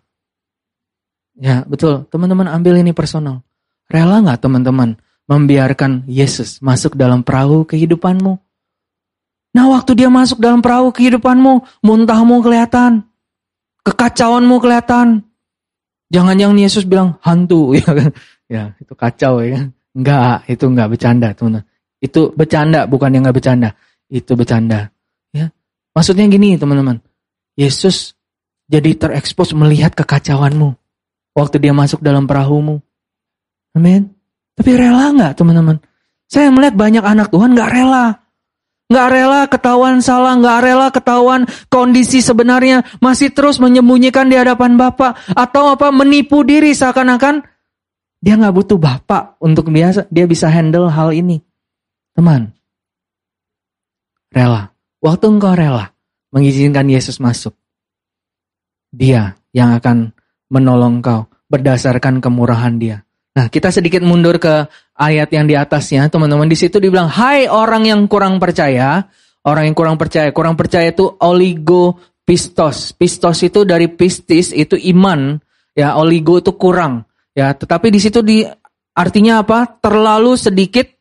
[1.36, 2.04] Ya betul.
[2.12, 3.40] Teman-teman ambil ini personal.
[3.88, 8.36] Rela nggak teman-teman membiarkan Yesus masuk dalam perahu kehidupanmu?
[9.56, 13.08] Nah waktu dia masuk dalam perahu kehidupanmu, muntahmu kelihatan.
[13.80, 15.24] Kekacauanmu kelihatan.
[16.12, 18.10] Jangan-jangan Yesus bilang hantu ya kan.
[18.46, 19.66] Ya, itu kacau ya kan.
[19.96, 21.64] Enggak, itu enggak bercanda teman.
[22.06, 23.68] Itu bercanda bukan yang enggak bercanda.
[24.06, 24.94] Itu bercanda.
[25.34, 25.50] Ya.
[25.90, 27.02] Maksudnya gini teman-teman.
[27.58, 28.14] Yesus
[28.70, 30.78] jadi terekspos melihat kekacauanmu
[31.34, 32.78] waktu dia masuk dalam perahumu.
[33.74, 34.14] Amin.
[34.56, 35.76] Tapi rela nggak teman-teman?
[36.26, 38.06] Saya melihat banyak anak Tuhan nggak rela.
[38.86, 45.34] Nggak rela ketahuan salah, nggak rela ketahuan kondisi sebenarnya masih terus menyembunyikan di hadapan Bapak
[45.34, 47.42] atau apa menipu diri seakan-akan
[48.22, 51.42] dia nggak butuh Bapak untuk biasa dia bisa handle hal ini.
[52.16, 52.48] Teman,
[54.32, 54.72] rela.
[55.04, 55.92] Waktu engkau rela
[56.32, 57.52] mengizinkan Yesus masuk,
[58.88, 60.16] dia yang akan
[60.48, 63.04] menolong kau berdasarkan kemurahan dia.
[63.36, 64.64] Nah, kita sedikit mundur ke
[64.96, 66.48] ayat yang di atasnya, teman-teman.
[66.48, 69.12] Di situ dibilang, "Hai orang yang kurang percaya."
[69.46, 72.90] Orang yang kurang percaya, kurang percaya itu oligo pistos.
[72.98, 75.38] Pistos itu dari pistis itu iman,
[75.70, 77.54] ya oligo itu kurang, ya.
[77.54, 78.42] Tetapi di situ di
[78.98, 79.78] artinya apa?
[79.78, 80.95] Terlalu sedikit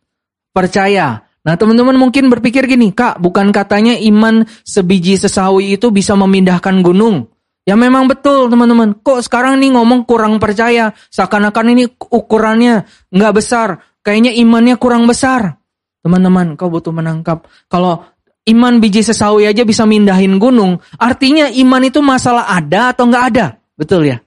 [0.55, 1.27] percaya.
[1.45, 7.27] Nah, teman-teman mungkin berpikir gini, "Kak, bukan katanya iman sebiji sesawi itu bisa memindahkan gunung?"
[7.65, 9.01] Ya memang betul teman-teman.
[9.01, 10.93] Kok sekarang nih ngomong kurang percaya.
[11.09, 13.81] Seakan-akan ini ukurannya nggak besar.
[14.05, 15.57] Kayaknya imannya kurang besar.
[16.05, 17.49] Teman-teman, kau butuh menangkap.
[17.65, 18.05] Kalau
[18.45, 20.77] iman biji sesawi aja bisa mindahin gunung.
[21.01, 23.57] Artinya iman itu masalah ada atau nggak ada.
[23.73, 24.21] Betul ya?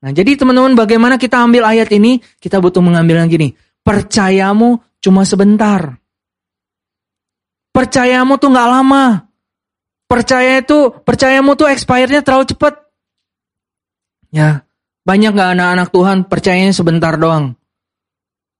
[0.00, 2.24] Nah jadi teman-teman bagaimana kita ambil ayat ini?
[2.40, 3.52] Kita butuh mengambil yang gini.
[3.84, 6.02] Percayamu cuma sebentar.
[7.70, 9.30] Percayamu tuh nggak lama.
[10.10, 12.78] Percaya itu, percayamu tuh expirednya terlalu cepat.
[14.30, 14.66] Ya,
[15.02, 17.58] banyak gak anak-anak Tuhan percayanya sebentar doang.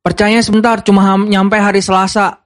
[0.03, 2.43] Percayanya sebentar, cuma nyampe hari Selasa.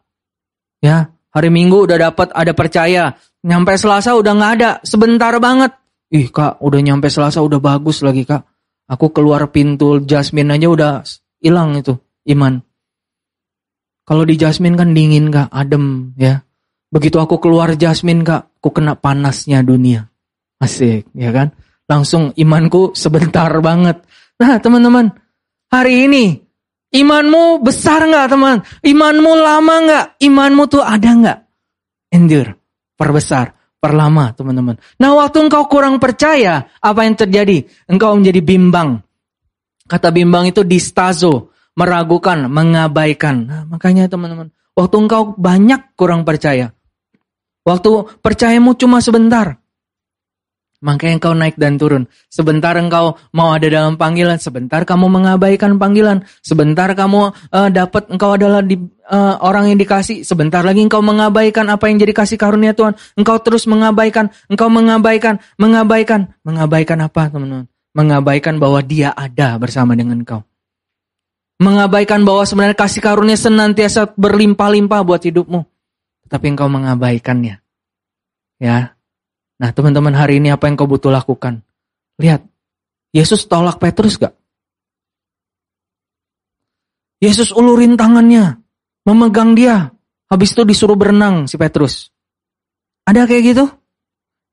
[0.81, 3.17] Ya, hari Minggu udah dapat ada percaya.
[3.41, 5.73] Nyampe Selasa udah nggak ada, sebentar banget.
[6.13, 8.45] Ih kak, udah nyampe Selasa udah bagus lagi kak.
[8.89, 10.93] Aku keluar pintu Jasmine aja udah
[11.41, 11.97] hilang itu
[12.37, 12.61] iman.
[14.11, 16.43] Kalau di Jasmine kan dingin kak, adem ya.
[16.91, 20.11] Begitu aku keluar Jasmine kak, aku kena panasnya dunia.
[20.59, 21.55] Asik, ya kan?
[21.87, 24.03] Langsung imanku sebentar banget.
[24.43, 25.15] Nah teman-teman,
[25.71, 26.43] hari ini
[26.91, 28.67] imanmu besar nggak teman?
[28.83, 30.07] Imanmu lama nggak?
[30.27, 31.39] Imanmu tuh ada nggak?
[32.11, 32.59] Endure,
[32.99, 34.75] perbesar, perlama teman-teman.
[34.99, 37.63] Nah waktu engkau kurang percaya, apa yang terjadi?
[37.87, 38.99] Engkau menjadi bimbang.
[39.87, 41.50] Kata bimbang itu distazo,
[41.81, 43.49] meragukan, mengabaikan.
[43.49, 46.77] Nah, makanya teman-teman, waktu engkau banyak kurang percaya,
[47.61, 49.61] Waktu percayamu cuma sebentar.
[50.81, 52.09] Makanya engkau naik dan turun.
[52.33, 58.41] Sebentar engkau mau ada dalam panggilan, sebentar kamu mengabaikan panggilan, sebentar kamu uh, dapat engkau
[58.41, 58.81] adalah di,
[59.13, 62.97] uh, orang yang dikasih, sebentar lagi engkau mengabaikan apa yang jadi kasih karunia Tuhan.
[63.13, 67.69] Engkau terus mengabaikan, engkau mengabaikan, mengabaikan, mengabaikan apa teman-teman?
[67.93, 70.50] Mengabaikan bahwa Dia ada bersama dengan engkau.
[71.61, 75.69] Mengabaikan bahwa sebenarnya kasih karunia senantiasa berlimpah-limpah buat hidupmu
[76.31, 77.59] tapi engkau mengabaikannya.
[78.63, 78.95] Ya.
[79.59, 81.67] Nah, teman-teman hari ini apa yang kau butuh lakukan?
[82.23, 82.47] Lihat,
[83.11, 84.33] Yesus tolak Petrus gak?
[87.21, 88.63] Yesus ulurin tangannya,
[89.05, 89.93] memegang dia.
[90.31, 92.09] Habis itu disuruh berenang si Petrus.
[93.05, 93.67] Ada kayak gitu?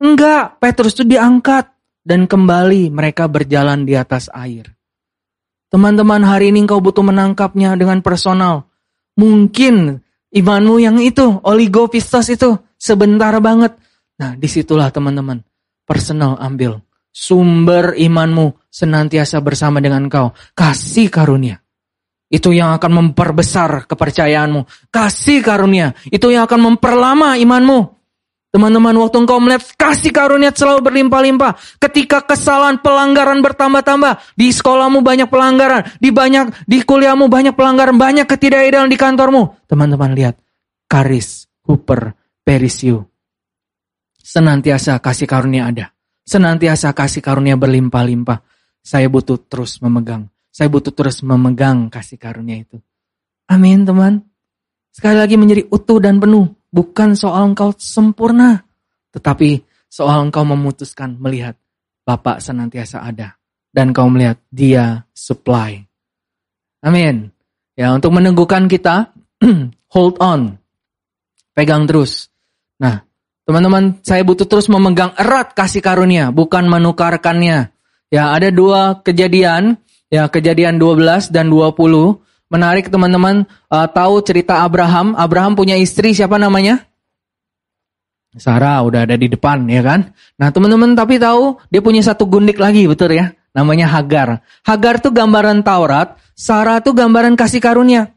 [0.02, 1.70] Enggak, Petrus itu diangkat
[2.02, 4.77] dan kembali mereka berjalan di atas air.
[5.68, 8.68] Teman-teman hari ini engkau butuh menangkapnya dengan personal.
[9.18, 13.80] Mungkin Imanmu yang itu, oligopistos itu, sebentar banget.
[14.19, 15.39] Nah, di situlah teman-teman,
[15.88, 16.84] personal ambil.
[17.10, 20.38] Sumber imanmu senantiasa bersama dengan kau.
[20.53, 21.57] Kasih karunia.
[22.30, 24.94] Itu yang akan memperbesar kepercayaanmu.
[24.94, 25.98] Kasih karunia.
[26.14, 27.97] Itu yang akan memperlama imanmu.
[28.48, 31.60] Teman-teman, waktu engkau melihat kasih karunia selalu berlimpah-limpah.
[31.84, 34.34] Ketika kesalahan pelanggaran bertambah-tambah.
[34.40, 35.86] Di sekolahmu banyak pelanggaran.
[35.99, 37.99] Di banyak di kuliahmu banyak pelanggaran.
[37.99, 39.68] Banyak ketidakidealan di kantormu.
[39.68, 40.40] Teman-teman lihat.
[40.88, 43.03] Karis, Hooper, Perisiu.
[44.15, 45.91] Senantiasa kasih karunia ada.
[46.24, 48.44] Senantiasa kasih karunia berlimpah-limpah.
[48.80, 50.32] Saya butuh terus memegang.
[50.48, 52.80] Saya butuh terus memegang kasih karunia itu.
[53.52, 54.26] Amin teman.
[54.90, 56.57] Sekali lagi menjadi utuh dan penuh.
[56.68, 58.64] Bukan soal engkau sempurna.
[59.15, 61.56] Tetapi soal engkau memutuskan melihat
[62.07, 63.35] Bapak senantiasa ada.
[63.68, 65.84] Dan kau melihat dia supply.
[66.84, 67.30] Amin.
[67.76, 69.11] Ya untuk meneguhkan kita,
[69.95, 70.56] hold on.
[71.52, 72.31] Pegang terus.
[72.80, 73.03] Nah,
[73.44, 76.31] teman-teman saya butuh terus memegang erat kasih karunia.
[76.31, 77.76] Bukan menukarkannya.
[78.07, 79.77] Ya ada dua kejadian.
[80.07, 81.76] Ya kejadian 12 dan 20
[82.48, 85.14] Menarik teman-teman uh, tahu cerita Abraham.
[85.19, 86.88] Abraham punya istri siapa namanya?
[88.38, 90.14] Sarah udah ada di depan ya kan.
[90.40, 93.36] Nah teman-teman tapi tahu dia punya satu gundik lagi betul ya.
[93.52, 94.45] Namanya Hagar.
[94.64, 96.15] Hagar tuh gambaran Taurat.
[96.38, 98.14] Sarah tuh gambaran kasih karunia.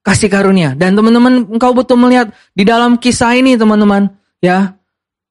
[0.00, 0.72] Kasih karunia.
[0.72, 4.08] Dan teman-teman engkau butuh melihat di dalam kisah ini teman-teman.
[4.40, 4.80] Ya.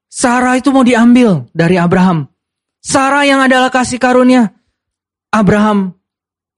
[0.07, 2.29] Sarah itu mau diambil dari Abraham.
[2.79, 4.53] Sarah yang adalah kasih karunia.
[5.33, 5.98] Abraham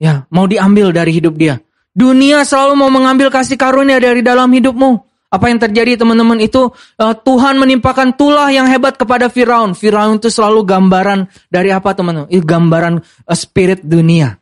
[0.01, 1.61] Ya, mau diambil dari hidup dia.
[1.93, 4.97] Dunia selalu mau mengambil kasih karunia dari dalam hidupmu.
[5.29, 9.77] Apa yang terjadi teman-teman itu uh, Tuhan menimpakan tulah yang hebat kepada Firaun.
[9.77, 12.27] Firaun itu selalu gambaran dari apa teman-teman?
[12.33, 14.41] Itu gambaran uh, spirit dunia.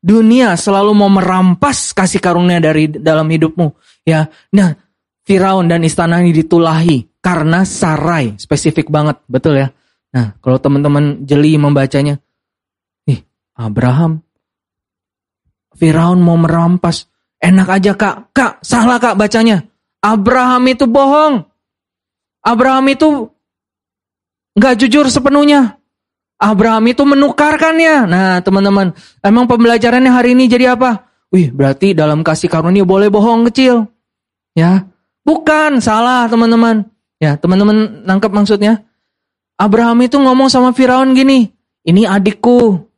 [0.00, 3.76] Dunia selalu mau merampas kasih karunia dari dalam hidupmu.
[4.08, 4.72] Ya, nah
[5.28, 9.68] Firaun dan istana ini ditulahi karena Sarai spesifik banget, betul ya.
[10.16, 12.20] Nah, kalau teman-teman jeli membacanya,
[13.04, 13.20] ih
[13.56, 14.23] Abraham
[15.78, 17.06] Firaun mau merampas.
[17.38, 19.68] Enak aja kak, kak salah kak bacanya.
[20.00, 21.44] Abraham itu bohong.
[22.44, 23.28] Abraham itu
[24.56, 25.76] nggak jujur sepenuhnya.
[26.40, 28.08] Abraham itu menukarkannya.
[28.08, 28.92] Nah teman-teman,
[29.24, 31.08] emang pembelajarannya hari ini jadi apa?
[31.32, 33.88] Wih berarti dalam kasih karunia boleh bohong kecil.
[34.54, 34.86] Ya,
[35.26, 36.86] bukan salah teman-teman.
[37.18, 38.84] Ya teman-teman nangkep maksudnya.
[39.54, 41.48] Abraham itu ngomong sama Firaun gini,
[41.86, 42.90] ini adikku.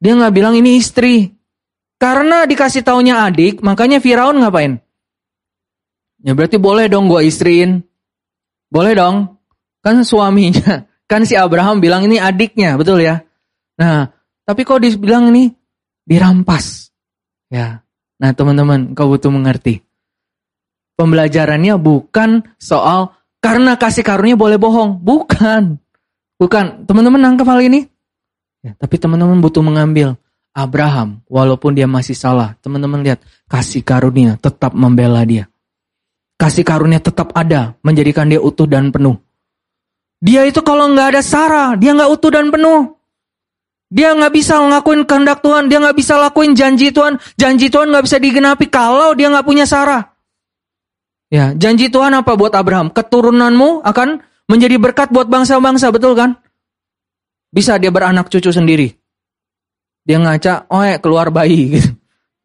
[0.00, 1.35] Dia nggak bilang ini istri.
[1.96, 4.76] Karena dikasih taunya adik, makanya Firaun ngapain?
[6.20, 7.80] Ya berarti boleh dong gue istriin.
[8.68, 9.40] Boleh dong.
[9.80, 10.84] Kan suaminya.
[11.10, 13.22] Kan si Abraham bilang ini adiknya, betul ya?
[13.78, 14.10] Nah,
[14.42, 15.54] tapi kok dibilang ini
[16.02, 16.90] dirampas.
[17.46, 17.86] Ya.
[18.18, 19.86] Nah, teman-teman, kau butuh mengerti.
[20.98, 24.98] Pembelajarannya bukan soal karena kasih karunia boleh bohong.
[24.98, 25.78] Bukan.
[26.42, 26.90] Bukan.
[26.90, 27.86] Teman-teman nangkep hal ini?
[28.66, 30.18] Ya, tapi teman-teman butuh mengambil
[30.56, 35.52] Abraham, walaupun dia masih salah, teman-teman lihat, kasih karunia tetap membela dia.
[36.40, 39.20] Kasih karunia tetap ada, menjadikan dia utuh dan penuh.
[40.24, 42.96] Dia itu kalau nggak ada Sarah, dia nggak utuh dan penuh.
[43.92, 47.20] Dia nggak bisa ngelakuin kehendak Tuhan, dia nggak bisa lakuin janji Tuhan.
[47.36, 50.16] Janji Tuhan nggak bisa digenapi kalau dia nggak punya Sarah.
[51.28, 52.88] Ya, janji Tuhan apa buat Abraham?
[52.88, 56.40] Keturunanmu akan menjadi berkat buat bangsa-bangsa, betul kan?
[57.52, 59.05] Bisa dia beranak cucu sendiri.
[60.06, 61.90] Dia ngaca, ya keluar bayi gitu.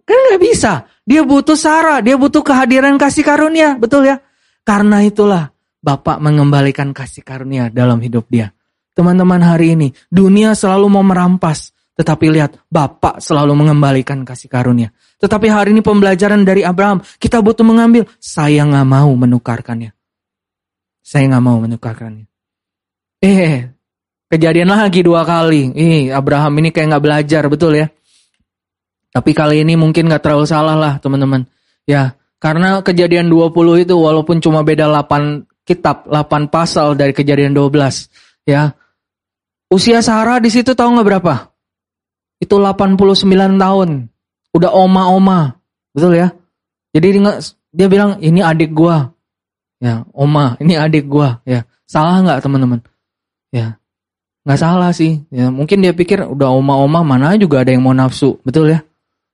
[0.01, 0.89] Kan nggak bisa.
[1.05, 4.17] Dia butuh Sarah, dia butuh kehadiran kasih karunia, betul ya?
[4.65, 8.53] Karena itulah Bapak mengembalikan kasih karunia dalam hidup dia.
[8.93, 11.73] Teman-teman hari ini, dunia selalu mau merampas.
[11.97, 14.93] Tetapi lihat, Bapak selalu mengembalikan kasih karunia.
[15.17, 18.05] Tetapi hari ini pembelajaran dari Abraham, kita butuh mengambil.
[18.21, 19.89] Saya nggak mau menukarkannya.
[21.01, 22.25] Saya nggak mau menukarkannya.
[23.21, 23.69] Eh,
[24.31, 25.75] Kejadian lagi dua kali.
[25.75, 27.91] Ih, Abraham ini kayak nggak belajar, betul ya?
[29.11, 31.43] Tapi kali ini mungkin nggak terlalu salah lah, teman-teman.
[31.83, 38.07] Ya, karena kejadian 20 itu walaupun cuma beda 8 kitab, 8 pasal dari kejadian 12,
[38.47, 38.71] ya.
[39.67, 41.51] Usia Sarah di situ tahu nggak berapa?
[42.39, 43.27] Itu 89
[43.59, 44.07] tahun.
[44.55, 45.59] Udah oma-oma.
[45.91, 46.31] Betul ya?
[46.95, 47.19] Jadi
[47.75, 49.11] dia bilang, ini adik gua.
[49.83, 51.43] Ya, oma, ini adik gua.
[51.43, 52.79] Ya, salah nggak teman-teman?
[53.51, 53.75] Ya,
[54.45, 55.21] nggak salah sih.
[55.29, 58.81] Ya, mungkin dia pikir udah oma-oma mana juga ada yang mau nafsu, betul ya?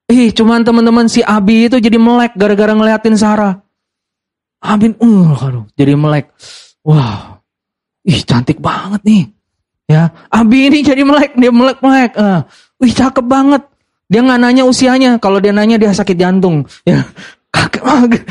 [0.08, 3.60] Ih, cuman teman-teman si Abi itu jadi melek gara-gara ngeliatin Sarah.
[4.64, 6.32] Abi, uh, aduh, jadi melek.
[6.88, 7.44] Wah,
[8.08, 9.24] ih cantik banget nih.
[9.88, 12.16] Ya, Abi ini jadi melek, dia melek-melek.
[12.16, 12.44] Uh,
[12.80, 13.64] wih, cakep banget.
[14.08, 15.20] Dia nggak nanya usianya.
[15.20, 16.64] Kalau dia nanya dia sakit jantung.
[16.88, 17.04] Ya,
[17.56, 18.24] kaget,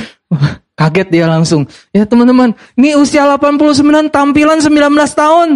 [0.77, 1.69] kaget dia langsung.
[1.93, 4.73] Ya teman-teman, ini usia 89 tampilan 19
[5.13, 5.49] tahun.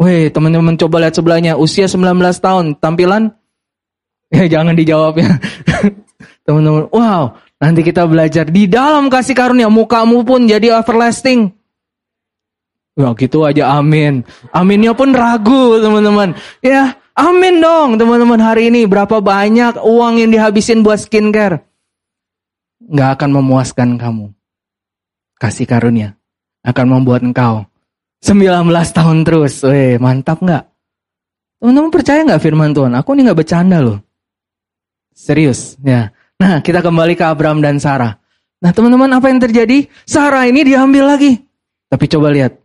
[0.00, 3.30] Weh, teman-teman coba lihat sebelahnya, usia 19 tahun, tampilan
[4.34, 5.30] ya jangan dijawab ya.
[6.48, 11.52] teman-teman, wow, nanti kita belajar di dalam kasih karunia mukamu pun jadi everlasting.
[12.92, 14.20] Ya gitu aja amin.
[14.52, 16.36] Aminnya pun ragu teman-teman.
[16.60, 18.84] Ya amin dong teman-teman hari ini.
[18.84, 21.64] Berapa banyak uang yang dihabisin buat skincare.
[22.84, 24.36] Nggak akan memuaskan kamu.
[25.40, 26.20] Kasih karunia.
[26.60, 27.71] Akan membuat engkau
[28.22, 29.66] 19 tahun terus.
[29.66, 30.64] Weh mantap nggak?
[31.58, 32.94] Teman-teman percaya nggak firman Tuhan?
[32.94, 33.98] Aku ini nggak bercanda loh.
[35.12, 36.14] Serius ya.
[36.38, 38.18] Nah kita kembali ke Abraham dan Sarah.
[38.62, 39.90] Nah teman-teman apa yang terjadi?
[40.06, 41.38] Sarah ini diambil lagi.
[41.90, 42.56] Tapi coba lihat.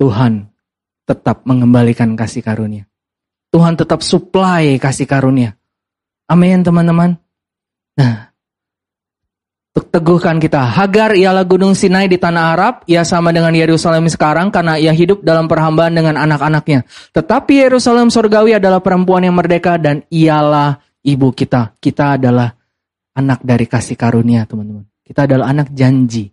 [0.00, 0.48] Tuhan
[1.04, 2.88] tetap mengembalikan kasih karunia.
[3.52, 5.58] Tuhan tetap supply kasih karunia.
[6.30, 7.18] Amin teman-teman.
[7.98, 8.29] Nah,
[9.70, 10.66] teguhkan kita.
[10.66, 12.74] Hagar ialah gunung Sinai di tanah Arab.
[12.90, 16.86] Ia sama dengan Yerusalem sekarang karena ia hidup dalam perhambaan dengan anak-anaknya.
[17.14, 21.78] Tetapi Yerusalem surgawi adalah perempuan yang merdeka dan ialah ibu kita.
[21.78, 22.50] Kita adalah
[23.14, 24.86] anak dari kasih karunia teman-teman.
[25.06, 26.30] Kita adalah anak janji.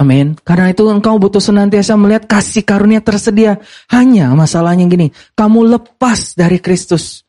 [0.00, 0.32] Amin.
[0.40, 3.60] Karena itu engkau butuh senantiasa melihat kasih karunia tersedia.
[3.92, 7.28] Hanya masalahnya gini, kamu lepas dari Kristus.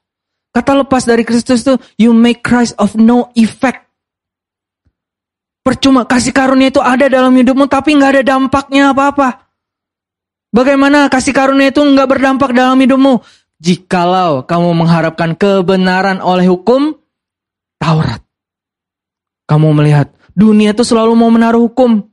[0.55, 3.92] Kata lepas dari Kristus itu, you make Christ of no effect.
[5.63, 9.47] Percuma kasih karunia itu ada dalam hidupmu tapi nggak ada dampaknya apa-apa.
[10.51, 13.23] Bagaimana kasih karunia itu nggak berdampak dalam hidupmu?
[13.63, 16.99] Jikalau kamu mengharapkan kebenaran oleh hukum
[17.79, 18.19] Taurat.
[19.47, 22.11] Kamu melihat dunia itu selalu mau menaruh hukum.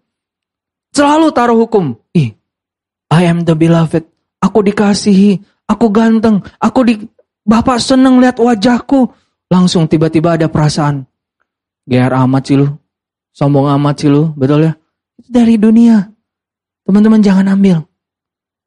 [0.90, 1.94] Selalu taruh hukum.
[2.14, 2.34] Ih,
[3.10, 4.06] I am the beloved.
[4.42, 5.38] Aku dikasihi.
[5.70, 6.42] Aku ganteng.
[6.58, 6.98] Aku di...
[7.46, 9.10] Bapak seneng lihat wajahku.
[9.50, 11.06] Langsung tiba-tiba ada perasaan.
[11.86, 12.79] GR amat sih lu.
[13.40, 14.36] Sombong amat sih lu.
[14.36, 14.72] Betul ya?
[15.16, 16.12] Itu dari dunia.
[16.84, 17.80] Teman-teman jangan ambil.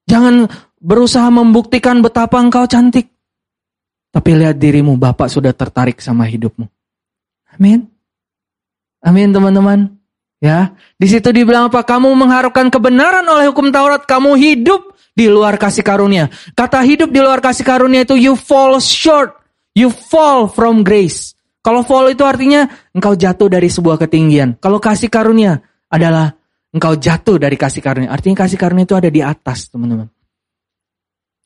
[0.09, 0.49] Jangan
[0.81, 3.13] berusaha membuktikan betapa engkau cantik.
[4.09, 6.65] Tapi lihat dirimu, Bapak sudah tertarik sama hidupmu.
[7.53, 7.85] Amin.
[9.05, 9.93] Amin teman-teman.
[10.41, 11.85] Ya, di situ dibilang apa?
[11.85, 16.27] Kamu mengharapkan kebenaran oleh hukum Taurat, kamu hidup di luar kasih karunia.
[16.57, 19.37] Kata hidup di luar kasih karunia itu you fall short,
[19.77, 21.37] you fall from grace.
[21.63, 24.59] Kalau fall itu artinya engkau jatuh dari sebuah ketinggian.
[24.59, 26.35] Kalau kasih karunia adalah
[26.75, 28.11] engkau jatuh dari kasih karunia.
[28.11, 30.11] Artinya kasih karunia itu ada di atas, teman-teman.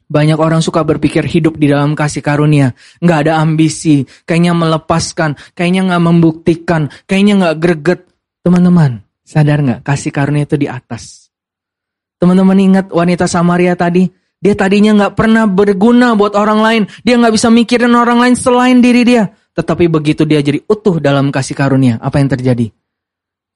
[0.07, 2.73] Banyak orang suka berpikir hidup di dalam kasih karunia.
[3.03, 4.07] Nggak ada ambisi.
[4.25, 5.35] Kayaknya melepaskan.
[5.51, 6.81] Kayaknya nggak membuktikan.
[7.05, 8.01] Kayaknya nggak greget.
[8.41, 9.79] Teman-teman, sadar nggak?
[9.83, 11.27] Kasih karunia itu di atas.
[12.17, 14.07] Teman-teman ingat wanita Samaria tadi?
[14.39, 16.83] Dia tadinya nggak pernah berguna buat orang lain.
[17.03, 19.27] Dia nggak bisa mikirin orang lain selain diri dia.
[19.57, 22.69] Tetapi begitu dia jadi utuh dalam kasih karunia, apa yang terjadi?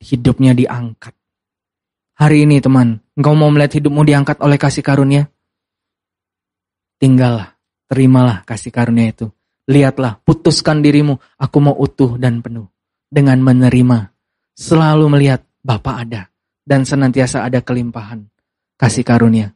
[0.01, 1.13] Hidupnya diangkat.
[2.17, 5.29] Hari ini teman, engkau mau melihat hidupmu diangkat oleh kasih karunia?
[6.97, 7.53] Tinggallah,
[7.85, 9.29] terimalah kasih karunia itu.
[9.69, 12.65] Lihatlah, putuskan dirimu, aku mau utuh dan penuh.
[13.05, 14.09] Dengan menerima,
[14.57, 16.33] selalu melihat Bapa ada.
[16.61, 18.25] Dan senantiasa ada kelimpahan
[18.77, 19.53] kasih karunia.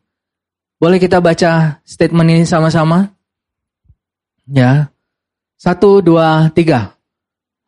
[0.78, 3.14] Boleh kita baca statement ini sama-sama?
[4.46, 4.94] Ya.
[5.66, 6.94] Satu, dua, tiga.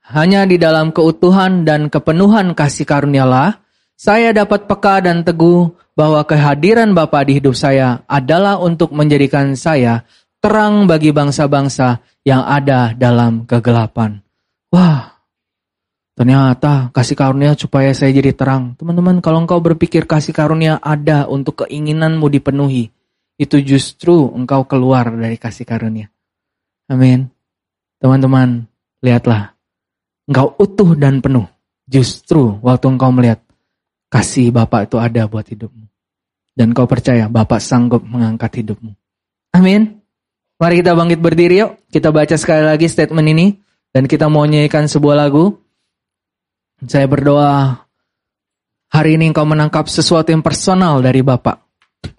[0.05, 3.57] Hanya di dalam keutuhan dan kepenuhan kasih karunialah,
[3.97, 10.05] saya dapat peka dan teguh bahwa kehadiran Bapa di hidup saya adalah untuk menjadikan saya
[10.37, 14.21] terang bagi bangsa-bangsa yang ada dalam kegelapan.
[14.69, 15.17] Wah,
[16.13, 18.77] ternyata kasih karunia supaya saya jadi terang.
[18.77, 22.93] Teman-teman, kalau engkau berpikir kasih karunia ada untuk keinginanmu dipenuhi,
[23.41, 26.13] itu justru engkau keluar dari kasih karunia.
[26.93, 27.36] Amin.
[27.97, 28.69] Teman-teman,
[29.01, 29.57] lihatlah.
[30.29, 31.47] Engkau utuh dan penuh.
[31.87, 33.39] Justru waktu engkau melihat
[34.11, 35.87] kasih Bapak itu ada buat hidupmu.
[36.57, 38.91] Dan kau percaya Bapak sanggup mengangkat hidupmu.
[39.55, 40.03] Amin.
[40.57, 41.71] Mari kita bangkit berdiri yuk.
[41.87, 43.47] Kita baca sekali lagi statement ini.
[43.93, 45.53] Dan kita mau nyanyikan sebuah lagu.
[46.83, 47.87] Saya berdoa
[48.91, 51.63] hari ini engkau menangkap sesuatu yang personal dari Bapak.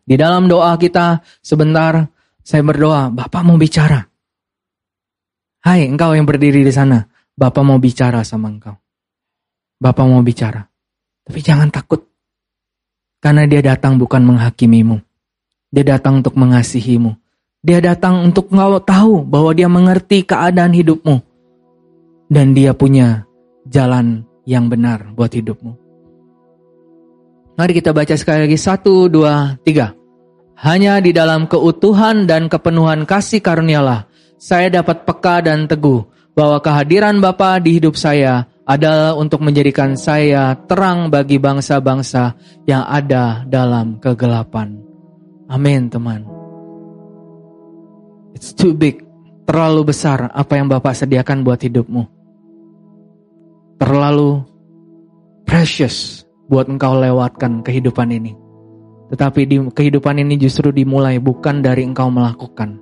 [0.02, 2.08] Di dalam doa kita sebentar
[2.40, 4.07] saya berdoa, Bapak mau bicara.
[5.68, 7.04] Hai engkau yang berdiri di sana,
[7.36, 8.72] Bapak mau bicara sama engkau.
[9.76, 10.64] Bapak mau bicara.
[11.28, 12.08] Tapi jangan takut.
[13.20, 14.96] Karena dia datang bukan menghakimimu.
[15.68, 17.12] Dia datang untuk mengasihimu.
[17.60, 21.20] Dia datang untuk engkau tahu bahwa dia mengerti keadaan hidupmu.
[22.32, 23.28] Dan dia punya
[23.68, 25.76] jalan yang benar buat hidupmu.
[27.60, 28.56] Mari kita baca sekali lagi.
[28.56, 29.92] Satu, dua, tiga.
[30.64, 34.07] Hanya di dalam keutuhan dan kepenuhan kasih karunialah
[34.38, 36.06] saya dapat peka dan teguh
[36.38, 43.42] bahwa kehadiran Bapa di hidup saya adalah untuk menjadikan saya terang bagi bangsa-bangsa yang ada
[43.50, 44.78] dalam kegelapan.
[45.50, 46.22] Amin, teman.
[48.38, 49.02] It's too big,
[49.48, 52.06] terlalu besar apa yang Bapak sediakan buat hidupmu.
[53.82, 54.46] Terlalu
[55.42, 58.36] precious buat engkau lewatkan kehidupan ini.
[59.08, 62.76] Tetapi di kehidupan ini justru dimulai bukan dari engkau melakukan,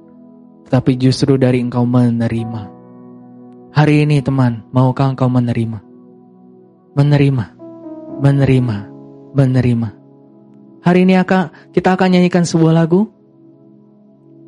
[0.66, 2.74] tetapi justru dari engkau menerima.
[3.70, 5.78] Hari ini teman, maukah engkau menerima?
[6.98, 7.44] Menerima,
[8.18, 8.76] menerima,
[9.30, 9.88] menerima.
[10.82, 13.06] Hari ini akan kita akan nyanyikan sebuah lagu.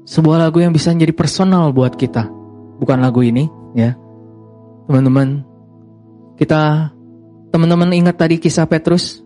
[0.09, 2.27] Sebuah lagu yang bisa menjadi personal buat kita.
[2.82, 3.47] Bukan lagu ini,
[3.78, 3.95] ya.
[4.89, 5.45] Teman-teman,
[6.40, 6.90] kita
[7.55, 9.20] teman-teman ingat tadi kisah Petrus?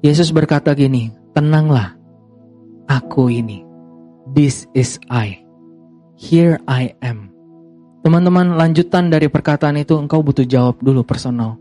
[0.00, 1.98] Yesus berkata gini, Tenanglah,
[2.86, 3.66] aku ini.
[4.30, 5.43] This is I.
[6.14, 7.34] Here I am.
[8.06, 11.58] Teman-teman, lanjutan dari perkataan itu engkau butuh jawab dulu personal.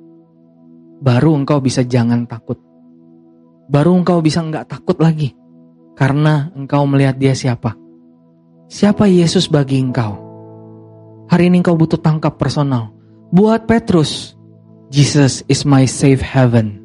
[1.02, 2.62] Baru engkau bisa jangan takut.
[3.66, 5.34] Baru engkau bisa enggak takut lagi.
[5.98, 7.74] Karena engkau melihat dia siapa.
[8.70, 10.20] Siapa Yesus bagi engkau?
[11.34, 12.94] Hari ini engkau butuh tangkap personal.
[13.34, 14.38] Buat Petrus,
[14.94, 16.78] Jesus is my safe heaven.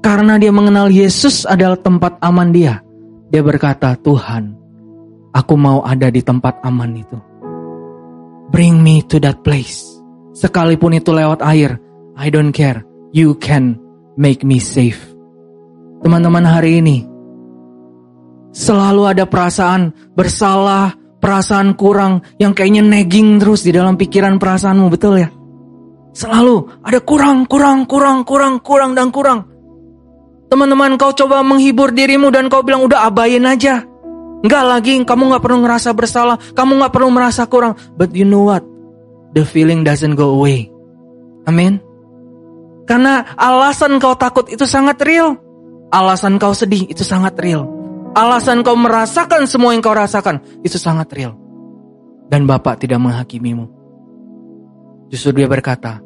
[0.00, 2.80] Karena dia mengenal Yesus adalah tempat aman dia.
[3.28, 4.63] Dia berkata, Tuhan,
[5.34, 7.18] aku mau ada di tempat aman itu.
[8.54, 9.82] Bring me to that place.
[10.34, 11.82] Sekalipun itu lewat air,
[12.14, 12.86] I don't care.
[13.10, 13.78] You can
[14.14, 14.98] make me safe.
[16.06, 17.02] Teman-teman hari ini,
[18.54, 25.18] selalu ada perasaan bersalah, perasaan kurang yang kayaknya nagging terus di dalam pikiran perasaanmu, betul
[25.18, 25.30] ya?
[26.14, 29.50] Selalu ada kurang, kurang, kurang, kurang, kurang, dan kurang.
[30.46, 33.82] Teman-teman kau coba menghibur dirimu dan kau bilang udah abain aja.
[34.44, 37.80] Enggak lagi, kamu nggak perlu ngerasa bersalah, kamu nggak perlu merasa kurang.
[37.96, 38.60] But you know what?
[39.32, 40.68] The feeling doesn't go away.
[41.48, 41.80] Amin.
[42.84, 45.40] Karena alasan kau takut itu sangat real.
[45.88, 47.64] Alasan kau sedih itu sangat real.
[48.12, 51.32] Alasan kau merasakan semua yang kau rasakan itu sangat real.
[52.28, 53.64] Dan Bapak tidak menghakimimu.
[55.08, 56.04] Justru dia berkata,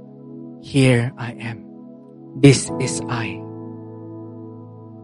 [0.63, 1.59] Here I am.
[2.39, 3.43] This is I.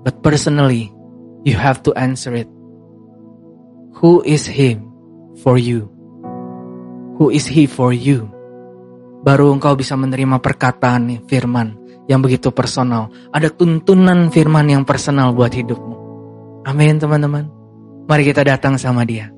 [0.07, 0.95] But personally,
[1.43, 2.47] you have to answer it.
[4.05, 4.93] Who is him
[5.41, 5.89] for you?
[7.17, 8.29] Who is he for you?
[9.25, 11.73] Baru engkau bisa menerima perkataan firman
[12.05, 13.09] yang begitu personal.
[13.33, 15.97] Ada tuntunan firman yang personal buat hidupmu.
[16.69, 17.49] Amin teman-teman.
[18.05, 19.33] Mari kita datang sama dia.